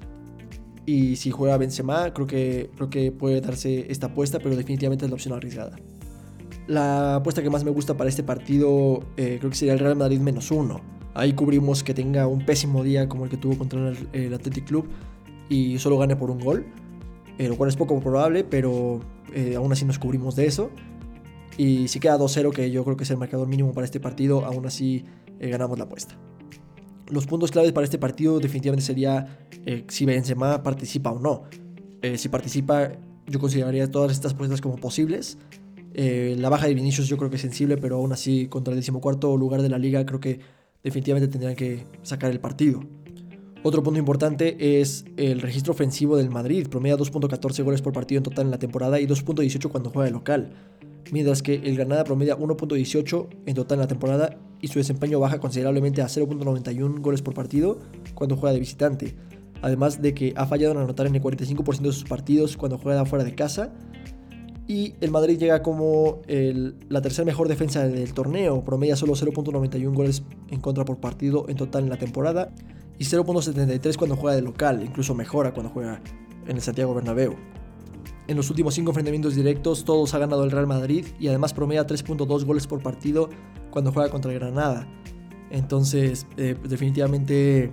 Y 0.87 1.17
si 1.17 1.31
juega 1.31 1.57
Benzema, 1.57 2.13
creo 2.13 2.25
que, 2.25 2.69
creo 2.75 2.89
que 2.89 3.11
puede 3.11 3.41
darse 3.41 3.91
esta 3.91 4.07
apuesta, 4.07 4.39
pero 4.39 4.55
definitivamente 4.55 5.05
es 5.05 5.11
la 5.11 5.15
opción 5.15 5.33
arriesgada. 5.33 5.77
La 6.67 7.15
apuesta 7.15 7.41
que 7.41 7.49
más 7.49 7.63
me 7.63 7.71
gusta 7.71 7.95
para 7.95 8.09
este 8.09 8.23
partido 8.23 9.01
eh, 9.15 9.37
creo 9.39 9.49
que 9.49 9.55
sería 9.55 9.73
el 9.73 9.79
Real 9.79 9.95
Madrid 9.95 10.19
menos 10.19 10.51
uno. 10.51 10.81
Ahí 11.13 11.33
cubrimos 11.33 11.83
que 11.83 11.93
tenga 11.93 12.27
un 12.27 12.45
pésimo 12.45 12.83
día 12.83 13.07
como 13.07 13.23
el 13.23 13.29
que 13.29 13.37
tuvo 13.37 13.57
contra 13.57 13.93
el, 14.13 14.33
Athletic 14.33 14.65
Club 14.65 14.87
y 15.49 15.79
solo 15.79 15.97
gane 15.97 16.15
por 16.15 16.29
un 16.29 16.39
gol. 16.39 16.65
Eh, 17.37 17.47
lo 17.47 17.55
cual 17.55 17.69
es 17.69 17.75
poco 17.75 17.99
probable, 17.99 18.43
pero 18.43 18.99
eh, 19.33 19.55
aún 19.55 19.71
así 19.71 19.85
nos 19.85 19.99
cubrimos 19.99 20.35
de 20.35 20.47
eso. 20.47 20.71
Y 21.57 21.87
si 21.87 21.99
queda 21.99 22.17
2-0, 22.17 22.51
que 22.51 22.71
yo 22.71 22.83
creo 22.83 22.97
que 22.97 23.03
es 23.03 23.11
el 23.11 23.17
marcador 23.17 23.47
mínimo 23.47 23.73
para 23.73 23.85
este 23.85 23.99
partido, 23.99 24.45
aún 24.45 24.65
así 24.65 25.05
ganamos 25.39 25.77
la 25.77 25.85
apuesta. 25.85 26.17
Los 27.09 27.25
puntos 27.25 27.51
claves 27.51 27.71
para 27.71 27.85
este 27.85 27.97
partido 27.97 28.39
definitivamente 28.39 28.85
sería 28.85 29.39
eh, 29.65 29.85
si 29.87 30.05
Benzema 30.05 30.61
participa 30.61 31.11
o 31.11 31.19
no. 31.19 31.43
Eh, 32.01 32.17
si 32.17 32.27
participa, 32.27 32.91
yo 33.27 33.39
consideraría 33.39 33.89
todas 33.89 34.11
estas 34.11 34.33
apuestas 34.33 34.59
como 34.59 34.75
posibles. 34.75 35.37
Eh, 35.93 36.35
la 36.37 36.49
baja 36.49 36.67
de 36.67 36.73
Vinicius 36.73 37.07
yo 37.07 37.17
creo 37.17 37.29
que 37.29 37.37
es 37.37 37.41
sensible, 37.41 37.77
pero 37.77 37.97
aún 37.97 38.11
así 38.11 38.47
contra 38.47 38.73
el 38.73 38.79
decimocuarto 38.79 39.35
lugar 39.37 39.61
de 39.61 39.69
la 39.69 39.77
liga 39.77 40.05
creo 40.05 40.19
que 40.19 40.39
definitivamente 40.83 41.27
tendrían 41.27 41.55
que 41.55 41.85
sacar 42.03 42.31
el 42.31 42.39
partido. 42.39 42.81
Otro 43.63 43.83
punto 43.83 43.99
importante 43.99 44.79
es 44.79 45.05
el 45.17 45.41
registro 45.41 45.73
ofensivo 45.73 46.15
del 46.15 46.29
Madrid. 46.29 46.67
Promedia 46.67 46.95
2.14 46.95 47.63
goles 47.63 47.81
por 47.81 47.91
partido 47.91 48.19
en 48.19 48.23
total 48.23 48.45
en 48.45 48.51
la 48.51 48.59
temporada 48.59 48.99
y 48.99 49.07
2.18 49.07 49.69
cuando 49.69 49.89
juega 49.89 50.05
de 50.05 50.11
local 50.11 50.53
mientras 51.11 51.41
que 51.41 51.55
el 51.55 51.75
Granada 51.75 52.03
promedia 52.03 52.37
1.18 52.37 53.27
en 53.45 53.55
total 53.55 53.77
en 53.77 53.81
la 53.81 53.87
temporada 53.87 54.37
y 54.61 54.67
su 54.67 54.79
desempeño 54.79 55.19
baja 55.19 55.39
considerablemente 55.39 56.01
a 56.01 56.07
0.91 56.07 56.99
goles 57.01 57.21
por 57.21 57.33
partido 57.33 57.79
cuando 58.13 58.35
juega 58.35 58.53
de 58.53 58.59
visitante, 58.59 59.15
además 59.61 60.01
de 60.01 60.13
que 60.13 60.33
ha 60.35 60.45
fallado 60.45 60.73
en 60.73 60.79
anotar 60.79 61.07
en 61.07 61.15
el 61.15 61.21
45% 61.21 61.81
de 61.81 61.91
sus 61.91 62.03
partidos 62.03 62.57
cuando 62.57 62.77
juega 62.77 63.05
fuera 63.05 63.23
de 63.23 63.35
casa. 63.35 63.73
Y 64.67 64.95
el 64.99 65.11
Madrid 65.11 65.37
llega 65.37 65.63
como 65.63 66.21
la 66.27 67.01
tercera 67.01 67.25
mejor 67.25 67.47
defensa 67.47 67.87
del 67.87 68.13
torneo, 68.13 68.63
promedia 68.65 68.95
solo 68.97 69.13
0.91 69.13 69.93
goles 69.93 70.23
en 70.49 70.59
contra 70.59 70.83
por 70.83 70.97
partido 70.97 71.45
en 71.47 71.55
total 71.55 71.85
en 71.85 71.89
la 71.89 71.97
temporada 71.97 72.53
y 72.99 73.05
0.73 73.05 73.95
cuando 73.95 74.15
juega 74.15 74.35
de 74.35 74.41
local, 74.41 74.83
incluso 74.83 75.15
mejora 75.15 75.53
cuando 75.53 75.71
juega 75.71 76.01
en 76.47 76.55
el 76.55 76.61
Santiago 76.61 76.93
Bernabéu. 76.93 77.35
En 78.27 78.35
los 78.35 78.49
últimos 78.49 78.73
cinco 78.73 78.91
enfrentamientos 78.91 79.35
directos 79.35 79.85
todos 79.85 80.13
ha 80.13 80.19
ganado 80.19 80.43
el 80.43 80.51
Real 80.51 80.67
Madrid 80.67 81.05
y 81.17 81.29
además 81.29 81.53
promedia 81.53 81.87
3.2 81.87 82.43
goles 82.43 82.67
por 82.67 82.81
partido 82.81 83.29
cuando 83.71 83.93
juega 83.93 84.09
contra 84.09 84.33
el 84.33 84.39
Granada. 84.39 84.85
Entonces, 85.49 86.27
eh, 86.35 86.55
definitivamente 86.67 87.71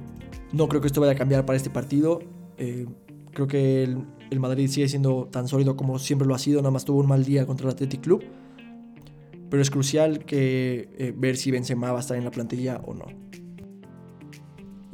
no 0.53 0.69
creo 0.69 0.81
que 0.81 0.87
esto 0.87 1.01
vaya 1.01 1.15
a 1.15 1.17
cambiar 1.17 1.45
para 1.45 1.57
este 1.57 1.71
partido. 1.71 2.21
Eh, 2.57 2.87
creo 3.33 3.49
que 3.49 3.83
el, 3.83 4.07
Madrid 4.39 4.69
sigue 4.69 4.89
siendo 4.89 5.29
tan 5.31 5.49
sólido 5.49 5.77
como 5.77 5.99
siempre 5.99 6.27
lo 6.27 6.35
ha 6.35 6.39
sido, 6.39 6.61
nada 6.61 6.71
más 6.71 6.85
tuvo 6.85 7.01
un 7.01 7.09
mal 7.09 7.25
día 7.25 7.47
contra 7.47 7.67
el 7.67 7.73
Athletic 7.75 8.01
Club. 8.01 8.25
Pero 9.51 9.63
es 9.63 9.71
crucial 9.71 10.25
que 10.25 10.89
eh, 10.99 11.15
ver 11.17 11.37
si 11.37 11.51
Benzema 11.51 11.93
va 11.93 11.99
a 11.99 12.01
estar 12.01 12.17
en 12.17 12.25
la 12.25 12.31
plantilla 12.31 12.81
o 12.85 12.95
no. 12.95 13.07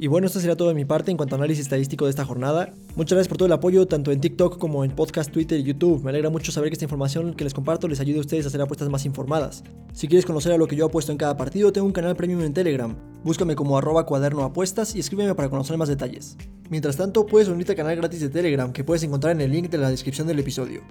Y 0.01 0.07
bueno, 0.07 0.25
esto 0.25 0.39
sería 0.39 0.57
todo 0.57 0.69
de 0.69 0.73
mi 0.73 0.83
parte 0.83 1.11
en 1.11 1.17
cuanto 1.17 1.35
a 1.35 1.37
análisis 1.37 1.65
estadístico 1.65 2.05
de 2.05 2.09
esta 2.09 2.25
jornada. 2.25 2.73
Muchas 2.95 3.17
gracias 3.17 3.27
por 3.27 3.37
todo 3.37 3.45
el 3.45 3.51
apoyo, 3.51 3.85
tanto 3.85 4.11
en 4.11 4.19
TikTok 4.19 4.57
como 4.57 4.83
en 4.83 4.89
podcast, 4.89 5.29
Twitter 5.29 5.59
y 5.59 5.63
YouTube. 5.63 6.03
Me 6.03 6.09
alegra 6.09 6.31
mucho 6.31 6.51
saber 6.51 6.71
que 6.71 6.73
esta 6.73 6.85
información 6.85 7.35
que 7.35 7.43
les 7.43 7.53
comparto 7.53 7.87
les 7.87 7.99
ayude 7.99 8.17
a 8.17 8.21
ustedes 8.21 8.45
a 8.45 8.47
hacer 8.47 8.59
apuestas 8.61 8.89
más 8.89 9.05
informadas. 9.05 9.63
Si 9.93 10.07
quieres 10.07 10.25
conocer 10.25 10.53
a 10.53 10.57
lo 10.57 10.67
que 10.67 10.75
yo 10.75 10.87
apuesto 10.87 11.11
en 11.11 11.19
cada 11.19 11.37
partido, 11.37 11.71
tengo 11.71 11.85
un 11.85 11.93
canal 11.93 12.15
premium 12.15 12.41
en 12.41 12.51
Telegram. 12.51 12.95
Búscame 13.23 13.55
como 13.55 13.77
arroba 13.77 14.07
cuaderno 14.07 14.51
y 14.95 14.99
escríbeme 14.99 15.35
para 15.35 15.51
conocer 15.51 15.77
más 15.77 15.89
detalles. 15.89 16.35
Mientras 16.71 16.97
tanto, 16.97 17.27
puedes 17.27 17.47
unirte 17.47 17.73
al 17.73 17.77
canal 17.77 17.95
gratis 17.97 18.21
de 18.21 18.29
Telegram 18.29 18.73
que 18.73 18.83
puedes 18.83 19.03
encontrar 19.03 19.33
en 19.33 19.41
el 19.41 19.51
link 19.51 19.69
de 19.69 19.77
la 19.77 19.91
descripción 19.91 20.25
del 20.25 20.39
episodio. 20.39 20.81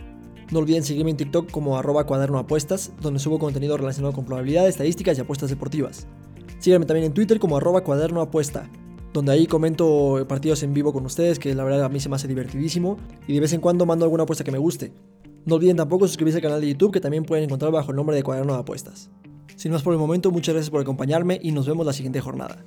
No 0.52 0.60
olviden 0.60 0.84
seguirme 0.84 1.10
en 1.10 1.16
TikTok 1.16 1.50
como 1.50 1.76
arroba 1.76 2.06
cuaderno 2.06 2.46
donde 3.02 3.18
subo 3.18 3.40
contenido 3.40 3.76
relacionado 3.76 4.14
con 4.14 4.24
probabilidades, 4.24 4.70
estadísticas 4.70 5.18
y 5.18 5.22
apuestas 5.22 5.50
deportivas. 5.50 6.06
Síganme 6.60 6.86
también 6.86 7.06
en 7.06 7.12
Twitter 7.12 7.40
como 7.40 7.56
arroba 7.56 7.82
donde 9.12 9.32
ahí 9.32 9.46
comento 9.46 10.24
partidos 10.28 10.62
en 10.62 10.74
vivo 10.74 10.92
con 10.92 11.04
ustedes, 11.04 11.38
que 11.38 11.54
la 11.54 11.64
verdad 11.64 11.84
a 11.84 11.88
mí 11.88 12.00
se 12.00 12.08
me 12.08 12.16
hace 12.16 12.28
divertidísimo, 12.28 12.96
y 13.26 13.34
de 13.34 13.40
vez 13.40 13.52
en 13.52 13.60
cuando 13.60 13.86
mando 13.86 14.04
alguna 14.04 14.24
apuesta 14.24 14.44
que 14.44 14.52
me 14.52 14.58
guste. 14.58 14.92
No 15.46 15.56
olviden 15.56 15.76
tampoco 15.76 16.06
suscribirse 16.06 16.38
al 16.38 16.42
canal 16.42 16.60
de 16.60 16.68
YouTube 16.68 16.92
que 16.92 17.00
también 17.00 17.24
pueden 17.24 17.44
encontrar 17.44 17.72
bajo 17.72 17.90
el 17.90 17.96
nombre 17.96 18.14
de 18.14 18.22
Cuaderno 18.22 18.52
de 18.52 18.60
Apuestas. 18.60 19.10
Sin 19.56 19.72
más 19.72 19.82
por 19.82 19.92
el 19.92 19.98
momento, 19.98 20.30
muchas 20.30 20.54
gracias 20.54 20.70
por 20.70 20.80
acompañarme 20.80 21.38
y 21.42 21.52
nos 21.52 21.66
vemos 21.66 21.84
la 21.84 21.92
siguiente 21.92 22.20
jornada. 22.20 22.64